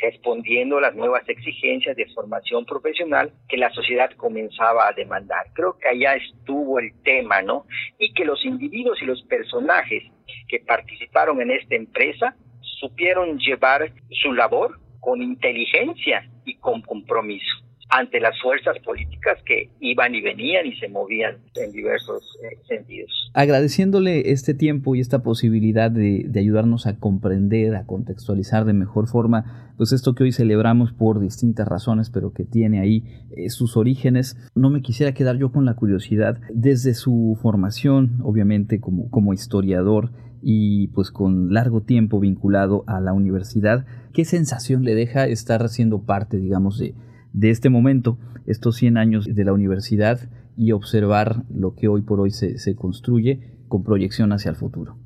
respondiendo 0.00 0.78
a 0.78 0.82
las 0.82 0.94
nuevas 0.94 1.28
exigencias 1.28 1.96
de 1.96 2.06
formación 2.14 2.64
profesional 2.64 3.32
que 3.48 3.56
la 3.56 3.70
sociedad 3.70 4.10
comenzaba 4.16 4.86
a 4.86 4.92
demandar. 4.92 5.46
Creo 5.52 5.76
que 5.78 5.88
allá 5.88 6.14
estuvo 6.14 6.78
el 6.78 6.92
tema, 7.02 7.42
¿no? 7.42 7.66
Y 7.98 8.12
que 8.12 8.24
los 8.24 8.44
individuos 8.44 9.00
y 9.02 9.06
los 9.06 9.22
personajes 9.24 10.04
que 10.48 10.60
participaron 10.60 11.40
en 11.40 11.50
esta 11.50 11.74
empresa 11.74 12.36
supieron 12.60 13.38
llevar 13.38 13.90
su 14.22 14.32
labor 14.32 14.78
con 15.00 15.22
inteligencia 15.22 16.28
y 16.44 16.54
con 16.56 16.82
compromiso 16.82 17.63
ante 17.94 18.18
las 18.18 18.36
fuerzas 18.40 18.76
políticas 18.84 19.38
que 19.46 19.70
iban 19.78 20.16
y 20.16 20.20
venían 20.20 20.66
y 20.66 20.74
se 20.76 20.88
movían 20.88 21.36
en 21.54 21.70
diversos 21.70 22.24
eh, 22.42 22.58
sentidos. 22.66 23.30
Agradeciéndole 23.34 24.32
este 24.32 24.52
tiempo 24.52 24.96
y 24.96 25.00
esta 25.00 25.22
posibilidad 25.22 25.92
de, 25.92 26.28
ayudarnos 26.34 26.88
a 26.88 26.98
comprender, 26.98 27.76
a 27.76 27.86
contextualizar 27.86 28.64
de 28.64 28.72
mejor 28.72 29.06
forma, 29.06 29.72
pues 29.76 29.92
esto 29.92 30.16
que 30.16 30.24
hoy 30.24 30.32
celebramos 30.32 30.92
por 30.92 31.20
distintas 31.20 31.68
razones, 31.68 32.10
pero 32.10 32.32
que 32.32 32.42
tiene 32.44 32.80
ahí 32.80 33.04
eh, 33.36 33.48
sus 33.48 33.76
orígenes, 33.76 34.36
no 34.56 34.70
me 34.70 34.82
quisiera 34.82 35.14
quedar 35.14 35.36
yo 35.36 35.52
con 35.52 35.64
la 35.64 35.74
curiosidad 35.74 36.40
desde 36.52 36.94
su 36.94 37.38
formación, 37.40 38.18
obviamente 38.24 38.80
como, 38.80 39.08
como 39.08 39.32
historiador, 39.32 40.10
y 40.42 40.88
pues 40.88 41.12
con 41.12 41.54
largo 41.54 41.82
tiempo 41.82 42.18
vinculado 42.18 42.82
a 42.88 43.00
la 43.00 43.12
universidad, 43.12 43.86
¿qué 44.12 44.24
sensación 44.24 44.84
le 44.84 44.96
deja 44.96 45.26
estar 45.26 45.66
siendo 45.68 46.02
parte, 46.02 46.36
digamos, 46.36 46.78
de, 46.78 46.94
de 47.34 47.50
este 47.50 47.68
momento, 47.68 48.16
estos 48.46 48.76
100 48.76 48.96
años 48.96 49.26
de 49.26 49.44
la 49.44 49.52
universidad 49.52 50.20
y 50.56 50.70
observar 50.70 51.42
lo 51.50 51.74
que 51.74 51.88
hoy 51.88 52.02
por 52.02 52.20
hoy 52.20 52.30
se, 52.30 52.58
se 52.58 52.76
construye 52.76 53.40
con 53.68 53.82
proyección 53.82 54.32
hacia 54.32 54.50
el 54.50 54.56
futuro. 54.56 54.96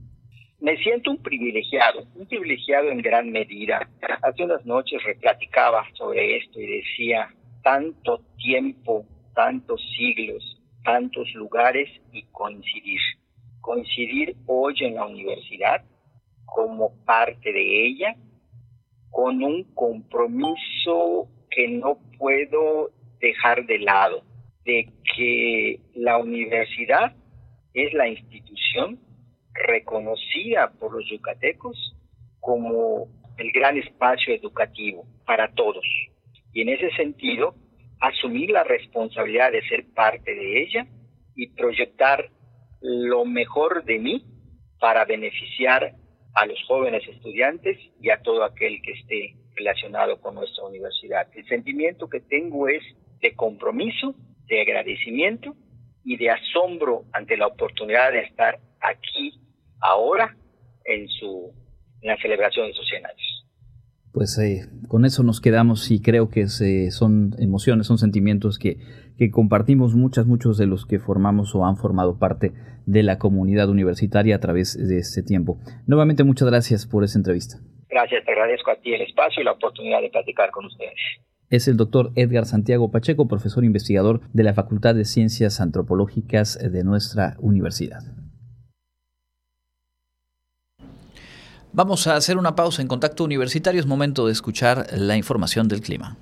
Me 0.61 0.77
siento 0.77 1.11
un 1.11 1.23
privilegiado, 1.23 2.07
un 2.15 2.27
privilegiado 2.27 2.91
en 2.91 3.01
gran 3.01 3.31
medida. 3.31 3.89
Hace 4.23 4.45
unas 4.45 4.65
noches 4.67 5.03
replaticaba 5.05 5.85
sobre 5.95 6.37
esto 6.37 6.61
y 6.61 6.67
decía, 6.67 7.29
tanto 7.63 8.21
tiempo, 8.37 9.07
tantos 9.35 9.81
siglos, 9.97 10.61
tantos 10.85 11.33
lugares 11.35 11.89
y 12.13 12.25
coincidir. 12.25 13.01
Coincidir 13.63 14.37
hoy 14.47 14.75
en 14.81 14.97
la 14.97 15.07
universidad 15.07 15.83
como 16.45 16.93
parte 17.07 17.53
de 17.53 17.87
ella, 17.87 18.17
con 19.11 19.43
un 19.43 19.65
compromiso 19.75 21.29
que 21.59 21.67
no 21.67 21.99
puedo 22.19 22.93
dejar 23.19 23.67
de 23.67 23.81
lado, 23.81 24.23
de 24.65 24.93
que 25.17 25.81
la 25.97 26.17
universidad 26.19 27.17
es 27.75 27.93
la 27.95 28.07
institución 28.07 29.01
reconocida 29.67 30.73
por 30.79 30.93
los 30.93 31.11
yucatecos 31.11 31.97
como 32.39 33.09
el 33.39 33.51
gran 33.51 33.77
espacio 33.77 34.33
educativo 34.33 35.05
para 35.27 35.53
todos. 35.53 35.85
Y 36.53 36.63
en 36.63 36.69
ese 36.69 36.93
sentido, 36.93 37.57
asumir 37.99 38.51
la 38.51 38.63
responsabilidad 38.63 39.51
de 39.51 39.63
ser 39.63 39.85
parte 39.93 40.33
de 40.33 40.63
ella 40.63 40.87
y 41.35 41.49
proyectar 41.55 42.31
lo 42.81 43.25
mejor 43.25 43.85
de 43.85 43.99
mí 43.99 44.25
para 44.79 45.05
beneficiar 45.05 45.97
a 46.35 46.47
los 46.47 46.63
jóvenes 46.69 47.03
estudiantes 47.09 47.77
y 48.01 48.11
a 48.11 48.23
todo 48.23 48.45
aquel 48.45 48.81
que 48.81 48.93
esté 48.93 49.35
relacionado 49.59 50.21
con 50.21 50.35
nuestra 50.35 50.65
universidad. 50.65 51.27
El 51.35 51.47
sentimiento 51.47 52.09
que 52.09 52.21
tengo 52.21 52.69
es 52.69 52.83
de 53.21 53.35
compromiso, 53.35 54.15
de 54.47 54.63
agradecimiento 54.63 55.55
y 56.05 56.17
de 56.17 56.31
asombro 56.31 57.05
ante 57.13 57.37
la 57.37 57.49
oportunidad 57.49 58.13
de 58.13 58.21
estar 58.21 58.59
aquí 58.81 59.41
ahora 59.81 60.37
en 60.85 61.09
su 61.09 61.53
en 62.01 62.09
la 62.11 62.17
celebración 62.19 62.69
de 62.69 62.75
sus 62.75 62.87
100 62.89 63.07
años. 63.07 63.39
Pues 64.13 64.39
eh, 64.39 64.69
con 64.89 65.05
eso 65.05 65.23
nos 65.23 65.41
quedamos 65.41 65.91
y 65.91 66.01
creo 66.01 66.29
que 66.29 66.49
son 66.49 67.35
emociones, 67.39 67.87
son 67.87 67.99
sentimientos 67.99 68.59
que, 68.59 68.79
que 69.17 69.31
compartimos 69.31 69.95
muchas, 69.95 70.27
muchos 70.27 70.59
de 70.59 70.67
los 70.67 70.87
que 70.87 70.99
formamos 70.99 71.55
o 71.55 71.67
han 71.67 71.77
formado 71.77 72.19
parte 72.19 72.53
de 72.87 73.03
la 73.03 73.19
comunidad 73.19 73.69
universitaria 73.69 74.37
a 74.37 74.41
través 74.41 74.77
de 74.79 74.99
este 74.99 75.23
tiempo. 75.23 75.61
Nuevamente 75.87 76.25
muchas 76.25 76.49
gracias 76.49 76.87
por 76.87 77.05
esa 77.05 77.19
entrevista. 77.19 77.59
Gracias, 77.89 78.25
te 78.25 78.33
agradezco 78.33 78.71
a 78.71 78.77
ti 78.77 78.93
el 78.93 79.03
espacio 79.03 79.41
y 79.41 79.45
la 79.45 79.53
oportunidad 79.53 80.01
de 80.01 80.11
platicar 80.11 80.51
con 80.51 80.67
ustedes. 80.67 80.99
Es 81.51 81.67
el 81.67 81.79
doctor 81.79 82.13
Edgar 82.15 82.45
Santiago 82.45 82.91
Pacheco, 82.91 83.27
profesor 83.27 83.65
investigador 83.65 84.21
de 84.35 84.43
la 84.43 84.53
Facultad 84.53 84.95
de 84.95 85.07
Ciencias 85.07 85.61
Antropológicas 85.61 86.59
de 86.59 86.85
nuestra 86.85 87.37
universidad. 87.39 88.03
Vamos 91.73 92.07
a 92.07 92.17
hacer 92.17 92.37
una 92.37 92.55
pausa 92.55 92.83
en 92.83 92.89
contacto 92.89 93.25
universitario. 93.25 93.81
Es 93.81 93.87
momento 93.87 94.27
de 94.27 94.33
escuchar 94.33 94.87
la 94.93 95.17
información 95.17 95.69
del 95.69 95.81
clima. 95.81 96.17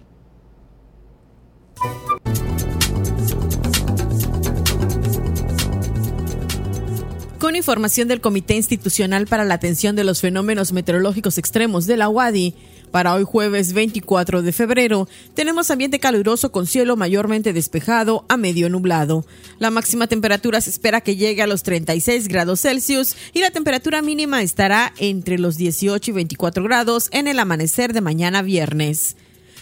Con 7.46 7.54
información 7.54 8.08
del 8.08 8.20
Comité 8.20 8.56
Institucional 8.56 9.28
para 9.28 9.44
la 9.44 9.54
Atención 9.54 9.94
de 9.94 10.02
los 10.02 10.20
Fenómenos 10.20 10.72
Meteorológicos 10.72 11.38
Extremos 11.38 11.86
de 11.86 11.96
la 11.96 12.08
UADI, 12.08 12.54
para 12.90 13.14
hoy 13.14 13.22
jueves 13.22 13.72
24 13.72 14.42
de 14.42 14.50
febrero, 14.50 15.08
tenemos 15.34 15.70
ambiente 15.70 16.00
caluroso 16.00 16.50
con 16.50 16.66
cielo 16.66 16.96
mayormente 16.96 17.52
despejado 17.52 18.24
a 18.28 18.36
medio 18.36 18.68
nublado. 18.68 19.24
La 19.60 19.70
máxima 19.70 20.08
temperatura 20.08 20.60
se 20.60 20.70
espera 20.70 21.02
que 21.02 21.14
llegue 21.14 21.40
a 21.40 21.46
los 21.46 21.62
36 21.62 22.26
grados 22.26 22.62
Celsius 22.62 23.14
y 23.32 23.42
la 23.42 23.52
temperatura 23.52 24.02
mínima 24.02 24.42
estará 24.42 24.92
entre 24.98 25.38
los 25.38 25.56
18 25.56 26.10
y 26.10 26.14
24 26.14 26.64
grados 26.64 27.08
en 27.12 27.28
el 27.28 27.38
amanecer 27.38 27.92
de 27.92 28.00
mañana 28.00 28.42
viernes. 28.42 29.14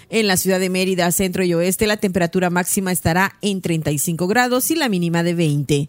En 0.09 0.26
la 0.26 0.39
ciudad 0.39 0.59
de 0.59 0.70
Mérida, 0.70 1.12
centro 1.12 1.45
y 1.45 1.53
oeste, 1.53 1.87
la 1.87 1.99
temperatura 1.99 2.49
máxima 2.49 2.93
estará 2.93 3.37
en 3.43 3.61
35 3.61 4.26
grados 4.26 4.70
y 4.70 4.74
la 4.74 4.89
mínima 4.89 5.22
de 5.22 5.35
20. 5.35 5.89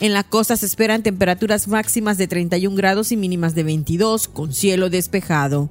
En 0.00 0.12
la 0.12 0.24
costa 0.24 0.56
se 0.56 0.66
esperan 0.66 1.02
temperaturas 1.02 1.68
máximas 1.68 2.18
de 2.18 2.26
31 2.26 2.74
grados 2.76 3.12
y 3.12 3.16
mínimas 3.16 3.54
de 3.54 3.62
22, 3.62 4.28
con 4.28 4.52
cielo 4.52 4.90
despejado. 4.90 5.70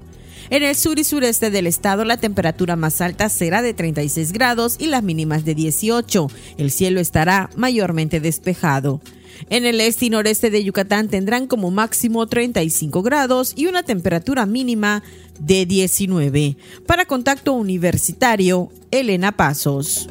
En 0.50 0.64
el 0.64 0.76
sur 0.76 1.00
y 1.00 1.04
sureste 1.04 1.52
del 1.52 1.68
estado 1.68 2.06
la 2.06 2.18
temperatura 2.18 2.76
más 2.76 3.02
alta 3.02 3.30
será 3.30 3.62
de 3.62 3.74
36 3.74 4.34
grados 4.34 4.76
y 4.80 4.88
las 4.88 5.04
mínimas 5.04 5.46
de 5.46 5.56
18. 5.56 6.28
El 6.58 6.72
cielo 6.72 7.00
estará 7.00 7.50
mayormente 7.56 8.20
despejado. 8.20 9.02
En 9.50 9.66
el 9.66 9.82
este 9.82 10.06
y 10.06 10.10
noreste 10.10 10.50
de 10.50 10.64
Yucatán 10.64 11.10
tendrán 11.10 11.48
como 11.48 11.72
máximo 11.72 12.28
35 12.28 13.02
grados 13.02 13.54
y 13.56 13.68
una 13.68 13.84
temperatura 13.84 14.46
mínima 14.46 15.04
de 15.40 15.66
19. 15.66 16.56
Para 16.86 17.06
contacto 17.06 17.54
universitario, 17.54 18.70
Elena 18.92 19.32
Pasos. 19.32 20.08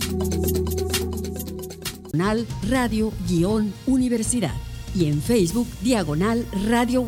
Radio-Universidad 2.13 4.55
y 4.95 5.07
en 5.07 5.23
Facebook 5.23 5.67
Diagonal 5.81 6.45
Radio. 6.69 7.07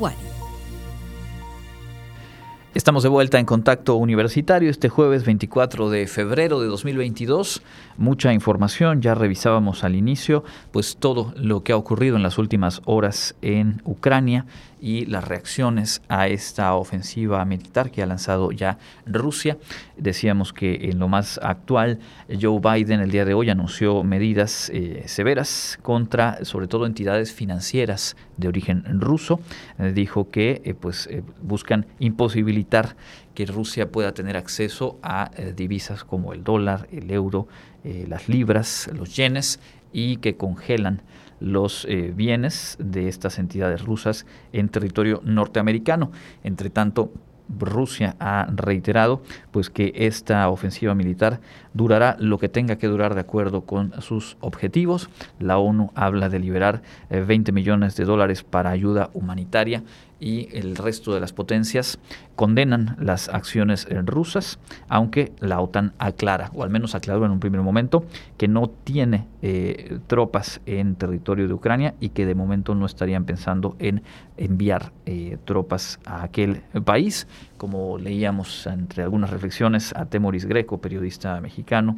Estamos 2.75 3.05
de 3.05 3.09
vuelta 3.09 3.39
en 3.39 3.47
contacto 3.47 3.95
universitario 3.97 4.69
este 4.69 4.89
jueves 4.89 5.25
24 5.25 5.91
de 5.91 6.09
febrero 6.09 6.61
de 6.61 6.67
2022. 6.67 7.63
Mucha 7.99 8.33
información, 8.33 9.01
ya 9.01 9.15
revisábamos 9.15 9.85
al 9.85 9.95
inicio 9.95 10.43
pues 10.73 10.97
todo 10.97 11.33
lo 11.37 11.63
que 11.63 11.73
ha 11.73 11.77
ocurrido 11.77 12.17
en 12.17 12.25
las 12.25 12.37
últimas 12.37 12.83
horas 12.85 13.37
en 13.43 13.81
Ucrania 13.85 14.47
y 14.85 15.07
las 15.07 15.27
reacciones 15.27 16.03
a 16.09 16.29
esta 16.29 16.75
ofensiva 16.75 17.43
militar 17.47 17.91
que 17.91 18.03
ha 18.03 18.07
lanzado 18.07 18.53
ya 18.53 18.77
Rusia. 19.07 19.57
Decíamos 19.97 20.53
que 20.53 20.91
en 20.91 20.99
lo 20.99 21.09
más 21.09 21.41
actual, 21.43 22.01
Joe 22.29 22.61
Biden 22.61 23.01
el 23.01 23.11
día 23.11 23.25
de 23.25 23.33
hoy 23.33 23.49
anunció 23.49 24.05
medidas 24.05 24.71
eh, 24.75 25.05
severas 25.07 25.79
contra 25.81 26.45
sobre 26.45 26.67
todo 26.67 26.85
entidades 26.85 27.33
financieras 27.33 28.15
de 28.37 28.47
origen 28.47 28.85
ruso. 29.01 29.41
Eh, 29.79 29.93
dijo 29.95 30.29
que 30.31 30.61
eh, 30.67 30.75
pues, 30.75 31.09
buscan 31.41 31.87
imposibilitar 31.99 32.95
que 33.33 33.47
Rusia 33.47 33.91
pueda 33.91 34.13
tener 34.13 34.37
acceso 34.37 34.99
a 35.03 35.31
divisas 35.57 36.05
como 36.05 36.35
el 36.35 36.45
dólar, 36.45 36.89
el 36.93 37.11
euro, 37.11 37.49
las 37.83 38.29
libras, 38.29 38.89
los 38.95 39.17
yenes 39.17 39.59
y 39.93 40.19
que 40.19 40.37
congelan 40.37 41.03
los 41.45 41.87
eh, 41.89 42.13
bienes 42.15 42.77
de 42.81 43.09
estas 43.09 43.39
entidades 43.39 43.85
rusas 43.85 44.27
en 44.53 44.69
territorio 44.69 45.21
norteamericano. 45.25 46.11
Entre 46.43 46.71
tanto, 46.71 47.13
Rusia 47.59 48.17
ha 48.21 48.47
reiterado 48.51 49.23
pues 49.51 49.69
que 49.69 49.93
esta 49.95 50.49
ofensiva 50.49 50.95
militar 50.95 51.41
durará 51.75 52.17
lo 52.19 52.39
que 52.39 52.49
tenga 52.49 52.77
que 52.77 52.87
durar 52.87 53.15
de 53.15 53.21
acuerdo 53.21 53.63
con 53.63 54.01
sus 54.01 54.37
objetivos. 54.41 55.11
La 55.39 55.59
ONU 55.59 55.91
habla 55.95 56.29
de 56.29 56.39
liberar 56.39 56.83
20 57.11 57.51
eh, 57.51 57.53
millones 57.53 57.97
de 57.97 58.05
dólares 58.05 58.43
para 58.43 58.71
ayuda 58.71 59.11
humanitaria 59.13 59.83
y 60.21 60.49
el 60.57 60.77
resto 60.77 61.13
de 61.13 61.21
las 61.21 61.35
potencias 61.35 61.99
condenan 62.37 62.97
las 62.99 63.29
acciones 63.29 63.87
eh, 63.91 64.01
rusas, 64.03 64.59
aunque 64.89 65.33
la 65.41 65.61
OTAN 65.61 65.93
aclara, 65.99 66.51
o 66.55 66.63
al 66.63 66.71
menos 66.71 66.95
aclaró 66.95 67.27
en 67.27 67.33
un 67.33 67.41
primer 67.41 67.61
momento, 67.61 68.05
que 68.39 68.49
no 68.49 68.71
tiene 68.71 69.27
eh, 69.43 69.99
tropas 70.07 70.61
en 70.67 70.97
territorio 70.97 71.47
de 71.47 71.55
Ucrania 71.55 71.95
y 72.01 72.09
que 72.09 72.27
de 72.27 72.35
momento 72.35 72.75
no 72.75 72.87
estarían 72.87 73.25
pensando 73.25 73.77
en 73.79 74.03
enviar 74.37 74.93
eh, 75.07 75.37
tropas 75.45 76.01
a 76.07 76.23
aquel 76.23 76.63
país, 76.85 77.29
como 77.57 77.99
leíamos 77.99 78.67
entre 78.67 79.03
algunas 79.03 79.31
reflexiones 79.31 79.95
a 79.97 80.07
Temoris 80.07 80.47
Greco, 80.47 80.79
periodista 80.79 81.41
mexicano, 81.41 81.97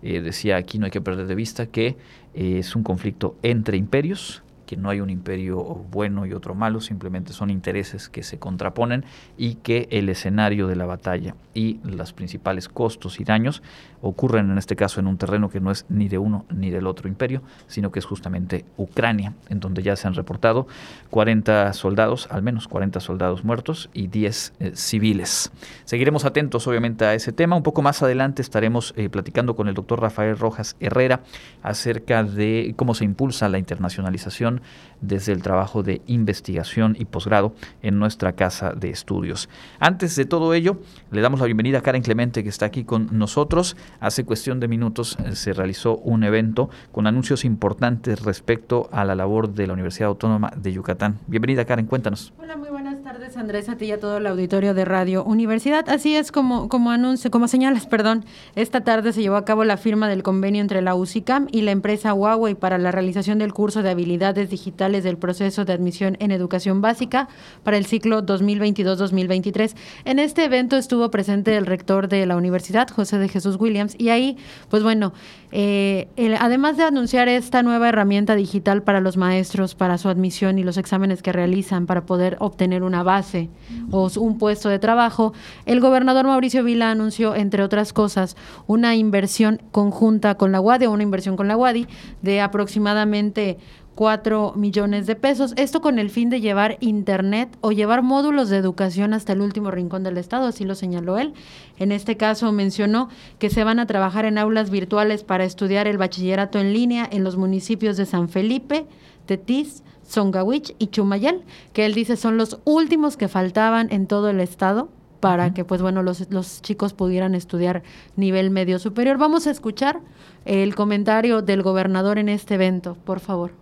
decía 0.00 0.56
aquí 0.56 0.78
no 0.78 0.86
hay 0.86 0.90
que 0.90 1.00
perder 1.00 1.26
de 1.26 1.34
vista 1.34 1.66
que 1.66 1.96
es 2.34 2.74
un 2.76 2.82
conflicto 2.82 3.36
entre 3.42 3.76
imperios, 3.76 4.42
que 4.66 4.76
no 4.76 4.88
hay 4.88 5.00
un 5.00 5.10
imperio 5.10 5.62
bueno 5.90 6.24
y 6.24 6.32
otro 6.32 6.54
malo, 6.54 6.80
simplemente 6.80 7.32
son 7.32 7.50
intereses 7.50 8.08
que 8.08 8.22
se 8.22 8.38
contraponen 8.38 9.04
y 9.36 9.56
que 9.56 9.86
el 9.90 10.08
escenario 10.08 10.66
de 10.66 10.76
la 10.76 10.86
batalla 10.86 11.34
y 11.54 11.80
los 11.84 12.12
principales 12.12 12.68
costos 12.68 13.20
y 13.20 13.24
daños 13.24 13.62
ocurren 14.00 14.50
en 14.50 14.58
este 14.58 14.76
caso 14.76 15.00
en 15.00 15.06
un 15.06 15.16
terreno 15.16 15.48
que 15.48 15.60
no 15.60 15.70
es 15.70 15.86
ni 15.88 16.08
de 16.08 16.18
uno 16.18 16.44
ni 16.50 16.70
del 16.70 16.86
otro 16.86 17.08
imperio, 17.08 17.42
sino 17.66 17.92
que 17.92 17.98
es 17.98 18.04
justamente 18.04 18.64
Ucrania, 18.76 19.34
en 19.48 19.60
donde 19.60 19.82
ya 19.82 19.96
se 19.96 20.08
han 20.08 20.14
reportado 20.14 20.66
40 21.10 21.72
soldados, 21.72 22.28
al 22.30 22.42
menos 22.42 22.68
40 22.68 23.00
soldados 23.00 23.44
muertos 23.44 23.90
y 23.92 24.08
10 24.08 24.54
eh, 24.58 24.72
civiles. 24.74 25.52
Seguiremos 25.84 26.24
atentos 26.24 26.66
obviamente 26.66 27.04
a 27.04 27.14
ese 27.14 27.32
tema. 27.32 27.56
Un 27.56 27.62
poco 27.62 27.82
más 27.82 28.02
adelante 28.02 28.42
estaremos 28.42 28.94
eh, 28.96 29.08
platicando 29.08 29.54
con 29.54 29.68
el 29.68 29.74
doctor 29.74 30.00
Rafael 30.00 30.38
Rojas 30.38 30.76
Herrera 30.80 31.20
acerca 31.62 32.24
de 32.24 32.74
cómo 32.76 32.94
se 32.94 33.04
impulsa 33.04 33.48
la 33.48 33.58
internacionalización 33.58 34.62
desde 35.00 35.32
el 35.32 35.42
trabajo 35.42 35.82
de 35.82 36.00
investigación 36.06 36.96
y 36.98 37.04
posgrado 37.04 37.54
en 37.82 37.98
nuestra 37.98 38.32
casa 38.32 38.72
de 38.72 38.90
estudios. 38.90 39.48
Antes 39.78 40.16
de 40.16 40.24
todo 40.24 40.54
ello, 40.54 40.78
le 41.10 41.20
damos 41.20 41.41
bienvenida 41.46 41.78
a 41.78 41.80
Karen 41.82 42.02
Clemente 42.02 42.42
que 42.42 42.48
está 42.48 42.66
aquí 42.66 42.84
con 42.84 43.08
nosotros. 43.12 43.76
Hace 44.00 44.24
cuestión 44.24 44.60
de 44.60 44.68
minutos 44.68 45.16
eh, 45.24 45.34
se 45.34 45.52
realizó 45.52 45.96
un 45.98 46.24
evento 46.24 46.70
con 46.92 47.06
anuncios 47.06 47.44
importantes 47.44 48.22
respecto 48.22 48.88
a 48.92 49.04
la 49.04 49.14
labor 49.14 49.52
de 49.52 49.66
la 49.66 49.72
Universidad 49.72 50.08
Autónoma 50.08 50.52
de 50.56 50.72
Yucatán. 50.72 51.18
Bienvenida 51.26 51.64
Karen, 51.64 51.86
cuéntanos. 51.86 52.32
Hola, 52.38 52.56
muy 52.56 52.70
buenas 52.70 52.91
tardes 53.02 53.36
Andrés, 53.36 53.68
a 53.68 53.76
ti 53.76 53.86
y 53.86 53.92
a 53.92 53.98
todo 53.98 54.18
el 54.18 54.26
auditorio 54.28 54.74
de 54.74 54.84
Radio 54.84 55.24
Universidad. 55.24 55.88
Así 55.88 56.14
es 56.14 56.30
como, 56.30 56.68
como 56.68 56.92
anuncio, 56.92 57.32
como 57.32 57.48
señalas, 57.48 57.86
perdón, 57.86 58.24
esta 58.54 58.82
tarde 58.82 59.12
se 59.12 59.22
llevó 59.22 59.34
a 59.34 59.44
cabo 59.44 59.64
la 59.64 59.76
firma 59.76 60.08
del 60.08 60.22
convenio 60.22 60.60
entre 60.60 60.82
la 60.82 60.94
UCICAM 60.94 61.48
y 61.50 61.62
la 61.62 61.72
empresa 61.72 62.14
Huawei 62.14 62.54
para 62.54 62.78
la 62.78 62.92
realización 62.92 63.38
del 63.38 63.52
curso 63.52 63.82
de 63.82 63.90
habilidades 63.90 64.50
digitales 64.50 65.02
del 65.02 65.16
proceso 65.16 65.64
de 65.64 65.72
admisión 65.72 66.16
en 66.20 66.30
educación 66.30 66.80
básica 66.80 67.28
para 67.64 67.76
el 67.76 67.86
ciclo 67.86 68.24
2022-2023. 68.24 69.74
En 70.04 70.20
este 70.20 70.44
evento 70.44 70.76
estuvo 70.76 71.10
presente 71.10 71.56
el 71.56 71.66
rector 71.66 72.08
de 72.08 72.24
la 72.26 72.36
universidad, 72.36 72.88
José 72.88 73.18
de 73.18 73.28
Jesús 73.28 73.56
Williams, 73.58 73.96
y 73.98 74.10
ahí, 74.10 74.36
pues 74.68 74.84
bueno, 74.84 75.12
eh, 75.50 76.08
además 76.38 76.76
de 76.76 76.84
anunciar 76.84 77.28
esta 77.28 77.62
nueva 77.64 77.88
herramienta 77.88 78.36
digital 78.36 78.82
para 78.82 79.00
los 79.00 79.16
maestros, 79.16 79.74
para 79.74 79.98
su 79.98 80.08
admisión 80.08 80.58
y 80.58 80.62
los 80.62 80.78
exámenes 80.78 81.20
que 81.20 81.32
realizan 81.32 81.86
para 81.86 82.06
poder 82.06 82.36
obtener 82.38 82.84
una 82.84 82.91
base 83.02 83.48
o 83.90 84.10
un 84.18 84.36
puesto 84.36 84.68
de 84.68 84.78
trabajo, 84.78 85.32
el 85.64 85.80
gobernador 85.80 86.26
Mauricio 86.26 86.62
Vila 86.62 86.90
anunció, 86.90 87.34
entre 87.34 87.62
otras 87.62 87.94
cosas, 87.94 88.36
una 88.66 88.94
inversión 88.94 89.62
conjunta 89.70 90.34
con 90.34 90.52
la 90.52 90.60
UADI, 90.60 90.88
una 90.88 91.02
inversión 91.02 91.36
con 91.36 91.48
la 91.48 91.56
UADI 91.56 91.86
de 92.20 92.42
aproximadamente 92.42 93.56
4 93.94 94.54
millones 94.56 95.06
de 95.06 95.16
pesos. 95.16 95.52
Esto 95.56 95.80
con 95.80 95.98
el 95.98 96.10
fin 96.10 96.30
de 96.30 96.40
llevar 96.40 96.76
internet 96.80 97.56
o 97.60 97.72
llevar 97.72 98.02
módulos 98.02 98.48
de 98.48 98.56
educación 98.56 99.14
hasta 99.14 99.32
el 99.32 99.40
último 99.40 99.70
rincón 99.70 100.02
del 100.02 100.18
estado, 100.18 100.46
así 100.46 100.64
lo 100.64 100.74
señaló 100.74 101.18
él. 101.18 101.34
En 101.78 101.92
este 101.92 102.16
caso 102.16 102.50
mencionó 102.52 103.08
que 103.38 103.50
se 103.50 103.64
van 103.64 103.78
a 103.78 103.86
trabajar 103.86 104.24
en 104.24 104.38
aulas 104.38 104.70
virtuales 104.70 105.24
para 105.24 105.44
estudiar 105.44 105.86
el 105.86 105.98
bachillerato 105.98 106.58
en 106.58 106.72
línea 106.72 107.08
en 107.10 107.24
los 107.24 107.36
municipios 107.36 107.96
de 107.96 108.06
San 108.06 108.28
Felipe, 108.28 108.86
Tetis, 109.26 109.82
Songawich 110.12 110.74
y 110.78 110.88
Chumayel, 110.88 111.42
que 111.72 111.86
él 111.86 111.94
dice 111.94 112.16
son 112.16 112.36
los 112.36 112.58
últimos 112.64 113.16
que 113.16 113.28
faltaban 113.28 113.88
en 113.90 114.06
todo 114.06 114.28
el 114.28 114.40
estado 114.40 114.88
para 115.20 115.54
que 115.54 115.64
pues 115.64 115.80
bueno 115.80 116.02
los, 116.02 116.30
los 116.30 116.60
chicos 116.62 116.92
pudieran 116.92 117.34
estudiar 117.34 117.82
nivel 118.16 118.50
medio 118.50 118.78
superior. 118.78 119.18
Vamos 119.18 119.46
a 119.46 119.50
escuchar 119.50 120.00
el 120.44 120.74
comentario 120.74 121.42
del 121.42 121.62
gobernador 121.62 122.18
en 122.18 122.28
este 122.28 122.54
evento, 122.54 122.96
por 123.04 123.20
favor 123.20 123.52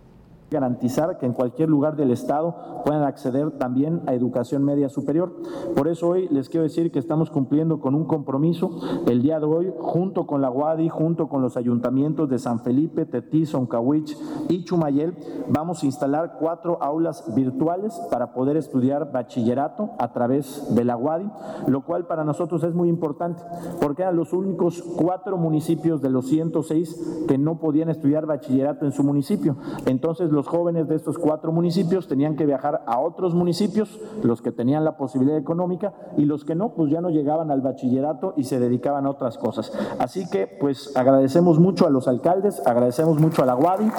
garantizar 0.51 1.17
que 1.17 1.25
en 1.25 1.31
cualquier 1.31 1.69
lugar 1.69 1.95
del 1.95 2.11
Estado 2.11 2.83
puedan 2.85 3.03
acceder 3.03 3.51
también 3.51 4.01
a 4.05 4.13
educación 4.13 4.65
media 4.65 4.89
superior. 4.89 5.33
Por 5.75 5.87
eso 5.87 6.09
hoy 6.09 6.27
les 6.29 6.49
quiero 6.49 6.63
decir 6.63 6.91
que 6.91 6.99
estamos 6.99 7.31
cumpliendo 7.31 7.79
con 7.79 7.95
un 7.95 8.03
compromiso 8.03 8.69
el 9.07 9.21
día 9.21 9.39
de 9.39 9.45
hoy, 9.45 9.73
junto 9.79 10.27
con 10.27 10.41
la 10.41 10.51
UADI, 10.51 10.89
junto 10.89 11.29
con 11.29 11.41
los 11.41 11.55
ayuntamientos 11.55 12.29
de 12.29 12.37
San 12.37 12.59
Felipe, 12.59 13.05
Tetí, 13.05 13.45
Soncawich 13.45 14.17
y 14.49 14.65
Chumayel, 14.65 15.15
vamos 15.49 15.83
a 15.83 15.85
instalar 15.85 16.35
cuatro 16.37 16.83
aulas 16.83 17.33
virtuales 17.33 17.93
para 18.11 18.33
poder 18.33 18.57
estudiar 18.57 19.11
bachillerato 19.13 19.91
a 19.99 20.11
través 20.11 20.75
de 20.75 20.83
la 20.83 20.97
UADI, 20.97 21.31
lo 21.67 21.85
cual 21.85 22.07
para 22.07 22.25
nosotros 22.25 22.63
es 22.63 22.73
muy 22.73 22.89
importante, 22.89 23.41
porque 23.79 24.01
eran 24.01 24.17
los 24.17 24.33
únicos 24.33 24.83
cuatro 24.97 25.37
municipios 25.37 26.01
de 26.01 26.09
los 26.09 26.27
106 26.27 27.25
que 27.29 27.37
no 27.37 27.59
podían 27.59 27.89
estudiar 27.89 28.25
bachillerato 28.25 28.85
en 28.85 28.91
su 28.91 29.03
municipio. 29.03 29.55
Entonces, 29.85 30.29
los 30.31 30.40
jóvenes 30.47 30.87
de 30.87 30.95
estos 30.95 31.17
cuatro 31.17 31.51
municipios 31.51 32.07
tenían 32.07 32.35
que 32.35 32.45
viajar 32.45 32.83
a 32.85 32.99
otros 32.99 33.33
municipios, 33.33 33.99
los 34.23 34.41
que 34.41 34.51
tenían 34.51 34.83
la 34.83 34.97
posibilidad 34.97 35.37
económica 35.37 35.93
y 36.17 36.25
los 36.25 36.45
que 36.45 36.55
no, 36.55 36.73
pues 36.73 36.91
ya 36.91 37.01
no 37.01 37.09
llegaban 37.09 37.51
al 37.51 37.61
bachillerato 37.61 38.33
y 38.37 38.43
se 38.43 38.59
dedicaban 38.59 39.05
a 39.05 39.09
otras 39.09 39.37
cosas. 39.37 39.71
Así 39.99 40.29
que 40.29 40.47
pues 40.47 40.95
agradecemos 40.95 41.59
mucho 41.59 41.87
a 41.87 41.89
los 41.89 42.07
alcaldes, 42.07 42.61
agradecemos 42.65 43.19
mucho 43.19 43.43
a 43.43 43.45
la 43.45 43.53
Guadi. 43.53 43.91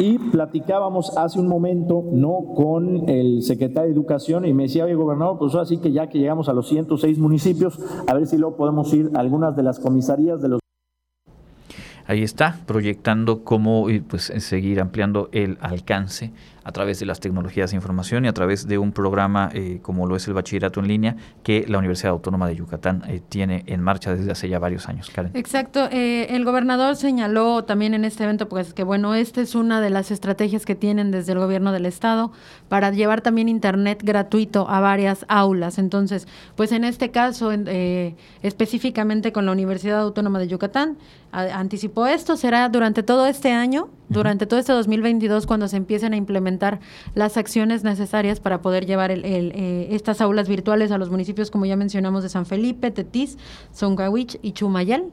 Y 0.00 0.18
platicábamos 0.18 1.14
hace 1.18 1.38
un 1.38 1.46
momento, 1.46 2.02
¿no? 2.10 2.54
Con 2.56 3.06
el 3.10 3.42
secretario 3.42 3.90
de 3.90 3.94
Educación 3.94 4.46
y 4.46 4.54
me 4.54 4.62
decía, 4.62 4.86
oye, 4.86 4.94
gobernador, 4.94 5.38
pues 5.38 5.54
así 5.54 5.76
que 5.76 5.92
ya 5.92 6.08
que 6.08 6.18
llegamos 6.18 6.48
a 6.48 6.54
los 6.54 6.68
106 6.70 7.18
municipios, 7.18 7.78
a 8.06 8.14
ver 8.14 8.26
si 8.26 8.38
luego 8.38 8.56
podemos 8.56 8.94
ir 8.94 9.10
a 9.14 9.20
algunas 9.20 9.54
de 9.56 9.62
las 9.62 9.78
comisarías 9.78 10.40
de 10.40 10.48
los 10.48 10.60
ahí 12.06 12.22
está, 12.22 12.58
proyectando 12.66 13.44
cómo 13.44 13.86
pues, 14.08 14.32
seguir 14.38 14.80
ampliando 14.80 15.28
el 15.32 15.58
alcance 15.60 16.32
a 16.64 16.72
través 16.72 17.00
de 17.00 17.06
las 17.06 17.20
tecnologías 17.20 17.70
de 17.70 17.76
información 17.76 18.24
y 18.24 18.28
a 18.28 18.32
través 18.32 18.66
de 18.66 18.78
un 18.78 18.92
programa 18.92 19.50
eh, 19.54 19.80
como 19.82 20.06
lo 20.06 20.16
es 20.16 20.26
el 20.28 20.34
bachillerato 20.34 20.80
en 20.80 20.88
línea 20.88 21.16
que 21.42 21.64
la 21.68 21.78
Universidad 21.78 22.12
Autónoma 22.12 22.46
de 22.48 22.56
Yucatán 22.56 23.02
eh, 23.08 23.20
tiene 23.28 23.64
en 23.66 23.82
marcha 23.82 24.14
desde 24.14 24.30
hace 24.30 24.48
ya 24.48 24.58
varios 24.58 24.88
años. 24.88 25.10
Karen. 25.10 25.32
Exacto. 25.34 25.88
Eh, 25.90 26.26
el 26.30 26.44
gobernador 26.44 26.96
señaló 26.96 27.64
también 27.64 27.94
en 27.94 28.04
este 28.04 28.24
evento 28.24 28.48
pues 28.48 28.74
que 28.74 28.84
bueno, 28.84 29.14
esta 29.14 29.40
es 29.40 29.54
una 29.54 29.80
de 29.80 29.90
las 29.90 30.10
estrategias 30.10 30.66
que 30.66 30.74
tienen 30.74 31.10
desde 31.10 31.32
el 31.32 31.38
gobierno 31.38 31.72
del 31.72 31.86
estado 31.86 32.32
para 32.68 32.90
llevar 32.90 33.20
también 33.20 33.48
internet 33.48 34.02
gratuito 34.02 34.68
a 34.68 34.80
varias 34.80 35.24
aulas. 35.28 35.78
Entonces, 35.78 36.28
pues 36.56 36.72
en 36.72 36.84
este 36.84 37.10
caso 37.10 37.50
específicamente 38.42 39.32
con 39.32 39.46
la 39.46 39.52
Universidad 39.52 40.00
Autónoma 40.00 40.38
de 40.38 40.48
Yucatán 40.48 40.98
anticipó 41.32 42.06
esto 42.06 42.36
será 42.36 42.68
durante 42.68 43.02
todo 43.02 43.26
este 43.26 43.52
año 43.52 43.88
durante 44.08 44.46
todo 44.46 44.58
este 44.58 44.72
2022 44.72 45.46
cuando 45.46 45.68
se 45.68 45.76
empiecen 45.76 46.12
a 46.12 46.16
implementar 46.16 46.49
las 47.14 47.36
acciones 47.36 47.84
necesarias 47.84 48.40
para 48.40 48.60
poder 48.62 48.86
llevar 48.86 49.10
el, 49.10 49.24
eh, 49.24 49.88
estas 49.90 50.20
aulas 50.20 50.48
virtuales 50.48 50.90
a 50.90 50.98
los 50.98 51.10
municipios, 51.10 51.50
como 51.50 51.66
ya 51.66 51.76
mencionamos, 51.76 52.22
de 52.22 52.28
San 52.28 52.46
Felipe, 52.46 52.90
Tetis, 52.90 53.38
Songawich 53.72 54.38
y 54.42 54.52
Chumayel 54.52 55.04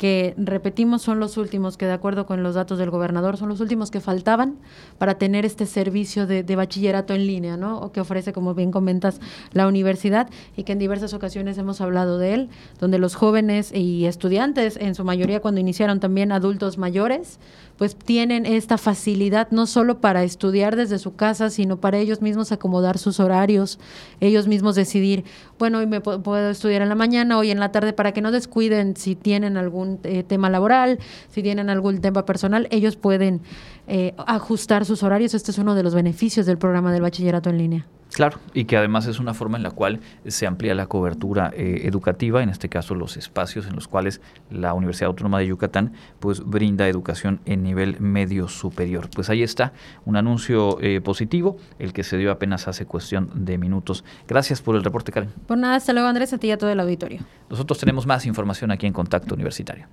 que 0.00 0.32
repetimos 0.38 1.02
son 1.02 1.20
los 1.20 1.36
últimos 1.36 1.76
que 1.76 1.84
de 1.84 1.92
acuerdo 1.92 2.24
con 2.24 2.42
los 2.42 2.54
datos 2.54 2.78
del 2.78 2.88
gobernador 2.88 3.36
son 3.36 3.50
los 3.50 3.60
últimos 3.60 3.90
que 3.90 4.00
faltaban 4.00 4.56
para 4.96 5.18
tener 5.18 5.44
este 5.44 5.66
servicio 5.66 6.26
de, 6.26 6.56
bachillerato 6.56 7.12
en 7.12 7.26
línea, 7.26 7.58
¿no? 7.58 7.78
O 7.80 7.92
que 7.92 8.00
ofrece, 8.00 8.32
como 8.32 8.54
bien 8.54 8.70
comentas, 8.70 9.20
la 9.52 9.68
universidad 9.68 10.30
y 10.56 10.62
que 10.62 10.72
en 10.72 10.78
diversas 10.78 11.12
ocasiones 11.12 11.58
hemos 11.58 11.82
hablado 11.82 12.16
de 12.16 12.32
él, 12.32 12.48
donde 12.78 12.98
los 12.98 13.14
jóvenes 13.14 13.74
y 13.74 14.06
estudiantes, 14.06 14.78
en 14.78 14.94
su 14.94 15.04
mayoría 15.04 15.40
cuando 15.40 15.60
iniciaron 15.60 16.00
también 16.00 16.32
adultos 16.32 16.78
mayores, 16.78 17.38
pues 17.76 17.94
tienen 17.94 18.46
esta 18.46 18.78
facilidad 18.78 19.48
no 19.50 19.66
solo 19.66 20.00
para 20.00 20.22
estudiar 20.22 20.76
desde 20.76 20.98
su 20.98 21.14
casa, 21.14 21.50
sino 21.50 21.78
para 21.78 21.98
ellos 21.98 22.22
mismos 22.22 22.52
acomodar 22.52 22.96
sus 22.96 23.20
horarios, 23.20 23.78
ellos 24.20 24.46
mismos 24.46 24.76
decidir, 24.76 25.24
bueno, 25.60 25.78
hoy 25.78 25.86
me 25.86 26.00
puedo 26.00 26.50
estudiar 26.50 26.80
en 26.80 26.88
la 26.88 26.94
mañana, 26.94 27.36
hoy 27.36 27.50
en 27.50 27.60
la 27.60 27.70
tarde, 27.70 27.92
para 27.92 28.12
que 28.12 28.22
no 28.22 28.32
descuiden 28.32 28.96
si 28.96 29.14
tienen 29.14 29.58
algún 29.58 30.00
eh, 30.04 30.22
tema 30.22 30.48
laboral, 30.48 30.98
si 31.28 31.42
tienen 31.42 31.68
algún 31.68 32.00
tema 32.00 32.24
personal, 32.24 32.66
ellos 32.70 32.96
pueden 32.96 33.42
eh, 33.86 34.14
ajustar 34.26 34.86
sus 34.86 35.02
horarios. 35.02 35.34
Este 35.34 35.50
es 35.50 35.58
uno 35.58 35.74
de 35.74 35.82
los 35.82 35.94
beneficios 35.94 36.46
del 36.46 36.56
programa 36.56 36.92
del 36.92 37.02
bachillerato 37.02 37.50
en 37.50 37.58
línea. 37.58 37.86
Claro, 38.12 38.38
y 38.54 38.64
que 38.64 38.76
además 38.76 39.06
es 39.06 39.20
una 39.20 39.34
forma 39.34 39.56
en 39.56 39.62
la 39.62 39.70
cual 39.70 40.00
se 40.26 40.46
amplía 40.46 40.74
la 40.74 40.86
cobertura 40.86 41.52
eh, 41.54 41.82
educativa, 41.84 42.42
en 42.42 42.48
este 42.48 42.68
caso 42.68 42.94
los 42.94 43.16
espacios 43.16 43.66
en 43.66 43.74
los 43.74 43.88
cuales 43.88 44.20
la 44.50 44.74
Universidad 44.74 45.08
Autónoma 45.08 45.38
de 45.38 45.46
Yucatán 45.46 45.92
pues 46.18 46.44
brinda 46.44 46.88
educación 46.88 47.40
en 47.44 47.62
nivel 47.62 48.00
medio 48.00 48.48
superior. 48.48 49.08
Pues 49.14 49.30
ahí 49.30 49.42
está, 49.42 49.72
un 50.04 50.16
anuncio 50.16 50.78
eh, 50.80 51.00
positivo, 51.00 51.56
el 51.78 51.92
que 51.92 52.02
se 52.02 52.16
dio 52.16 52.32
apenas 52.32 52.68
hace 52.68 52.84
cuestión 52.84 53.30
de 53.34 53.58
minutos. 53.58 54.04
Gracias 54.26 54.60
por 54.60 54.74
el 54.76 54.82
reporte, 54.82 55.12
Karen. 55.12 55.30
Por 55.46 55.58
nada, 55.58 55.76
hasta 55.76 55.92
luego 55.92 56.08
Andrés, 56.08 56.32
a 56.32 56.38
ti 56.38 56.48
y 56.48 56.50
a 56.50 56.58
todo 56.58 56.70
el 56.70 56.80
auditorio. 56.80 57.20
Nosotros 57.48 57.78
tenemos 57.78 58.06
más 58.06 58.26
información 58.26 58.70
aquí 58.70 58.86
en 58.86 58.92
Contacto 58.92 59.34
Universitario. 59.34 59.86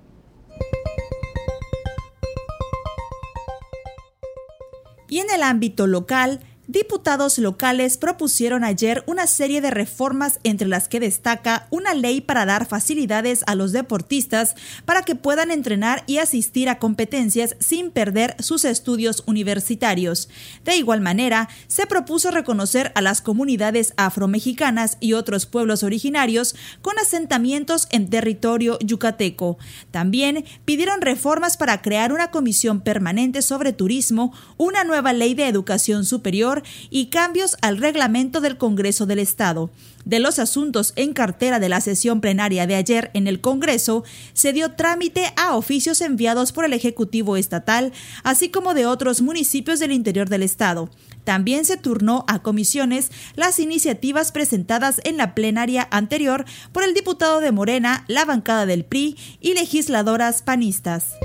Y 5.08 5.20
en 5.20 5.30
el 5.34 5.42
ámbito 5.42 5.86
local, 5.86 6.40
Diputados 6.70 7.38
locales 7.38 7.96
propusieron 7.96 8.62
ayer 8.62 9.02
una 9.06 9.26
serie 9.26 9.62
de 9.62 9.70
reformas 9.70 10.38
entre 10.44 10.68
las 10.68 10.86
que 10.86 11.00
destaca 11.00 11.66
una 11.70 11.94
ley 11.94 12.20
para 12.20 12.44
dar 12.44 12.66
facilidades 12.66 13.42
a 13.46 13.54
los 13.54 13.72
deportistas 13.72 14.54
para 14.84 15.00
que 15.00 15.14
puedan 15.14 15.50
entrenar 15.50 16.04
y 16.06 16.18
asistir 16.18 16.68
a 16.68 16.78
competencias 16.78 17.56
sin 17.58 17.90
perder 17.90 18.36
sus 18.40 18.66
estudios 18.66 19.22
universitarios. 19.24 20.28
De 20.66 20.76
igual 20.76 21.00
manera, 21.00 21.48
se 21.68 21.86
propuso 21.86 22.30
reconocer 22.30 22.92
a 22.94 23.00
las 23.00 23.22
comunidades 23.22 23.94
afromexicanas 23.96 24.98
y 25.00 25.14
otros 25.14 25.46
pueblos 25.46 25.82
originarios 25.82 26.54
con 26.82 26.98
asentamientos 26.98 27.88
en 27.92 28.10
territorio 28.10 28.78
yucateco. 28.80 29.56
También 29.90 30.44
pidieron 30.66 31.00
reformas 31.00 31.56
para 31.56 31.80
crear 31.80 32.12
una 32.12 32.30
comisión 32.30 32.82
permanente 32.82 33.40
sobre 33.40 33.72
turismo, 33.72 34.34
una 34.58 34.84
nueva 34.84 35.14
ley 35.14 35.32
de 35.32 35.48
educación 35.48 36.04
superior, 36.04 36.57
y 36.90 37.06
cambios 37.06 37.56
al 37.62 37.78
reglamento 37.78 38.40
del 38.40 38.58
Congreso 38.58 39.06
del 39.06 39.18
Estado. 39.18 39.70
De 40.04 40.20
los 40.20 40.38
asuntos 40.38 40.94
en 40.96 41.12
cartera 41.12 41.60
de 41.60 41.68
la 41.68 41.80
sesión 41.80 42.20
plenaria 42.20 42.66
de 42.66 42.76
ayer 42.76 43.10
en 43.14 43.26
el 43.26 43.40
Congreso, 43.40 44.04
se 44.32 44.52
dio 44.52 44.72
trámite 44.72 45.32
a 45.36 45.54
oficios 45.54 46.00
enviados 46.00 46.52
por 46.52 46.64
el 46.64 46.72
Ejecutivo 46.72 47.36
Estatal, 47.36 47.92
así 48.22 48.48
como 48.48 48.74
de 48.74 48.86
otros 48.86 49.20
municipios 49.20 49.80
del 49.80 49.92
interior 49.92 50.28
del 50.28 50.42
Estado. 50.42 50.88
También 51.24 51.66
se 51.66 51.76
turnó 51.76 52.24
a 52.26 52.38
comisiones 52.38 53.10
las 53.36 53.58
iniciativas 53.58 54.32
presentadas 54.32 55.02
en 55.04 55.18
la 55.18 55.34
plenaria 55.34 55.86
anterior 55.90 56.46
por 56.72 56.84
el 56.84 56.94
diputado 56.94 57.40
de 57.40 57.52
Morena, 57.52 58.06
la 58.08 58.24
bancada 58.24 58.64
del 58.64 58.86
PRI 58.86 59.18
y 59.40 59.52
legisladoras 59.52 60.40
panistas. 60.40 61.16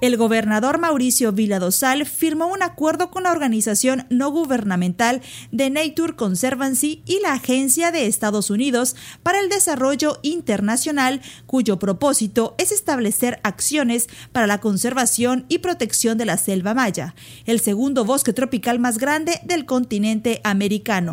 El 0.00 0.16
gobernador 0.16 0.78
Mauricio 0.78 1.32
Villadosal 1.32 2.06
firmó 2.06 2.46
un 2.46 2.62
acuerdo 2.62 3.10
con 3.10 3.24
la 3.24 3.32
organización 3.32 4.06
no 4.08 4.30
gubernamental 4.30 5.20
de 5.52 5.68
Nature 5.68 6.14
Conservancy 6.14 7.02
y 7.04 7.20
la 7.20 7.34
Agencia 7.34 7.92
de 7.92 8.06
Estados 8.06 8.48
Unidos 8.48 8.96
para 9.22 9.40
el 9.40 9.50
Desarrollo 9.50 10.18
Internacional, 10.22 11.20
cuyo 11.46 11.78
propósito 11.78 12.54
es 12.56 12.72
establecer 12.72 13.40
acciones 13.42 14.08
para 14.32 14.46
la 14.46 14.58
conservación 14.58 15.44
y 15.48 15.58
protección 15.58 16.16
de 16.16 16.24
la 16.24 16.38
selva 16.38 16.72
maya, 16.72 17.14
el 17.44 17.60
segundo 17.60 18.06
bosque 18.06 18.32
tropical 18.32 18.78
más 18.78 18.96
grande 18.96 19.40
del 19.44 19.66
continente 19.66 20.40
americano. 20.44 21.12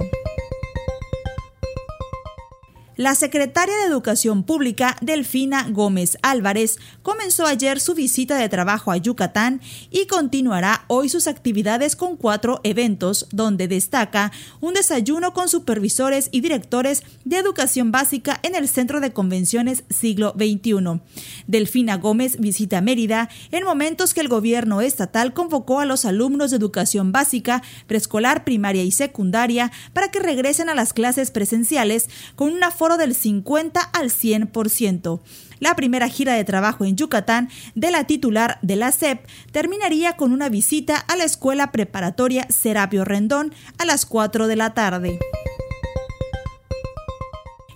La 2.97 3.13
secretaria 3.13 3.75
de 3.75 3.83
Educación 3.83 4.41
Pública, 4.41 4.97
Delfina 5.01 5.67
Gómez 5.69 6.17
Álvarez, 6.23 6.79
comenzó 7.03 7.45
ayer 7.45 7.79
su 7.79 7.93
visita 7.93 8.37
de 8.37 8.49
trabajo 8.49 8.91
a 8.91 8.97
Yucatán 8.97 9.61
y 9.91 10.07
continuará 10.07 10.83
hoy 10.87 11.07
sus 11.07 11.27
actividades 11.27 11.95
con 11.95 12.17
cuatro 12.17 12.59
eventos, 12.63 13.27
donde 13.31 13.67
destaca 13.67 14.31
un 14.61 14.73
desayuno 14.73 15.35
con 15.35 15.47
supervisores 15.47 16.29
y 16.31 16.41
directores 16.41 17.03
de 17.23 17.37
educación 17.37 17.91
básica 17.91 18.39
en 18.41 18.55
el 18.55 18.67
Centro 18.67 18.99
de 18.99 19.13
Convenciones 19.13 19.83
Siglo 19.91 20.33
XXI. 20.35 20.99
Delfina 21.45 21.97
Gómez 21.97 22.39
visita 22.39 22.81
Mérida 22.81 23.29
en 23.51 23.63
momentos 23.63 24.15
que 24.15 24.21
el 24.21 24.27
gobierno 24.27 24.81
estatal 24.81 25.35
convocó 25.35 25.81
a 25.81 25.85
los 25.85 26.03
alumnos 26.03 26.49
de 26.49 26.57
educación 26.57 27.11
básica, 27.11 27.61
preescolar, 27.85 28.43
primaria 28.43 28.83
y 28.83 28.89
secundaria 28.89 29.71
para 29.93 30.09
que 30.09 30.17
regresen 30.17 30.67
a 30.67 30.73
las 30.73 30.93
clases 30.93 31.29
presenciales 31.29 32.09
con 32.35 32.51
una 32.51 32.71
forma 32.71 32.86
del 32.95 33.13
50 33.13 33.81
al 33.81 34.09
100%. 34.09 35.19
La 35.59 35.75
primera 35.75 36.07
gira 36.07 36.35
de 36.35 36.45
trabajo 36.45 36.85
en 36.85 36.95
Yucatán 36.95 37.49
de 37.75 37.91
la 37.91 38.05
titular 38.05 38.59
de 38.61 38.77
la 38.77 38.93
SEP 38.93 39.27
terminaría 39.51 40.13
con 40.13 40.31
una 40.31 40.47
visita 40.47 40.95
a 40.95 41.17
la 41.17 41.25
escuela 41.25 41.73
preparatoria 41.73 42.47
Serapio 42.49 43.03
Rendón 43.03 43.53
a 43.77 43.83
las 43.83 44.05
4 44.05 44.47
de 44.47 44.55
la 44.55 44.73
tarde. 44.73 45.19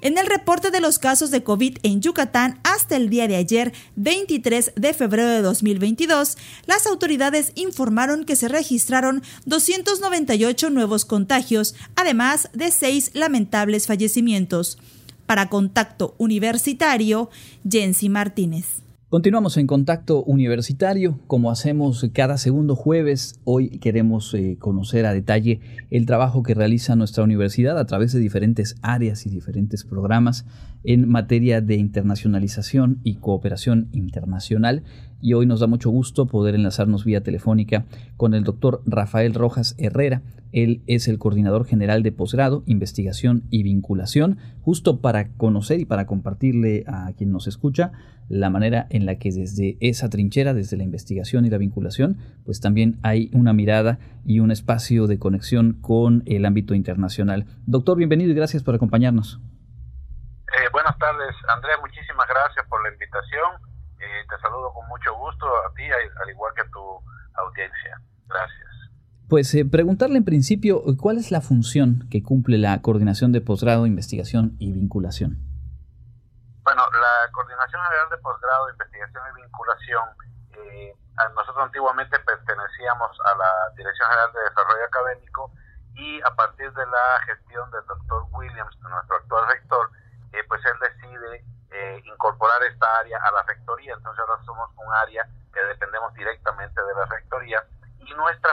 En 0.01 0.17
el 0.17 0.25
reporte 0.25 0.71
de 0.71 0.79
los 0.79 0.97
casos 0.97 1.29
de 1.29 1.43
COVID 1.43 1.77
en 1.83 2.01
Yucatán 2.01 2.59
hasta 2.63 2.95
el 2.95 3.09
día 3.09 3.27
de 3.27 3.35
ayer, 3.35 3.71
23 3.97 4.73
de 4.75 4.93
febrero 4.95 5.29
de 5.29 5.43
2022, 5.43 6.37
las 6.65 6.87
autoridades 6.87 7.51
informaron 7.53 8.25
que 8.25 8.35
se 8.35 8.47
registraron 8.47 9.21
298 9.45 10.71
nuevos 10.71 11.05
contagios, 11.05 11.75
además 11.95 12.49
de 12.53 12.71
seis 12.71 13.11
lamentables 13.13 13.85
fallecimientos. 13.85 14.79
Para 15.25 15.49
Contacto 15.49 16.15
Universitario, 16.17 17.29
Jensi 17.69 18.09
Martínez. 18.09 18.81
Continuamos 19.11 19.57
en 19.57 19.67
contacto 19.67 20.23
universitario, 20.23 21.19
como 21.27 21.51
hacemos 21.51 22.09
cada 22.13 22.37
segundo 22.37 22.77
jueves. 22.77 23.41
Hoy 23.43 23.67
queremos 23.79 24.33
eh, 24.33 24.55
conocer 24.57 25.05
a 25.05 25.13
detalle 25.13 25.59
el 25.89 26.05
trabajo 26.05 26.43
que 26.43 26.53
realiza 26.53 26.95
nuestra 26.95 27.25
universidad 27.25 27.77
a 27.77 27.85
través 27.85 28.13
de 28.13 28.21
diferentes 28.21 28.77
áreas 28.81 29.25
y 29.25 29.29
diferentes 29.29 29.83
programas 29.83 30.45
en 30.85 31.09
materia 31.09 31.59
de 31.59 31.75
internacionalización 31.75 33.01
y 33.03 33.15
cooperación 33.15 33.89
internacional. 33.91 34.83
Y 35.19 35.33
hoy 35.33 35.45
nos 35.45 35.59
da 35.59 35.67
mucho 35.67 35.89
gusto 35.89 36.27
poder 36.27 36.55
enlazarnos 36.55 37.03
vía 37.03 37.21
telefónica 37.21 37.85
con 38.15 38.33
el 38.33 38.45
doctor 38.45 38.81
Rafael 38.85 39.33
Rojas 39.33 39.75
Herrera, 39.77 40.21
él 40.51 40.83
es 40.87 41.07
el 41.07 41.19
coordinador 41.19 41.65
general 41.65 42.03
de 42.03 42.11
posgrado, 42.11 42.63
investigación 42.65 43.43
y 43.49 43.63
vinculación, 43.63 44.37
justo 44.61 45.01
para 45.01 45.29
conocer 45.37 45.79
y 45.79 45.85
para 45.85 46.05
compartirle 46.05 46.83
a 46.87 47.11
quien 47.17 47.31
nos 47.31 47.47
escucha 47.47 47.91
la 48.29 48.49
manera 48.49 48.87
en 48.89 49.05
la 49.05 49.15
que 49.15 49.29
desde 49.31 49.77
esa 49.81 50.09
trinchera, 50.09 50.53
desde 50.53 50.77
la 50.77 50.83
investigación 50.83 51.45
y 51.45 51.49
la 51.49 51.57
vinculación, 51.57 52.17
pues 52.45 52.61
también 52.61 52.97
hay 53.03 53.29
una 53.33 53.51
mirada 53.51 53.99
y 54.25 54.39
un 54.39 54.51
espacio 54.51 55.07
de 55.07 55.19
conexión 55.19 55.73
con 55.81 56.23
el 56.25 56.45
ámbito 56.45 56.73
internacional. 56.73 57.45
Doctor, 57.65 57.97
bienvenido 57.97 58.31
y 58.31 58.35
gracias 58.35 58.63
por 58.63 58.73
acompañarnos. 58.73 59.41
Eh, 60.47 60.69
buenas 60.71 60.97
tardes, 60.97 61.35
Andrea, 61.47 61.75
muchísimas 61.81 62.27
gracias 62.27 62.65
por 62.67 62.81
la 62.83 62.93
invitación. 62.93 63.51
Eh, 63.99 64.23
te 64.29 64.41
saludo 64.41 64.71
con 64.73 64.87
mucho 64.87 65.13
gusto 65.15 65.45
a 65.45 65.73
ti, 65.75 65.83
al 65.83 66.29
igual 66.29 66.53
que 66.55 66.61
a 66.61 66.69
tu 66.71 66.79
audiencia. 67.35 67.99
Gracias. 68.27 68.70
Pues 69.31 69.55
eh, 69.55 69.63
preguntarle 69.63 70.17
en 70.17 70.25
principio, 70.25 70.83
¿cuál 70.99 71.15
es 71.15 71.31
la 71.31 71.39
función 71.39 72.03
que 72.11 72.21
cumple 72.21 72.57
la 72.57 72.81
coordinación 72.81 73.31
de 73.31 73.39
posgrado, 73.39 73.87
investigación 73.87 74.57
y 74.59 74.73
vinculación? 74.73 75.39
Bueno, 76.67 76.83
la 76.91 77.31
Coordinación 77.31 77.81
General 77.81 78.09
de 78.11 78.17
Posgrado, 78.17 78.69
Investigación 78.71 79.23
y 79.31 79.41
Vinculación, 79.41 80.03
eh, 80.51 80.95
nosotros 81.33 81.63
antiguamente 81.63 82.19
pertenecíamos 82.19 83.11
a 83.23 83.37
la 83.39 83.51
Dirección 83.77 84.09
General 84.11 84.33
de 84.35 84.41
Desarrollo 84.51 84.83
Académico 84.83 85.51
y 85.95 86.19
a 86.27 86.35
partir 86.35 86.67
de 86.73 86.85
la 86.91 87.23
gestión 87.23 87.71
del 87.71 87.87
doctor 87.87 88.27
Williams, 88.35 88.75
nuestro 88.83 89.15
actual 89.15 89.47
rector, 89.47 89.91
eh, 90.33 90.43
pues 90.49 90.59
él 90.65 90.75
decide 90.83 91.45
incorporar 92.03 92.61
esta 92.63 92.99
área 92.99 93.17
a 93.17 93.31
la 93.31 93.43
rectoría, 93.43 93.93
entonces 93.93 94.19
ahora 94.19 94.43
somos 94.43 94.69
un 94.75 94.93
área 94.93 95.25
que 95.53 95.63
dependemos 95.71 96.13
directamente 96.13 96.81
de 96.81 96.93
la 96.93 97.05
Rectoría, 97.05 97.20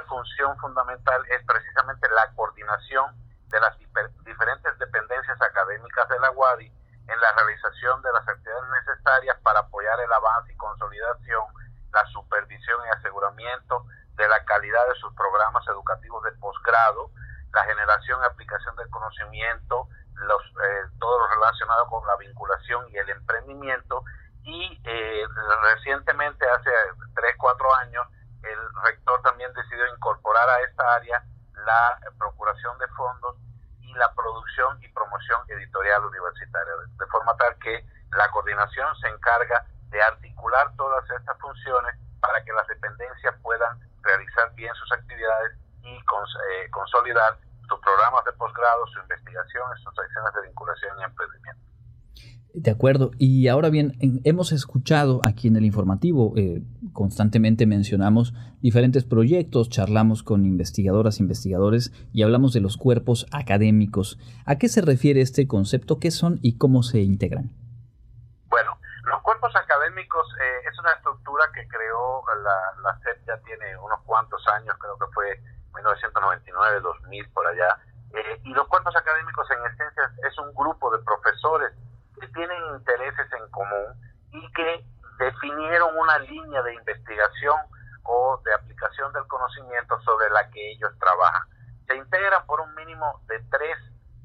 función 0.09 0.57
fundamental 0.59 1.23
es 1.29 1.45
precisamente 1.47 2.09
la 2.11 2.33
coordinación 2.35 3.15
de 3.49 3.61
las 3.61 3.79
diferentes 4.25 4.79
dependencias 4.79 5.41
académicas 5.41 6.09
de 6.09 6.19
la 6.19 6.31
UADI 6.33 6.67
en 6.67 7.21
la 7.21 7.33
realización 7.33 8.03
de 8.03 8.13
las 8.13 8.29
actividades 8.29 8.69
necesarias 8.85 9.37
para 9.43 9.61
apoyar 9.61 9.99
el 10.01 10.13
avance 10.13 10.53
y 10.53 10.57
consolidación, 10.57 11.45
la 11.93 12.05
supervisión 12.07 12.81
y 12.87 12.91
aseguramiento 12.99 13.87
de 14.17 14.29
la 14.29 14.45
calidad 14.45 14.87
de 14.89 14.95
sus 14.97 15.15
programas 15.15 15.67
educativos 15.69 16.23
de 16.25 16.33
posgrado, 16.33 17.11
la 17.55 17.65
generación 17.65 18.21
y 18.23 18.27
aplicación 18.27 18.77
del 18.77 18.91
conocimiento, 18.91 19.89
los, 20.15 20.43
eh, 20.43 20.85
todo 20.99 21.19
lo 21.19 21.29
relacionado 21.29 21.87
con 21.87 22.07
la 22.07 22.17
vinculación 22.17 22.85
y 22.91 22.97
el 22.99 23.09
emprendimiento. 23.09 24.05
Y 24.43 24.81
eh, 24.85 25.25
recientemente, 25.63 26.47
hace 26.49 26.71
3, 27.15 27.35
4 27.39 27.75
años, 27.77 28.07
el 28.43 28.59
rector 28.85 29.23
también 29.23 29.53
decidió 29.53 29.87
incorporar 29.95 30.49
a 30.49 30.61
esta 30.61 30.95
área 30.95 31.23
la 31.65 31.99
procuración 32.19 32.79
de 32.79 32.89
fondos 32.89 33.37
y 33.81 33.93
la 33.95 34.13
producción 34.15 34.79
y 34.83 34.89
promoción 34.89 35.41
editorial 35.49 36.05
universitaria, 36.05 36.73
de 36.99 37.07
forma 37.07 37.37
tal 37.37 37.57
que 37.59 37.85
la 38.13 38.31
coordinación 38.31 38.95
se 39.01 39.09
encarga 39.09 39.67
de 39.91 40.03
articular 40.03 40.75
todas 40.77 41.05
estas 41.11 41.39
funciones 41.39 41.95
para 42.21 42.43
que 42.45 42.53
las 42.53 42.67
dependencias 42.67 43.35
puedan 43.43 43.79
realizar 44.03 44.55
bien 44.55 44.75
sus 44.75 44.91
actividades 44.93 45.57
y 45.83 45.97
eh, 45.97 46.71
consolidar 46.71 47.39
sus 47.69 47.81
programas 47.81 48.25
de 48.25 48.33
posgrado, 48.33 48.87
su 48.89 49.01
investigación, 49.01 49.65
sus 49.79 49.99
acciones 49.99 50.35
de 50.35 50.43
vinculación 50.43 50.99
y 51.01 51.05
emprendimiento. 51.05 51.63
De 52.55 52.71
Y 53.19 53.49
ahora 53.49 53.69
bien, 53.69 53.99
hemos 54.25 54.51
escuchado 54.53 55.21
aquí 55.23 55.49
en 55.49 55.57
el 55.57 55.65
informativo, 55.67 56.33
eh, 56.37 56.63
constantemente 56.95 57.67
mencionamos 57.67 58.33
diferentes 58.63 59.05
proyectos, 59.05 59.69
charlamos 59.69 60.23
con 60.23 60.47
investigadoras, 60.47 61.21
investigadores 61.21 61.93
y 62.15 62.23
hablamos 62.23 62.55
de 62.55 62.61
los 62.61 62.79
cuerpos 62.79 63.27
académicos. 63.31 64.19
¿A 64.47 64.57
qué 64.57 64.69
se 64.69 64.81
refiere 64.81 65.21
este 65.21 65.47
concepto? 65.47 65.99
¿Qué 65.99 66.11
son 66.11 66.39
y 66.41 66.57
cómo 66.57 66.83
se 66.83 67.01
integran? 67.01 67.51
Bueno, 68.49 68.79
los 69.05 69.21
cuerpos 69.21 69.55
académicos 69.55 70.27
eh, 70.41 70.69
es 70.73 70.79
una 70.79 70.93
estructura 70.93 71.45
que 71.55 71.69
creó 71.69 72.25
la, 72.43 72.83
la 72.83 72.99
CEP 73.05 73.27
ya 73.27 73.37
tiene 73.45 73.77
unos 73.85 74.01
cuantos 74.07 74.41
años, 74.49 74.75
creo 74.81 74.97
que 74.97 75.13
fue 75.13 75.37
1999, 75.75 76.81
2000, 76.81 77.29
por 77.31 77.47
allá. 77.47 77.69
Eh, 78.15 78.41
y 78.45 78.55
los 78.55 78.67
cuerpos 78.69 78.97
académicos 78.97 79.47
en 79.51 79.59
esencia 79.75 80.11
es 80.27 80.39
un 80.39 80.55
grupo 80.55 80.91
de 80.91 81.05
profesores 81.05 81.73
que 82.19 82.29
tienen 82.29 82.75
intereses 82.77 83.27
en 83.33 83.51
común 83.51 83.95
y 84.33 84.53
que 84.53 84.85
definieron 85.19 85.97
una 85.97 86.19
línea 86.21 86.63
de 86.63 86.75
investigación 86.75 87.57
o 88.05 88.41
de 88.45 88.55
aplicación 88.55 89.13
del 89.13 89.27
conocimiento 89.27 90.01
sobre 90.01 90.31
la 90.31 90.49
que 90.51 90.73
ellos 90.73 90.91
trabajan. 90.99 91.43
Se 91.87 91.97
integran 91.97 92.45
por 92.47 92.61
un 92.61 92.75
mínimo 92.75 93.21
de 93.27 93.39
tres 93.51 93.79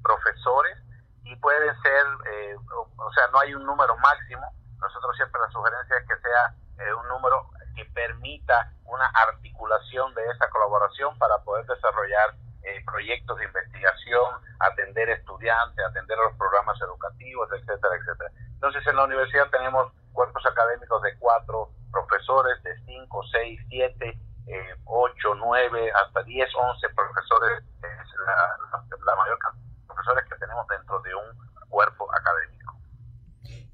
profesores 0.04 0.78
y 1.24 1.36
pueden 1.38 1.74
ser, 1.82 2.06
eh, 2.32 2.56
o, 2.98 3.14
sea, 3.14 3.28
no 3.32 3.40
hay 3.40 3.54
un 3.56 3.66
número 3.66 3.96
máximo. 3.98 4.54
Nosotros 4.80 5.16
siempre 5.16 5.42
la 5.42 5.50
sugerencia 5.52 5.98
es 5.98 6.08
que 6.08 6.18
sea 6.18 6.86
eh, 6.86 6.94
un 6.94 7.08
número 7.08 7.50
que 7.76 7.86
permita 7.86 8.72
una 8.86 9.06
articulación 9.08 10.14
de 10.14 10.26
esa 10.28 10.50
colaboración 10.50 11.18
para 11.18 11.38
poder 11.40 11.66
desarrollar 11.66 12.36
eh, 12.64 12.84
proyectos 12.86 13.38
de 13.38 13.46
investigación, 13.46 14.42
atender 14.60 15.10
estudiantes, 15.10 15.86
atender 15.86 16.18
los 16.18 16.38
programas 16.38 16.80
educativos, 16.82 17.50
etcétera, 17.52 17.96
etcétera. 18.00 18.32
Entonces, 18.54 18.88
en 18.88 18.96
la 18.96 19.04
universidad 19.06 19.50
tenemos 19.52 19.92
cuerpos 20.14 20.46
académicos 20.46 21.02
de 21.02 21.18
cuatro 21.20 21.70
profesores, 21.92 22.62
de 22.64 22.72
cinco, 22.86 23.22
seis, 23.32 23.60
siete, 23.70 24.18
eh, 24.48 24.76
ocho, 24.86 25.36
nueve, 25.36 25.92
hasta 25.92 26.24
diez, 26.24 26.50
once 26.56 26.88
profesores, 26.96 27.64
es 27.84 28.20
la, 28.26 28.58
la 29.06 29.16
mayor 29.16 29.38
cantidad 29.40 29.64
de 29.68 29.88
profesores 29.88 30.26
que 30.30 30.36
tenemos 30.38 30.68
dentro 30.68 31.02
de 31.02 31.16
un 31.16 31.68
cuerpo 31.70 32.08
académico. 32.14 32.74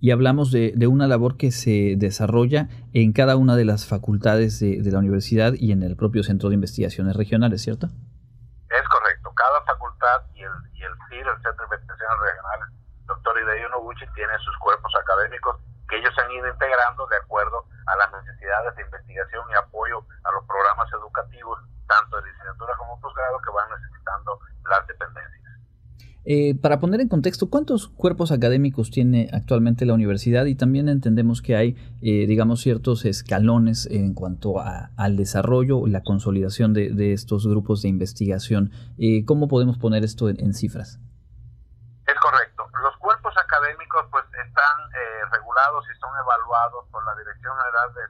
Y 0.01 0.11
hablamos 0.11 0.51
de, 0.51 0.73
de, 0.75 0.87
una 0.87 1.07
labor 1.07 1.37
que 1.37 1.51
se 1.51 1.95
desarrolla 1.97 2.69
en 2.93 3.11
cada 3.11 3.35
una 3.35 3.55
de 3.55 3.65
las 3.65 3.85
facultades 3.85 4.59
de, 4.59 4.81
de 4.81 4.91
la 4.91 4.99
universidad 4.99 5.53
y 5.53 5.73
en 5.73 5.83
el 5.83 5.97
propio 5.97 6.23
Centro 6.23 6.49
de 6.49 6.55
Investigaciones 6.55 7.15
Regionales, 7.15 7.61
¿cierto? 7.61 7.87
Es 8.69 8.87
correcto. 8.87 9.33
Cada 9.35 9.61
facultad 9.65 10.21
y 10.35 10.43
el, 10.43 10.51
el 11.27 11.41
Centro 11.41 11.67
de 11.67 11.75
Investigaciones 11.75 12.19
Regionales, 12.21 12.67
doctor 13.05 13.33
Hideo 13.41 13.69
Noguchi, 13.69 14.05
tiene 14.13 14.37
sus 14.39 14.57
cuerpos 14.59 14.93
académicos 14.95 15.57
que 15.89 15.97
ellos 15.97 16.13
han 16.17 16.31
ido 16.31 16.47
integrando 16.47 17.07
de 17.07 17.17
acuerdo 17.17 17.65
a 17.87 17.95
las 17.97 18.23
necesidades 18.23 18.75
de 18.75 18.83
investigación 18.83 19.43
y 19.49 19.55
apoyo 19.55 20.05
a 20.23 20.31
los 20.31 20.45
programas 20.45 20.87
educativos, 20.93 21.59
tanto 21.87 22.21
de 22.21 22.29
licenciatura 22.29 22.77
como 22.77 22.99
posgrado, 23.01 23.41
que 23.41 23.51
van 23.51 23.69
necesitando 23.69 24.39
las 24.69 24.85
dependencias. 24.85 25.39
Eh, 26.25 26.53
para 26.61 26.79
poner 26.79 27.01
en 27.01 27.07
contexto, 27.07 27.49
¿cuántos 27.49 27.87
cuerpos 27.87 28.31
académicos 28.31 28.91
tiene 28.91 29.29
actualmente 29.33 29.85
la 29.85 29.95
universidad? 29.95 30.45
Y 30.45 30.53
también 30.53 30.89
entendemos 30.89 31.41
que 31.41 31.55
hay, 31.55 31.75
eh, 32.01 32.27
digamos, 32.27 32.61
ciertos 32.61 33.05
escalones 33.05 33.87
en 33.89 34.13
cuanto 34.13 34.59
a, 34.59 34.91
al 34.95 35.15
desarrollo, 35.15 35.87
la 35.87 36.03
consolidación 36.03 36.73
de, 36.73 37.13
estos 37.13 37.47
grupos 37.47 37.81
de 37.81 37.89
investigación. 37.89 38.71
Eh, 38.99 39.25
¿Cómo 39.25 39.47
podemos 39.47 39.79
poner 39.79 40.03
esto 40.03 40.29
en, 40.29 40.53
cifras? 40.53 40.99
Es 42.05 42.19
correcto. 42.19 42.63
Los 42.83 42.95
cuerpos 42.97 43.33
están 44.41 44.77
regulados 45.31 45.85
y 45.89 45.99
son 45.99 46.11
evaluados 46.17 46.85
por 46.91 47.03
la 47.05 47.15
Dirección 47.15 47.57
General 47.57 47.93
de, 47.93 48.09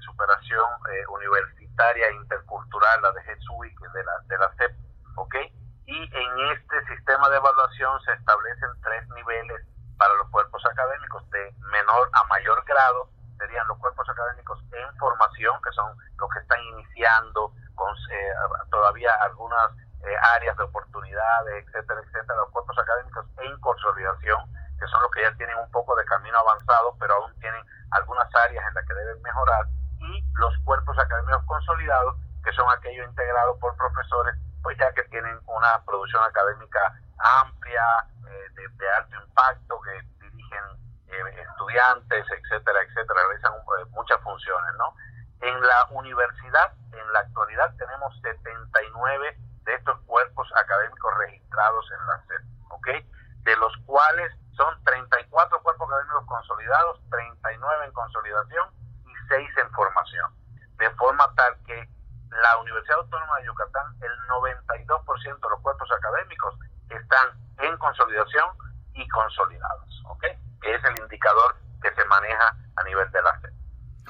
Superación 0.00 0.64
Universitaria 1.08 2.08
e 2.08 2.14
Intercultural, 2.14 3.02
la 3.02 3.12
de 3.12 3.22
GESUIC, 3.22 3.80
de 3.92 4.04
la, 4.04 4.12
de 4.26 4.38
la 4.38 4.50
CEP, 4.56 4.72
¿ok? 5.16 5.34
y 5.90 6.16
en 6.16 6.50
este 6.52 6.86
sistema 6.86 7.28
de 7.30 7.36
evaluación 7.36 8.00
se 8.02 8.12
establecen 8.12 8.70
tres 8.82 9.08
niveles 9.08 9.60
para 9.98 10.14
los 10.14 10.30
cuerpos 10.30 10.64
académicos, 10.64 11.28
de 11.30 11.52
menor 11.72 12.08
a 12.12 12.24
mayor 12.28 12.64
grado, 12.64 13.10
serían 13.38 13.66
los 13.66 13.76
cuerpos 13.78 14.08
académicos 14.08 14.62
en 14.72 14.96
formación, 14.98 15.60
que 15.62 15.72
son 15.72 15.92
los 16.16 16.30
que 16.30 16.38
están 16.38 16.60
iniciando 16.60 17.52
con 17.74 17.92
eh, 18.12 18.32
todavía 18.70 19.10
algunas 19.24 19.72
eh, 20.06 20.14
áreas 20.36 20.56
de 20.56 20.62
oportunidades, 20.62 21.66
etcétera, 21.66 22.00
etcétera, 22.00 22.38
los 22.38 22.50
cuerpos 22.50 22.78
académicos 22.78 23.26
en 23.38 23.60
consolidación, 23.60 24.40
que 24.80 24.86
son 24.88 25.02
los 25.02 25.10
que 25.12 25.22
ya 25.22 25.32
tienen 25.36 25.56
un 25.58 25.70
poco 25.70 25.94
de 25.94 26.04
camino 26.06 26.38
avanzado, 26.38 26.96
pero 26.98 27.14
aún 27.14 27.38
tienen 27.38 27.62
algunas 27.92 28.26
áreas 28.34 28.64
en 28.66 28.74
las 28.74 28.86
que 28.86 28.94
deben 28.94 29.22
mejorar, 29.22 29.66
y 30.00 30.24
los 30.34 30.56
cuerpos 30.64 30.98
académicos 30.98 31.44
consolidados, 31.44 32.16
que 32.42 32.52
son 32.52 32.66
aquellos 32.70 33.06
integrados 33.06 33.58
por 33.60 33.76
profesores 33.76 34.34
pues 34.62 34.76
ya 34.78 34.92
que 34.92 35.02
tienen 35.04 35.38
una 35.46 35.82
producción 35.84 36.22
académica 36.22 36.80
amplia, 37.40 37.82
eh, 38.26 38.48
de, 38.54 38.68
de, 38.68 38.90
alto 38.90 39.16
impacto, 39.24 39.80
que 39.80 40.26
dirigen 40.26 40.64
eh, 41.08 41.46
estudiantes, 41.48 42.26
etcétera, 42.30 42.80
etcétera, 42.82 43.20
realizan 43.28 43.52
eh, 43.54 43.84
muchas 43.90 44.20
funciones, 44.20 44.74
¿no? 44.78 44.94
En 45.40 45.60
la 45.60 45.86
universidad, 45.90 46.72
en 46.92 47.12
la 47.12 47.20
actualidad, 47.20 47.74
tenemos 47.76 48.14
79 48.20 49.36
de 49.64 49.74
estos 49.74 49.98
cuerpos 50.00 50.48
académicos 50.56 51.12
registrados 51.18 51.86
en 51.90 52.06
la 52.06 52.22
SED, 52.26 52.44
¿ok? 52.70 52.88
De 53.44 53.56
los 53.56 53.76
cuales 53.86 54.32
son 54.56 54.84
34 54.84 55.62
cuerpos 55.62 55.88
académicos 55.88 56.26
consolidados, 56.26 57.00
39 57.10 57.86
en 57.86 57.92
consolidación 57.92 58.68
y 59.06 59.12
6 59.28 59.48
en 59.64 59.70
formación. 59.72 60.30
De 60.78 60.90
forma 60.96 61.24
tal 61.34 61.56
que 61.66 61.88
la 62.30 62.58
Universidad 62.58 62.98
Autónoma 62.98 63.38
de 63.38 63.46
Yucatán, 63.46 63.86
el 64.00 64.12
92% 64.28 65.40
de 65.40 65.50
los 65.50 65.60
cuerpos 65.60 65.88
académicos 65.92 66.54
están 66.88 67.28
en 67.58 67.76
consolidación 67.78 68.46
y 68.94 69.06
consolidados, 69.08 70.02
¿ok? 70.06 70.24
Que 70.62 70.74
es 70.74 70.84
el 70.84 70.98
indicador 70.98 71.56
que 71.82 71.92
se 71.94 72.04
maneja 72.06 72.56
a 72.76 72.84
nivel 72.84 73.10
de 73.10 73.22
la 73.22 73.40
SED, 73.40 73.52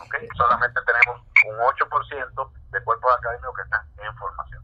¿ok? 0.01 0.15
Solamente 0.37 0.81
tenemos 0.83 1.23
un 1.49 1.57
8% 1.59 2.53
de 2.71 2.85
cuerpos 2.85 3.11
académicos 3.19 3.57
que 3.57 3.63
están 3.63 3.87
en 3.99 4.17
formación. 4.17 4.63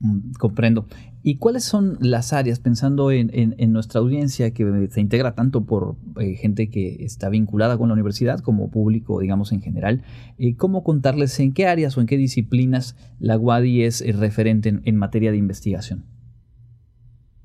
Mm, 0.00 0.32
comprendo. 0.38 0.84
¿Y 1.26 1.38
cuáles 1.38 1.64
son 1.64 1.96
las 2.00 2.34
áreas, 2.34 2.60
pensando 2.60 3.10
en, 3.10 3.30
en, 3.32 3.72
nuestra 3.72 4.00
audiencia 4.00 4.52
que 4.52 4.88
se 4.90 5.00
integra 5.00 5.34
tanto 5.34 5.64
por 5.64 5.94
eh, 6.20 6.34
gente 6.34 6.68
que 6.68 7.02
está 7.02 7.30
vinculada 7.30 7.78
con 7.78 7.88
la 7.88 7.94
universidad 7.94 8.40
como 8.40 8.70
público, 8.70 9.20
digamos, 9.20 9.50
en 9.52 9.62
general? 9.62 10.04
Eh, 10.38 10.54
¿Cómo 10.58 10.84
contarles 10.84 11.40
en 11.40 11.54
qué 11.54 11.66
áreas 11.66 11.96
o 11.96 12.02
en 12.02 12.08
qué 12.08 12.18
disciplinas 12.18 12.94
la 13.18 13.38
UADI 13.38 13.84
es 13.84 14.02
eh, 14.02 14.12
referente 14.12 14.68
en, 14.68 14.82
en, 14.84 14.98
materia 14.98 15.30
de 15.30 15.38
investigación? 15.38 16.04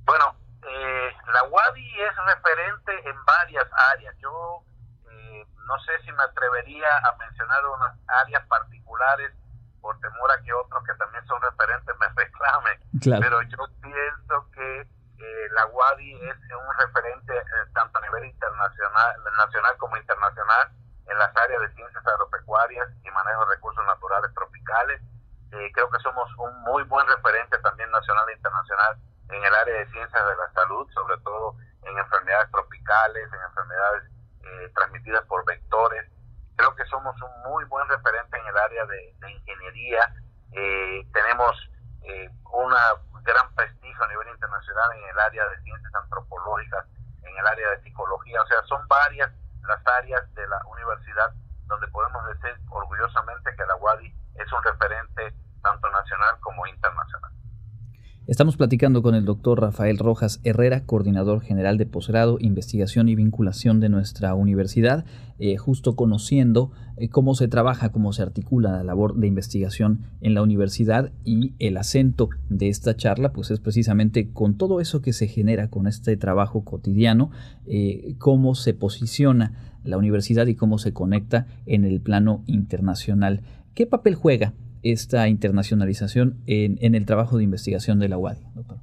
Bueno, 0.03 0.35
la 0.65 1.43
UADI 1.49 1.87
es 2.03 2.35
referente 2.35 2.91
en 3.09 3.15
varias 3.25 3.65
áreas. 3.95 4.13
Yo 4.21 4.29
no 5.55 5.79
sé 5.85 5.93
si 6.03 6.11
me 6.11 6.23
atrevería 6.23 6.89
a 7.07 7.15
mencionar 7.15 7.61
unas 7.77 7.95
áreas 8.25 8.45
particulares 8.47 9.31
por 9.79 9.97
temor 10.01 10.31
a 10.31 10.43
que 10.43 10.51
otros 10.51 10.83
que 10.83 10.93
también 10.95 11.25
son 11.27 11.41
referentes 11.41 11.95
me 11.97 12.08
reclamen. 12.39 12.79
Claro. 13.01 13.21
Pero 13.21 13.41
yo 13.43 13.57
pienso 13.81 14.51
que 14.51 14.81
eh, 14.81 15.47
la 15.51 15.65
UADI 15.67 16.13
es 16.29 16.37
un 16.55 16.73
referente 16.79 17.35
eh, 17.35 17.43
tanto 17.73 17.97
a 17.99 18.01
nivel 18.01 18.25
internacional, 18.25 19.15
nacional 19.37 19.77
como 19.77 19.97
internacional 19.97 20.71
en 21.07 21.17
las 21.17 21.35
áreas 21.35 21.61
de 21.61 21.73
ciencias 21.73 22.05
agropecuarias 22.07 22.87
y 23.03 23.11
manejo 23.11 23.45
de 23.45 23.55
recursos 23.55 23.85
naturales 23.85 24.33
tropicales. 24.33 25.01
Eh, 25.51 25.71
creo 25.73 25.89
que 25.89 25.99
somos 25.99 26.29
un 26.37 26.61
muy 26.63 26.83
buen 26.83 27.05
referente 27.07 27.57
también 27.59 27.89
nacional 27.91 28.29
e 28.29 28.33
internacional 28.33 28.97
en 29.29 29.43
el 29.43 29.53
área 29.53 29.75
de 29.75 29.91
ciencias 29.91 30.23
de 30.27 30.35
la 30.35 30.51
salud, 30.53 30.87
sobre 30.93 31.17
todo 31.19 31.55
en 31.83 31.97
enfermedades 31.97 32.51
tropicales, 32.51 33.27
en 33.33 33.41
enfermedades 33.41 34.03
eh, 34.43 34.71
transmitidas 34.75 35.25
por 35.25 35.45
vectores. 35.45 36.05
Creo 36.55 36.75
que 36.75 36.85
somos 36.85 37.15
un 37.21 37.51
muy 37.51 37.63
buen 37.65 37.87
referente 37.87 38.37
en 38.37 38.47
el 38.47 38.57
área 38.57 38.85
de, 38.85 39.15
ingeniería. 39.29 40.13
Eh, 40.51 41.07
tenemos 41.13 41.55
eh, 42.03 42.29
una 42.51 42.79
gran 43.23 43.53
prestigio 43.55 44.03
a 44.03 44.07
nivel 44.07 44.27
internacional 44.29 44.91
en 44.97 45.09
el 45.09 45.19
área 45.19 45.47
de 45.49 45.61
ciencias 45.61 45.93
antropológicas, 45.95 46.85
en 47.23 47.37
el 47.37 47.47
área 47.47 47.69
de 47.71 47.81
psicología. 47.83 48.41
O 48.41 48.47
sea, 48.47 48.63
son 48.63 48.87
varias 48.87 49.31
las 49.67 49.85
áreas 49.85 50.33
de 50.33 50.47
la 50.47 50.59
universidad 50.65 51.31
donde 51.67 51.87
podemos 51.89 52.25
decir 52.27 52.57
orgullosamente 52.69 53.55
que 53.55 53.65
la 53.65 53.75
UADI 53.75 54.13
es 54.35 54.51
un 54.51 54.63
referente 54.63 55.33
tanto 55.61 55.89
nacional 55.91 56.39
como 56.39 56.65
internacional. 56.65 57.31
Estamos 58.29 58.57
platicando 58.57 59.01
con 59.01 59.15
el 59.15 59.25
doctor 59.25 59.59
Rafael 59.59 59.97
Rojas 59.97 60.39
Herrera, 60.43 60.85
coordinador 60.85 61.41
general 61.41 61.79
de 61.79 61.87
posgrado, 61.87 62.37
investigación 62.39 63.09
y 63.09 63.15
vinculación 63.15 63.79
de 63.79 63.89
nuestra 63.89 64.35
universidad, 64.35 65.03
eh, 65.39 65.57
justo 65.57 65.95
conociendo 65.95 66.71
eh, 66.95 67.09
cómo 67.09 67.33
se 67.33 67.47
trabaja, 67.47 67.91
cómo 67.91 68.13
se 68.13 68.21
articula 68.21 68.69
la 68.69 68.83
labor 68.83 69.15
de 69.15 69.25
investigación 69.25 70.01
en 70.21 70.35
la 70.35 70.43
universidad 70.43 71.11
y 71.25 71.55
el 71.57 71.75
acento 71.75 72.29
de 72.49 72.69
esta 72.69 72.95
charla, 72.95 73.33
pues 73.33 73.49
es 73.49 73.59
precisamente 73.59 74.29
con 74.31 74.59
todo 74.59 74.79
eso 74.79 75.01
que 75.01 75.11
se 75.11 75.27
genera 75.27 75.71
con 75.71 75.87
este 75.87 76.15
trabajo 76.15 76.63
cotidiano, 76.63 77.31
eh, 77.65 78.13
cómo 78.19 78.53
se 78.53 78.75
posiciona 78.75 79.73
la 79.83 79.97
universidad 79.97 80.45
y 80.45 80.53
cómo 80.53 80.77
se 80.77 80.93
conecta 80.93 81.47
en 81.65 81.83
el 81.83 81.99
plano 81.99 82.43
internacional. 82.45 83.41
¿Qué 83.73 83.87
papel 83.87 84.13
juega 84.13 84.53
esta 84.83 85.27
internacionalización 85.27 86.43
en, 86.47 86.95
el 86.95 87.05
trabajo 87.05 87.37
de 87.37 87.43
investigación 87.43 87.99
de 87.99 88.09
la 88.09 88.17
UADI, 88.17 88.43
doctor? 88.53 88.77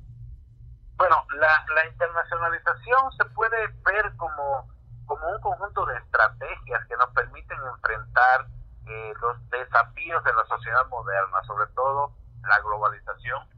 Bueno, 0.96 1.16
la, 1.38 1.74
la 1.74 1.86
internacionalización 1.86 3.12
se 3.16 3.24
puede 3.34 3.56
ver 3.84 4.16
como, 4.16 4.68
como 5.06 5.28
un 5.28 5.40
conjunto 5.40 5.86
de 5.86 5.96
estrategias 5.96 6.86
que 6.86 6.96
nos 6.96 7.10
permiten 7.10 7.58
enfrentar 7.74 8.46
eh, 8.86 9.14
los 9.20 9.50
desafíos 9.50 10.22
de 10.24 10.32
la 10.32 10.44
sociedad 10.46 10.86
moderna, 10.88 11.42
sobre 11.46 11.66
todo 11.74 12.12
la 12.42 12.58
globalización 12.60 13.48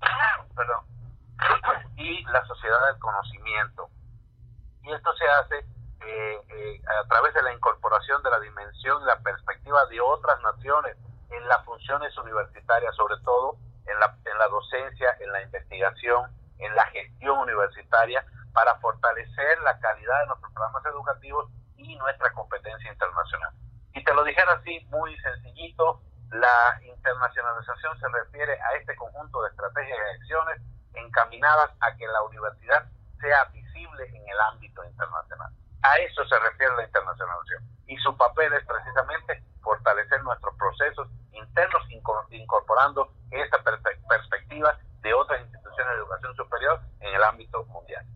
perdón, 0.54 0.84
y 1.96 2.24
la 2.24 2.44
sociedad 2.46 2.86
del 2.86 2.98
conocimiento. 3.00 3.88
Y 4.82 4.92
esto 4.92 5.12
se 5.16 5.26
hace 5.26 5.58
eh, 6.00 6.40
eh, 6.48 6.82
a 7.02 7.08
través 7.08 7.34
de 7.34 7.42
la 7.42 7.52
incorporación 7.52 8.22
de 8.22 8.30
la 8.30 8.38
dimensión 8.40 9.02
y 9.02 9.06
la 9.06 9.18
perspectiva 9.18 9.84
de 9.86 10.00
otras 10.00 10.40
naciones 10.42 10.96
en 11.30 11.48
las 11.48 11.64
funciones 11.64 12.16
universitarias, 12.18 12.94
sobre 12.96 13.16
todo 13.24 13.56
en 13.86 13.98
la, 14.00 14.16
en 14.24 14.38
la 14.38 14.48
docencia, 14.48 15.16
en 15.20 15.32
la 15.32 15.42
investigación, 15.42 16.30
en 16.58 16.74
la 16.74 16.86
gestión 16.86 17.38
universitaria, 17.38 18.24
para 18.52 18.74
fortalecer 18.76 19.60
la 19.62 19.78
calidad 19.80 20.20
de 20.20 20.26
nuestros 20.28 20.52
programas 20.52 20.84
educativos 20.86 21.50
y 21.76 21.96
nuestra 21.96 22.32
competencia 22.32 22.90
internacional. 22.90 23.52
Y 23.92 24.02
te 24.02 24.14
lo 24.14 24.24
dijera 24.24 24.52
así, 24.52 24.80
muy 24.90 25.16
sencillito, 25.18 26.00
la 26.30 26.80
internacionalización 26.82 27.98
se 28.00 28.08
refiere 28.08 28.58
a 28.60 28.74
este 28.76 28.96
conjunto 28.96 29.42
de 29.42 29.50
estrategias 29.50 29.98
y 29.98 30.20
acciones 30.20 30.62
encaminadas 30.94 31.70
a 31.80 31.94
que 31.96 32.06
la 32.06 32.22
universidad 32.22 32.86
sea 33.20 33.44
visible 33.52 34.04
en 34.08 34.28
el 34.28 34.40
ámbito 34.52 34.84
internacional. 34.84 35.52
A 35.82 35.96
eso 35.98 36.24
se 36.26 36.38
refiere 36.38 36.74
la 36.76 36.84
internacionalización. 36.84 37.62
Y 37.86 37.96
su 37.98 38.16
papel 38.16 38.52
es 38.54 38.66
precisamente 38.66 39.42
fortalecer 39.66 40.22
nuestros 40.22 40.54
procesos 40.54 41.08
internos 41.32 41.82
incorporando 42.30 43.10
esta 43.32 43.58
perspectiva 43.62 44.78
de 45.02 45.12
otras 45.12 45.42
instituciones 45.42 45.92
de 45.92 45.98
educación 45.98 46.36
superior 46.36 46.80
en 47.00 47.14
el 47.14 47.22
ámbito 47.24 47.64
mundial. 47.66 48.06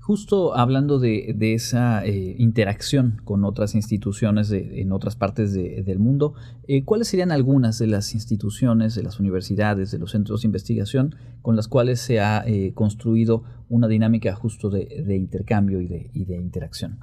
Justo 0.00 0.56
hablando 0.56 0.98
de, 0.98 1.54
esa 1.54 2.04
eh, 2.04 2.34
interacción 2.38 3.20
con 3.24 3.44
otras 3.44 3.76
instituciones 3.76 4.50
en 4.50 4.90
otras 4.90 5.14
partes 5.14 5.52
del 5.52 5.98
mundo, 6.00 6.34
eh, 6.66 6.84
¿cuáles 6.84 7.06
serían 7.06 7.30
algunas 7.30 7.78
de 7.78 7.86
las 7.86 8.12
instituciones, 8.12 8.96
de 8.96 9.04
las 9.04 9.20
universidades, 9.20 9.92
de 9.92 9.98
los 9.98 10.10
centros 10.10 10.42
de 10.42 10.48
investigación 10.48 11.14
con 11.40 11.54
las 11.54 11.68
cuales 11.68 12.00
se 12.00 12.20
ha 12.20 12.42
eh, 12.44 12.72
construido 12.74 13.44
una 13.68 13.86
dinámica 13.86 14.34
justo 14.34 14.70
de, 14.70 15.14
intercambio 15.14 15.78
de, 15.78 16.10
y 16.12 16.24
de 16.24 16.36
interacción? 16.36 16.98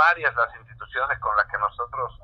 Varias 0.00 0.34
las 0.34 0.48
instituciones 0.56 1.18
con 1.18 1.36
las 1.36 1.46
que 1.48 1.58
nosotros 1.58 2.18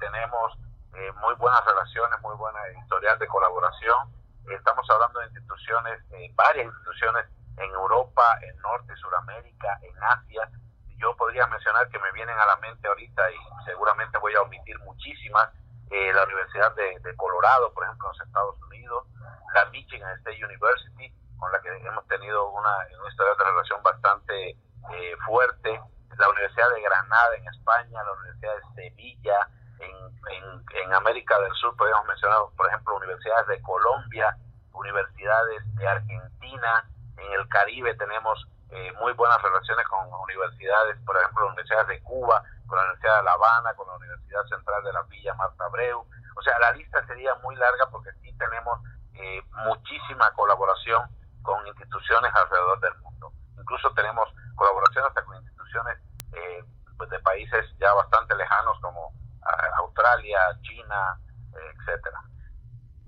tenemos 0.00 0.58
eh, 0.94 1.12
muy 1.22 1.32
buenas 1.36 1.64
relaciones, 1.64 2.20
muy 2.22 2.34
buena 2.34 2.58
historial 2.82 3.20
de 3.20 3.28
colaboración. 3.28 4.10
Estamos 4.50 4.84
hablando 4.90 5.20
de 5.20 5.26
instituciones, 5.26 6.02
eh, 6.10 6.32
varias 6.34 6.66
instituciones 6.66 7.26
en 7.56 7.70
Europa, 7.70 8.36
en 8.42 8.58
Norte 8.58 8.96
Suramérica, 8.96 9.78
en 9.80 9.94
Asia. 10.02 10.50
Yo 10.98 11.14
podría 11.14 11.46
mencionar 11.46 11.88
que 11.90 12.00
me 12.00 12.10
vienen 12.10 12.36
a 12.36 12.46
la 12.46 12.56
mente 12.56 12.88
ahorita 12.88 13.30
y 13.30 13.64
seguramente 13.64 14.18
voy 14.18 14.34
a 14.34 14.42
omitir 14.42 14.76
muchísimas. 14.80 15.50
Eh, 15.88 16.12
la 16.12 16.24
Universidad 16.24 16.74
de, 16.74 17.14
Colorado, 17.14 17.72
por 17.72 17.84
ejemplo, 17.84 18.08
en 18.08 18.18
los 18.18 18.26
Estados 18.26 18.60
Unidos, 18.62 19.06
la 19.54 19.66
Michigan 19.66 20.18
State 20.18 20.44
University, 20.44 21.14
con 21.38 21.52
la 21.52 21.60
que 21.60 21.68
hemos 21.76 22.04
tenido 22.08 22.50
una, 22.50 22.76
una 22.98 23.08
historia 23.08 23.34
de 23.38 23.44
relación 23.44 23.80
bastante 23.84 24.56
fuerte, 25.24 25.80
la 26.18 26.28
Universidad 26.28 26.70
de 26.70 26.82
Granada 26.82 27.36
en 27.36 27.46
España, 27.48 28.02
la 28.02 28.12
Universidad 28.12 28.54
de 28.56 28.82
Sevilla, 28.82 29.48
en, 29.78 30.64
en, 30.84 30.92
América 30.92 31.38
del 31.40 31.52
Sur 31.54 31.74
podemos 31.76 32.04
mencionar, 32.06 32.38
por 32.56 32.66
ejemplo, 32.66 32.96
universidades 32.96 33.46
de 33.46 33.62
Colombia, 33.62 34.36
universidades 34.72 35.62
de 35.76 35.88
Argentina, 35.88 36.84
en 37.16 37.32
el 37.32 37.48
Caribe 37.48 37.94
tenemos 37.94 38.46
eh, 38.70 38.92
muy 39.00 39.12
buenas 39.14 39.40
relaciones 39.42 39.86
con 39.88 40.12
universidades, 40.12 40.96
por 41.04 41.16
ejemplo, 41.16 41.46
universidades 41.48 41.88
de 41.88 42.02
Cuba, 42.02 42.42
con 42.66 42.78
la 42.78 42.84
Universidad 42.84 43.16
de 43.18 43.22
La 43.24 43.32
Habana, 43.32 43.74
con 43.74 43.86
la 43.88 43.96
Universidad 43.96 44.44
Central 44.44 44.84
de 44.84 44.92
la 44.92 45.02
Villa 45.02 45.34
Marta 45.34 45.64
Abreu. 45.64 46.06
O 46.36 46.42
sea, 46.42 46.58
la 46.60 46.72
lista 46.72 47.04
sería 47.06 47.34
muy 47.36 47.56
larga 47.56 47.86
porque 47.90 48.10
sí 48.22 48.32
tenemos 48.38 48.80
eh, 49.14 49.42
muchísima 49.66 50.30
colaboración 50.32 51.02
con 51.42 51.66
instituciones 51.66 52.32
alrededor 52.34 52.80
del 52.80 52.94
mundo. 52.98 53.32
Incluso 53.58 53.92
tenemos 53.92 54.28
colaboración 54.54 55.04
hasta 55.06 55.22
con 55.24 55.36
instituciones 55.36 55.49
eh, 56.32 56.64
pues 56.96 57.10
de 57.10 57.18
países 57.20 57.64
ya 57.80 57.92
bastante 57.94 58.34
lejanos 58.36 58.78
como 58.80 59.12
Australia, 59.78 60.38
China, 60.62 61.18
etcétera. 61.52 62.20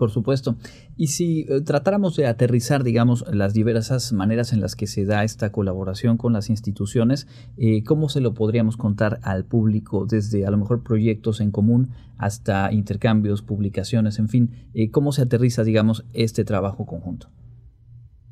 Por 0.02 0.10
supuesto. 0.10 0.56
Y 0.96 1.06
si 1.06 1.46
eh, 1.48 1.60
tratáramos 1.60 2.16
de 2.16 2.26
aterrizar, 2.26 2.82
digamos, 2.82 3.24
las 3.32 3.54
diversas 3.54 4.12
maneras 4.12 4.52
en 4.52 4.60
las 4.60 4.74
que 4.74 4.88
se 4.88 5.04
da 5.04 5.22
esta 5.22 5.52
colaboración 5.52 6.16
con 6.16 6.32
las 6.32 6.50
instituciones, 6.50 7.28
eh, 7.56 7.84
¿cómo 7.84 8.08
se 8.08 8.20
lo 8.20 8.34
podríamos 8.34 8.76
contar 8.76 9.20
al 9.22 9.44
público 9.44 10.04
desde 10.04 10.44
a 10.44 10.50
lo 10.50 10.56
mejor 10.56 10.82
proyectos 10.82 11.40
en 11.40 11.52
común 11.52 11.94
hasta 12.18 12.72
intercambios, 12.72 13.42
publicaciones, 13.42 14.18
en 14.18 14.28
fin? 14.28 14.70
Eh, 14.74 14.90
¿Cómo 14.90 15.12
se 15.12 15.22
aterriza, 15.22 15.62
digamos, 15.62 16.04
este 16.14 16.44
trabajo 16.44 16.84
conjunto? 16.84 17.28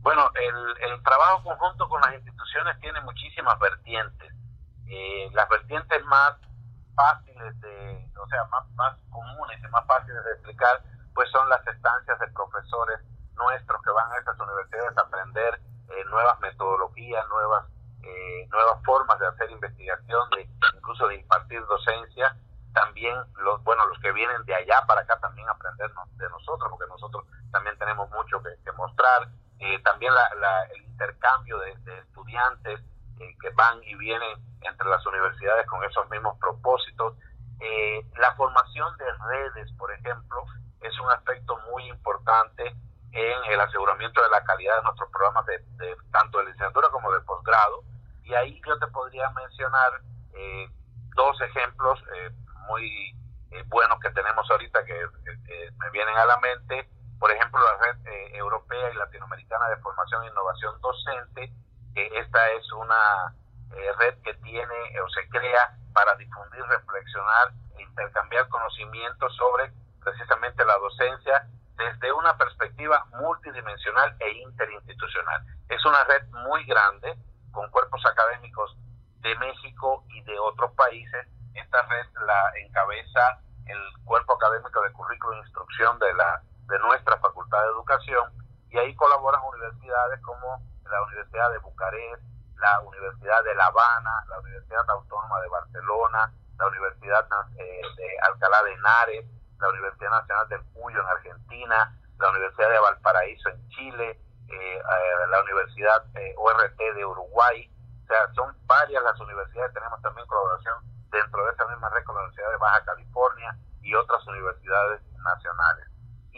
Bueno, 0.03 0.31
el, 0.35 0.91
el 0.93 1.03
trabajo 1.03 1.43
conjunto 1.43 1.89
con 1.89 2.01
las 2.01 2.15
instituciones 2.15 2.79
tiene 2.81 3.01
muchísimas 3.03 3.59
vertientes. 3.59 4.33
las 5.33 5.49
vertientes 5.49 6.05
más 6.07 6.35
fáciles 6.95 7.61
de, 7.61 8.11
o 8.21 8.27
sea, 8.29 8.45
más, 8.47 8.69
más 8.75 8.97
comunes 9.11 9.59
y 9.63 9.69
más 9.69 9.87
fáciles 9.87 10.25
de 10.25 10.33
explicar, 10.33 10.83
pues 11.15 11.31
son 11.31 11.49
las 11.49 11.67
estancias 11.67 12.19
de 12.19 12.29
profesores 12.29 13.01
nuestros 13.35 13.83
que 13.83 13.91
van 13.91 14.13
a 14.13 14.19
estas 14.19 14.39
universidades 14.39 14.97
a 14.99 15.03
aprender 15.03 15.61
eh, 15.89 16.05
nuevas 16.11 16.39
metodologías, 16.41 17.27
nuevas 17.29 17.65
eh, 18.03 18.49
nuevas 18.51 18.83
formas 18.85 19.19
de 19.19 19.27
hacer 19.27 19.51
investigación, 19.51 20.31
de 20.31 20.49
incluso 20.77 21.09
de 21.09 21.17
impartir 21.17 21.65
docencia. 21.67 22.37
También 22.73 23.17
los 23.37 23.63
bueno 23.65 23.85
los 23.87 23.99
que 23.99 24.13
vienen 24.13 24.45
de 24.45 24.55
allá 24.55 24.83
para 24.87 25.03
acá 25.03 25.19
también 25.21 25.49
aprender 25.49 25.91
de 26.17 26.29
nosotros, 26.31 26.71
porque 26.71 26.89
nosotros 26.89 27.25
también 27.51 27.77
tenemos 27.79 28.09
mucho 28.11 28.43
que, 28.43 28.73
mostrar. 28.73 29.29
Eh, 29.61 29.79
también 29.83 30.13
la, 30.15 30.65
el 30.75 30.83
intercambio 30.83 31.59
de, 31.59 31.77
de 31.77 31.99
estudiantes 31.99 32.81
que 33.41 33.51
van 33.51 33.83
y 33.85 33.95
vienen 33.97 34.39
entre 34.63 34.89
las 34.89 35.05
universidades 35.07 35.67
con 35.67 35.83
esos 35.85 36.09
mismos 36.11 36.39
propósitos. 36.39 37.15
Eh, 37.61 38.05
la 38.19 38.35
formación 38.37 38.97
de 38.97 39.05
redes, 39.29 39.73
por 39.73 39.93
ejemplo, 39.93 40.45
es 40.81 40.99
un 41.01 41.11
aspecto 41.11 41.59
muy 41.71 41.89
importante 41.89 42.75
en 43.13 43.53
el 43.53 43.61
aseguramiento 43.61 44.23
de 44.23 44.31
la 44.31 44.43
calidad 44.45 44.77
de 44.77 44.83
nuestros 44.83 45.11
programas 45.11 45.45
de, 45.47 45.97
tanto 46.13 46.39
de 46.39 46.45
licenciatura 46.45 46.89
como 46.89 47.13
de 47.13 47.21
posgrado. 47.21 47.83
Y 48.25 48.35
ahí 48.35 48.61
yo 48.67 48.79
te 48.79 48.87
podría 48.87 49.29
mencionar 49.31 50.01
eh, 50.35 50.71
dos 51.17 51.41
ejemplos 51.41 52.03
eh, 52.17 52.31
muy 52.69 53.15
buenos 53.67 53.99
que 54.01 54.11
tenemos 54.11 54.49
ahorita 54.51 54.85
que 54.85 54.95
me 55.79 55.91
vienen 55.91 56.17
a 56.17 56.25
la 56.25 56.37
mente. 56.39 56.89
Por 57.21 57.31
ejemplo, 57.31 57.61
la 57.61 57.77
red 57.85 58.35
europea 58.35 58.91
y 58.91 58.97
latinoamericana 58.97 59.69
de 59.69 59.77
formación 59.77 60.25
e 60.25 60.29
innovación 60.29 60.81
docente, 60.81 61.53
que 61.95 62.07
esta 62.19 62.51
es 62.53 62.73
una 62.73 63.35
eh, 63.77 63.93
red 63.99 64.15
que 64.23 64.33
tiene 64.35 65.01
o 65.05 65.09
se 65.11 65.29
crea 65.29 65.77
para 65.93 66.15
difundir, 66.17 66.65
reflexionar 66.65 67.53
e 67.77 67.83
intercambiar 67.83 68.49
conocimientos 68.49 69.37
sobre 69.37 69.71
precisamente 70.03 70.65
la 70.65 70.79
docencia 70.79 71.47
desde 71.77 72.11
una 72.13 72.37
perspectiva 72.39 73.05
multidimensional 73.13 74.17
e 74.19 74.33
interinstitucional. 74.39 75.45
Es 75.69 75.85
una 75.85 76.03
red 76.05 76.27
muy 76.31 76.65
grande 76.65 77.17
con 77.53 77.71
cuerpos 77.71 78.01
académicos 78.07 78.77
de 79.21 79.35
México 79.37 80.05
y 80.09 80.23
de 80.23 80.39
otros 80.39 80.73
países. 80.73 81.27
Esta 81.55 81.83
red 81.83 82.07
la 82.27 82.53
encabeza 82.65 83.41
el 83.67 83.79
cuerpo 84.05 84.35
académico 84.35 84.81
de 84.83 84.93
currículo 84.93 85.35
e 85.35 85.39
instrucción 85.41 85.99
de, 85.99 86.15
la, 86.15 86.43
de 86.71 86.79
nuestra 86.79 87.19
Facultad 87.19 87.63
de 87.63 87.69
Educación 87.69 88.33
y 88.71 88.79
ahí 88.79 88.95
colaboran 88.95 89.43
universidades 89.45 90.21
como 90.23 90.63
la 90.89 91.03
Universidad 91.03 91.51
de 91.51 91.59
Bucarest, 91.59 92.23
la 92.59 92.81
Universidad 92.81 93.43
de 93.45 93.55
La 93.55 93.67
Habana, 93.67 94.11
la 94.29 94.39
Universidad 94.39 94.89
Autónoma 94.89 95.41
de 95.41 95.49
Barcelona, 95.49 96.33
la 96.59 96.67
Universidad 96.67 97.27
eh, 97.59 97.81
de 97.97 98.19
Alcalá 98.23 98.63
de 98.63 98.73
Henares, 98.75 99.27
la 99.59 99.69
Universidad 99.69 100.11
Nacional 100.11 100.49
del 100.49 100.63
Cuyo 100.73 101.01
en 101.01 101.07
Argentina, 101.07 101.99
la 102.19 102.31
Universidad 102.31 102.71
de 102.71 102.79
Valparaíso 102.79 103.49
en 103.49 103.69
Chile, 103.71 104.11
eh, 104.49 104.79
eh, 104.79 105.27
la 105.29 105.41
Universidad 105.43 106.05
ORT 106.37 106.79
de 106.79 107.05
Uruguay. 107.05 107.71
O 108.05 108.07
sea, 108.07 108.33
son 108.35 108.55
varias 108.67 109.03
las 109.03 109.19
universidades, 109.21 109.73
tenemos 109.73 110.01
también 110.03 110.27
colaboración 110.27 110.75
dentro 111.11 111.45
de 111.45 111.53
esa 111.53 111.67
misma 111.67 111.89
red 111.91 112.05
con 112.05 112.15
la 112.15 112.23
Universidad 112.23 112.51
de 112.51 112.57
Baja 112.59 112.85
California 112.85 113.57
y 113.83 113.95
otras 113.95 114.27
universidades 114.27 115.03
nacionales. 115.19 115.90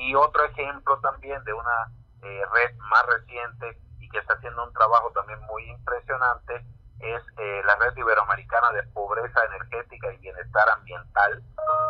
Y 0.03 0.17
otro 0.17 0.45
ejemplo 0.45 0.99
también 0.99 1.43
de 1.45 1.53
una 1.53 1.93
red 2.21 2.77
más 2.77 3.07
reciente 3.07 3.79
y 4.01 4.09
que 4.09 4.19
está 4.19 4.35
haciendo 4.35 4.65
un 4.65 4.73
trabajo 4.73 5.11
también 5.13 5.41
muy 5.43 5.63
impresionante 5.71 6.65
es 6.99 7.23
eh, 7.39 7.63
la 7.65 7.77
red 7.77 7.97
iberoamericana 7.97 8.71
de 8.73 8.83
pobreza 8.95 9.45
energética 9.47 10.13
y 10.13 10.19
bienestar 10.19 10.69
ambiental, 10.71 11.43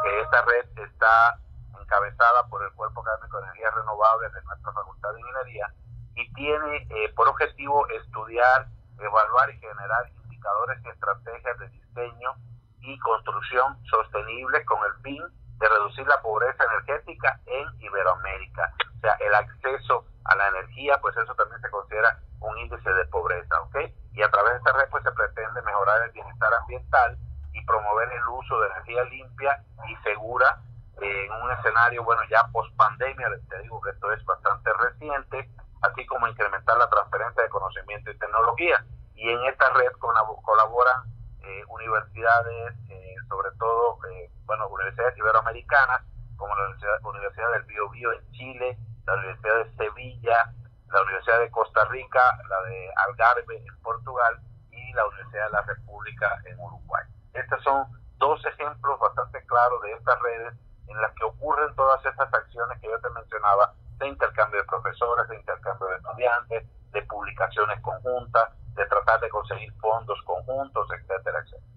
que 0.03 0.21
esta 0.21 0.43
red 0.43 0.67
está 0.79 1.39
encabezada 1.81 2.47
por 2.49 2.63
el 2.63 2.73
Cuerpo 2.73 3.01
Académico 3.01 3.39
de 3.39 3.45
Energías 3.45 3.75
Renovables 3.75 4.33
de 4.33 4.43
nuestra 4.43 4.73
Facultad 4.73 5.13
de 5.13 5.21
Ingeniería 5.21 5.75
y 6.15 6.33
tiene 6.35 6.87
eh, 6.91 7.13
por 7.15 7.29
objetivo 7.29 7.87
estudiar, 7.89 8.67
evaluar 8.99 9.51
y 9.51 9.59
generar 9.59 10.11
indicadores 10.25 10.79
y 10.85 10.89
estrategias 10.89 11.59
de 11.59 11.69
diseño 11.69 12.35
y 12.81 12.99
construcción 12.99 13.79
sostenible 13.87 14.65
con 14.65 14.79
el 14.85 15.03
fin 15.03 15.42
de 15.63 15.69
reducir 15.69 16.07
la 16.09 16.21
pobreza 16.21 16.65
energética 16.65 17.39
en 17.47 17.69
Iberoamérica. 17.81 18.75
O 18.97 19.01
sea, 19.01 19.15
el 19.21 19.33
acceso 19.33 20.05
a 20.25 20.35
la 20.35 20.49
energía, 20.49 20.99
pues 21.01 21.17
eso 21.17 21.33
también 21.37 21.61
se 21.61 21.71
considera 21.71 22.19
un 22.41 22.59
índice 22.59 22.91
de 22.91 23.05
pobreza, 23.07 23.61
¿ok? 23.63 23.77
Y 24.13 24.23
a 24.23 24.31
través 24.31 24.55
de 24.55 24.59
esta 24.59 24.73
red 24.73 24.89
pues 24.91 25.05
se 25.05 25.13
pretende 25.13 25.63
mejorar 25.63 26.03
el 26.03 26.11
bienestar 26.11 26.53
ambiental 26.55 27.17
y 27.53 27.65
promover 27.65 28.11
el 28.11 28.29
uso 28.29 28.59
de 28.61 28.67
energía 28.71 29.05
limpia 29.05 29.65
y 29.89 29.97
segura 30.03 30.59
en 31.01 31.33
un 31.33 31.51
escenario, 31.53 32.05
bueno, 32.05 32.23
ya 32.29 32.47
post 32.53 32.75
pandemia, 32.77 33.29
te 33.49 33.59
digo 33.63 33.81
que 33.81 33.91
esto 33.91 34.13
es 34.13 34.25
bastante 34.25 34.73
reciente, 34.75 35.49
así 35.83 36.07
como 36.07 36.29
incrementar 36.29 36.77
la 36.77 36.89
transferencia 36.89 37.43
de 37.43 37.49
conocimiento 37.49 38.11
y 38.11 38.19
tecnología. 38.19 38.85
Y 39.15 39.31
en 39.31 39.45
esta 39.45 39.71
red 39.71 39.93
colaboran 40.01 41.05
eh, 41.43 41.65
universidades, 41.69 42.75
eh, 42.89 43.15
sobre 43.29 43.51
todo, 43.59 43.99
eh, 44.11 44.31
bueno, 44.47 44.69
universidades 44.69 45.17
iberoamericanas, 45.17 46.03
como 46.37 46.55
la 46.57 46.65
Universidad, 46.65 47.05
Universidad 47.05 47.53
del 47.53 47.63
Bio, 47.65 47.89
Bio 47.91 48.13
en 48.13 48.31
Chile, 48.33 48.79
la 49.07 49.15
Universidad 49.15 49.65
de 49.65 49.77
Sevilla, 49.77 50.53
la 50.93 51.03
Universidad 51.03 51.41
de 51.41 51.51
Costa 51.51 51.85
Rica, 51.87 52.21
la 52.49 52.63
de 52.69 52.91
Algarve 53.07 53.57
en 53.57 53.83
Portugal 53.83 54.41
y 54.71 54.93
la 54.93 55.07
Universidad 55.07 55.47
de 55.47 55.53
la 55.53 55.63
República 55.63 56.43
en 56.45 56.59
Uruguay. 56.59 57.05
Estos 57.33 57.63
son 57.63 57.87
dos 58.19 58.45
ejemplos 58.45 58.99
bastante 59.01 59.45
claros 59.47 59.83
de 59.83 59.93
estas 59.93 60.21
redes 60.21 60.55
en 60.89 61.01
las 61.01 61.13
que 61.15 61.25
ocurren 61.25 61.75
todas 61.75 62.05
estas 62.05 62.33
acciones 62.33 62.79
que 62.81 62.89
yo 62.89 63.01
te 63.01 63.11
mencionaba 63.11 63.73
de 63.99 64.09
intercambio 64.09 64.61
de 64.61 64.67
profesores, 64.67 65.29
de 65.29 65.37
intercambio 65.37 65.87
de 65.89 65.97
estudiantes, 65.97 66.67
de 66.93 67.03
publicaciones 67.03 67.81
conjuntas, 67.81 68.51
de 68.75 68.87
tratar 68.87 69.21
de 69.21 69.31
conseguir 69.31 69.73
fondos 69.81 70.21
conjuntos, 70.23 70.89
etcétera, 70.91 71.39
etcétera 71.41 71.72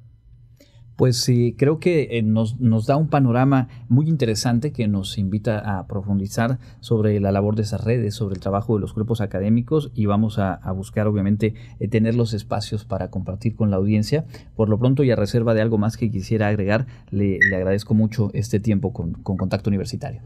pues 0.98 1.22
sí, 1.22 1.56
creo 1.58 1.80
que 1.80 2.18
eh, 2.18 2.24
nos, 2.24 2.60
nos, 2.60 2.88
da 2.88 2.96
un 2.96 3.10
panorama 3.10 3.68
muy 3.90 4.08
interesante 4.08 4.72
que 4.72 4.88
nos 4.88 5.18
invita 5.18 5.78
a 5.78 5.88
profundizar 5.88 6.58
sobre 6.80 7.20
la 7.20 7.34
labor 7.34 7.56
de 7.56 7.64
esas 7.64 7.84
redes, 7.84 8.16
sobre 8.16 8.36
el 8.36 8.42
trabajo 8.42 8.76
de 8.76 8.82
los 8.82 8.96
grupos 8.96 9.20
académicos 9.20 9.92
y 9.94 10.06
vamos 10.06 10.40
a, 10.40 10.60
buscar 10.72 11.08
obviamente 11.08 11.54
eh, 11.80 11.90
tener 11.90 12.16
los 12.16 12.34
espacios 12.34 12.86
para 12.86 13.10
compartir 13.10 13.56
con 13.56 13.72
la 13.72 13.78
audiencia. 13.78 14.26
Por 14.56 14.70
lo 14.70 14.80
pronto 14.80 15.04
y 15.04 15.12
a 15.12 15.16
reserva 15.16 15.54
de 15.54 15.62
algo 15.62 15.78
más 15.78 15.98
que 15.98 16.10
quisiera 16.10 16.48
agregar, 16.48 16.86
le, 17.12 17.40
agradezco 17.54 17.94
mucho 17.94 18.30
este 18.34 18.60
tiempo 18.60 18.94
con, 18.94 19.14
Contacto 19.14 19.70
Universitario. 19.70 20.22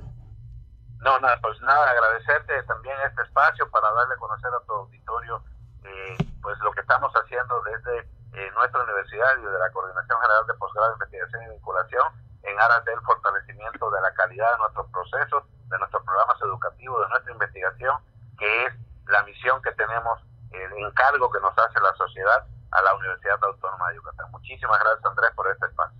No, 1.04 1.20
nada, 1.20 1.40
pues 1.42 1.60
nada, 1.62 1.90
agradecerte 1.90 2.54
también 2.68 2.96
este 3.08 3.24
espacio 3.24 3.70
para 3.72 3.88
darle 3.92 4.14
a 4.14 4.18
conocer 4.18 4.50
a 4.50 4.66
tu 4.66 4.74
auditorio 4.74 5.42
eh, 5.84 6.18
pues 6.42 6.60
lo 6.60 6.72
que 6.72 6.82
estamos 6.82 7.12
haciendo 7.14 7.56
desde 7.64 8.19
en 8.34 8.54
nuestra 8.54 8.84
universidad 8.84 9.38
y 9.38 9.46
de 9.46 9.60
la 9.60 9.70
Coordinación 9.72 10.20
General 10.22 10.46
de 10.48 10.54
Posgrado, 10.56 10.94
Investigación 10.94 11.44
y 11.44 11.50
Vinculación 11.50 12.08
en 12.44 12.60
aras 12.60 12.86
del 12.86 13.00
fortalecimiento 13.02 13.92
de 13.92 14.02
la 14.02 14.14
calidad 14.14 14.52
de 14.54 14.58
nuestros 14.60 14.88
procesos, 14.92 15.44
de 15.70 15.78
nuestros 15.78 16.04
programas 16.04 16.38
educativos, 16.42 17.04
de 17.04 17.10
nuestra 17.10 17.34
investigación, 17.34 17.96
que 18.38 18.66
es 18.66 18.74
la 19.08 19.24
misión 19.24 19.62
que 19.62 19.72
tenemos, 19.74 20.20
el 20.52 20.72
encargo 20.86 21.30
que 21.32 21.40
nos 21.40 21.58
hace 21.58 21.80
la 21.80 21.94
sociedad 21.98 22.46
a 22.72 22.82
la 22.82 22.96
Universidad 22.96 23.38
Autónoma 23.42 23.90
de 23.90 23.96
Yucatán. 23.96 24.32
Muchísimas 24.32 24.80
gracias, 24.80 25.06
Andrés, 25.06 25.32
por 25.36 25.50
este 25.52 25.66
espacio. 25.66 25.98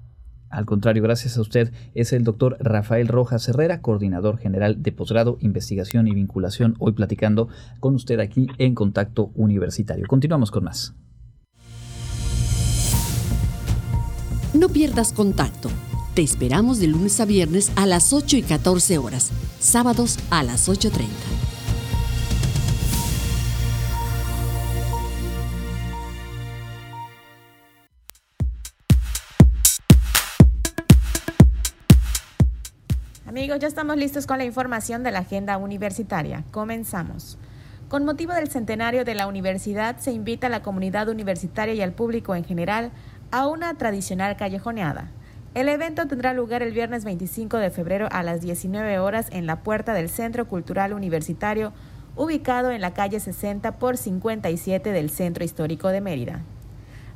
Al 0.52 0.66
contrario, 0.66 1.04
gracias 1.04 1.38
a 1.38 1.42
usted. 1.42 1.72
Es 1.94 2.12
el 2.12 2.24
doctor 2.24 2.58
Rafael 2.60 3.08
Rojas 3.08 3.48
Herrera, 3.48 3.82
coordinador 3.82 4.38
general 4.40 4.82
de 4.82 4.92
posgrado, 4.92 5.38
investigación 5.42 6.08
y 6.08 6.16
vinculación, 6.16 6.76
hoy 6.80 6.94
platicando 6.94 7.50
con 7.80 7.94
usted 7.94 8.20
aquí 8.20 8.48
en 8.58 8.74
Contacto 8.74 9.30
Universitario. 9.36 10.08
Continuamos 10.08 10.50
con 10.50 10.64
más. 10.64 10.96
No 14.60 14.68
pierdas 14.68 15.14
contacto. 15.14 15.70
Te 16.16 16.22
esperamos 16.22 16.80
de 16.80 16.88
lunes 16.88 17.22
a 17.22 17.26
viernes 17.26 17.72
a 17.78 17.86
las 17.86 18.12
8 18.12 18.36
y 18.36 18.42
14 18.42 18.98
horas, 18.98 19.32
sábados 19.62 20.20
a 20.32 20.44
las 20.44 20.68
8.30. 20.68 21.08
Amigos, 33.26 33.60
ya 33.60 33.68
estamos 33.70 33.96
listos 33.96 34.28
con 34.28 34.40
la 34.40 34.44
información 34.44 35.04
de 35.04 35.12
la 35.12 35.20
agenda 35.20 35.56
universitaria. 35.56 36.44
Comenzamos. 36.52 37.38
Con 37.88 38.04
motivo 38.04 38.34
del 38.34 38.52
centenario 38.52 39.06
de 39.06 39.16
la 39.16 39.26
universidad, 39.26 39.98
se 40.00 40.12
invita 40.12 40.48
a 40.48 40.50
la 40.50 40.62
comunidad 40.62 41.08
universitaria 41.08 41.74
y 41.74 41.82
al 41.82 41.94
público 41.94 42.36
en 42.36 42.44
general 42.44 42.92
una 43.32 43.74
tradicional 43.76 44.36
callejoneada. 44.38 45.12
El 45.54 45.70
evento 45.70 46.08
tendrá 46.08 46.34
lugar 46.34 46.62
el 46.62 46.74
viernes 46.74 47.06
25 47.06 47.58
de 47.58 47.70
febrero 47.70 48.08
a 48.12 48.24
las 48.24 48.42
19 48.42 49.00
horas 49.00 49.28
en 49.32 49.46
la 49.46 49.64
puerta 49.64 49.94
del 49.94 50.10
Centro 50.10 50.48
Cultural 50.48 50.94
Universitario, 50.94 51.74
ubicado 52.16 52.72
en 52.72 52.82
la 52.82 52.94
calle 52.94 53.20
60 53.20 53.78
por 53.80 53.98
57 53.98 54.92
del 54.92 55.10
Centro 55.10 55.44
Histórico 55.44 55.90
de 55.90 56.02
Mérida. 56.02 56.42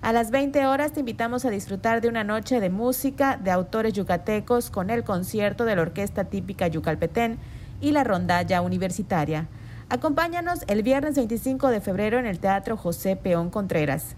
A 0.02 0.14
las 0.14 0.32
20 0.32 0.66
horas 0.66 0.92
te 0.92 1.00
invitamos 1.00 1.46
a 1.46 1.50
disfrutar 1.50 2.02
de 2.02 2.10
una 2.10 2.24
noche 2.24 2.60
de 2.60 2.70
música 2.70 3.38
de 3.38 3.52
autores 3.52 3.94
yucatecos 3.94 4.70
con 4.70 4.90
el 4.90 5.04
concierto 5.04 5.66
de 5.66 5.76
la 5.76 5.84
Orquesta 5.84 6.26
Típica 6.26 6.68
Yucalpetén 6.68 7.38
y 7.82 7.92
la 7.92 8.04
rondalla 8.04 8.62
universitaria. 8.62 9.48
Acompáñanos 9.90 10.66
el 10.68 10.84
viernes 10.84 11.16
25 11.16 11.70
de 11.70 11.82
febrero 11.82 12.20
en 12.20 12.26
el 12.26 12.40
Teatro 12.40 12.78
José 12.78 13.16
Peón 13.16 13.50
Contreras. 13.50 14.16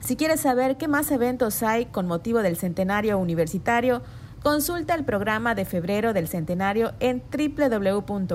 Si 0.00 0.16
quieres 0.16 0.40
saber 0.40 0.76
qué 0.76 0.88
más 0.88 1.10
eventos 1.10 1.62
hay 1.62 1.86
con 1.86 2.06
motivo 2.06 2.42
del 2.42 2.56
centenario 2.56 3.18
universitario, 3.18 4.02
consulta 4.42 4.94
el 4.94 5.04
programa 5.04 5.54
de 5.54 5.64
febrero 5.64 6.12
del 6.12 6.28
centenario 6.28 6.92
en 7.00 7.22
www.wadi.mx. 7.30 8.28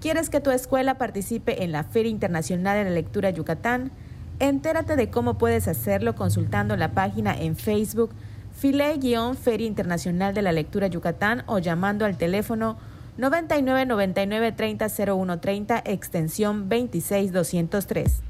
¿Quieres 0.00 0.30
que 0.30 0.40
tu 0.40 0.50
escuela 0.50 0.98
participe 0.98 1.64
en 1.64 1.72
la 1.72 1.82
Feria 1.84 2.10
Internacional 2.10 2.76
de 2.76 2.84
la 2.84 2.90
Lectura 2.90 3.30
Yucatán? 3.30 3.90
Entérate 4.38 4.96
de 4.96 5.10
cómo 5.10 5.38
puedes 5.38 5.66
hacerlo 5.68 6.14
consultando 6.14 6.76
la 6.76 6.92
página 6.92 7.34
en 7.34 7.56
Facebook 7.56 8.10
File-Feria 8.52 9.66
Internacional 9.66 10.34
de 10.34 10.42
la 10.42 10.52
Lectura 10.52 10.86
Yucatán 10.88 11.42
o 11.46 11.58
llamando 11.58 12.04
al 12.04 12.16
teléfono 12.16 12.76
99 13.16 13.86
99 13.86 14.52
30 14.52 14.88
01 15.14 15.38
30 15.38 15.82
extensión 15.84 16.68
26 16.68 17.30
203. 17.32 18.22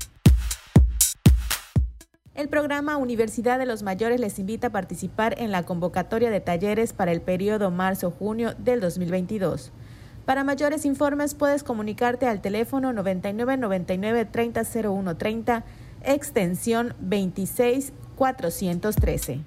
El 2.35 2.51
programa 2.51 2.99
Universidad 2.99 3.59
de 3.59 3.65
los 3.65 3.83
Mayores 3.83 4.21
les 4.21 4.39
invita 4.39 4.67
a 4.67 4.73
participar 4.73 5.37
en 5.39 5.53
la 5.53 5.63
convocatoria 5.63 6.31
de 6.31 6.41
talleres 6.41 6.93
para 6.93 7.13
el 7.13 7.23
periodo 7.23 7.71
marzo-junio 7.71 8.53
del 8.59 8.81
2022. 8.81 9.73
Para 10.27 10.45
mayores 10.45 10.85
informes 10.85 11.35
puedes 11.35 11.63
comunicarte 11.63 12.27
al 12.27 12.43
teléfono 12.43 12.93
99 12.93 13.57
99 13.57 14.27
30 14.27 14.63
01 14.85 15.17
30 15.17 15.65
extensión 16.03 16.95
26413. 16.99 19.41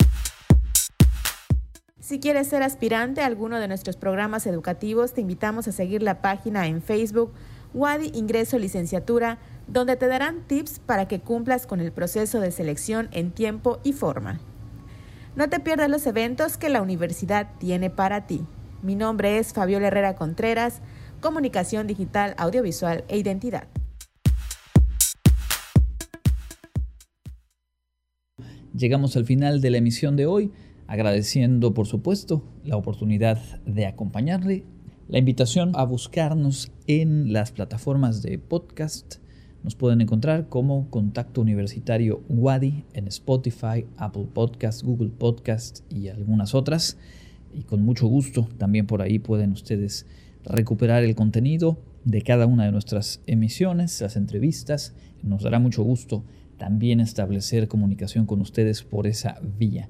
Si 2.07 2.21
quieres 2.21 2.47
ser 2.47 2.63
aspirante 2.63 3.19
a 3.19 3.25
alguno 3.25 3.59
de 3.59 3.67
nuestros 3.67 3.97
programas 3.97 4.47
educativos, 4.47 5.11
te 5.11 5.19
invitamos 5.19 5.67
a 5.67 5.73
seguir 5.73 6.01
la 6.01 6.21
página 6.21 6.65
en 6.65 6.81
Facebook 6.81 7.33
Wadi 7.73 8.11
Ingreso 8.13 8.57
Licenciatura, 8.57 9.39
donde 9.67 9.97
te 9.97 10.07
darán 10.07 10.47
tips 10.47 10.79
para 10.79 11.09
que 11.09 11.19
cumplas 11.19 11.67
con 11.67 11.81
el 11.81 11.91
proceso 11.91 12.39
de 12.39 12.51
selección 12.51 13.09
en 13.11 13.31
tiempo 13.31 13.79
y 13.83 13.91
forma. 13.91 14.39
No 15.35 15.49
te 15.49 15.59
pierdas 15.59 15.89
los 15.89 16.07
eventos 16.07 16.55
que 16.55 16.69
la 16.69 16.81
universidad 16.81 17.49
tiene 17.59 17.89
para 17.89 18.25
ti. 18.25 18.45
Mi 18.81 18.95
nombre 18.95 19.37
es 19.37 19.51
Fabiola 19.51 19.87
Herrera 19.87 20.15
Contreras, 20.15 20.79
Comunicación 21.19 21.87
Digital, 21.87 22.35
Audiovisual 22.37 23.03
e 23.09 23.17
Identidad. 23.17 23.67
Llegamos 28.73 29.17
al 29.17 29.25
final 29.25 29.59
de 29.59 29.71
la 29.71 29.79
emisión 29.79 30.15
de 30.15 30.27
hoy 30.27 30.53
agradeciendo 30.87 31.73
por 31.73 31.85
supuesto 31.85 32.43
la 32.63 32.77
oportunidad 32.77 33.37
de 33.65 33.85
acompañarle, 33.85 34.63
la 35.09 35.19
invitación 35.19 35.71
a 35.75 35.83
buscarnos 35.83 36.71
en 36.87 37.31
las 37.33 37.51
plataformas 37.51 38.21
de 38.21 38.39
podcast. 38.39 39.15
Nos 39.63 39.75
pueden 39.75 40.01
encontrar 40.01 40.49
como 40.49 40.89
Contacto 40.89 41.41
Universitario 41.41 42.23
Wadi 42.29 42.85
en 42.93 43.07
Spotify, 43.07 43.85
Apple 43.97 44.27
Podcast, 44.33 44.83
Google 44.83 45.09
Podcast 45.09 45.81
y 45.91 46.07
algunas 46.07 46.55
otras. 46.55 46.97
Y 47.53 47.63
con 47.63 47.83
mucho 47.83 48.07
gusto 48.07 48.47
también 48.57 48.87
por 48.87 49.01
ahí 49.01 49.19
pueden 49.19 49.51
ustedes 49.51 50.05
recuperar 50.43 51.03
el 51.03 51.15
contenido 51.15 51.77
de 52.05 52.21
cada 52.21 52.45
una 52.45 52.65
de 52.65 52.71
nuestras 52.71 53.21
emisiones, 53.27 53.99
las 53.99 54.15
entrevistas. 54.15 54.93
Nos 55.21 55.43
dará 55.43 55.59
mucho 55.59 55.83
gusto 55.83 56.23
también 56.57 56.99
establecer 56.99 57.67
comunicación 57.67 58.25
con 58.25 58.41
ustedes 58.41 58.83
por 58.83 59.07
esa 59.07 59.39
vía. 59.57 59.89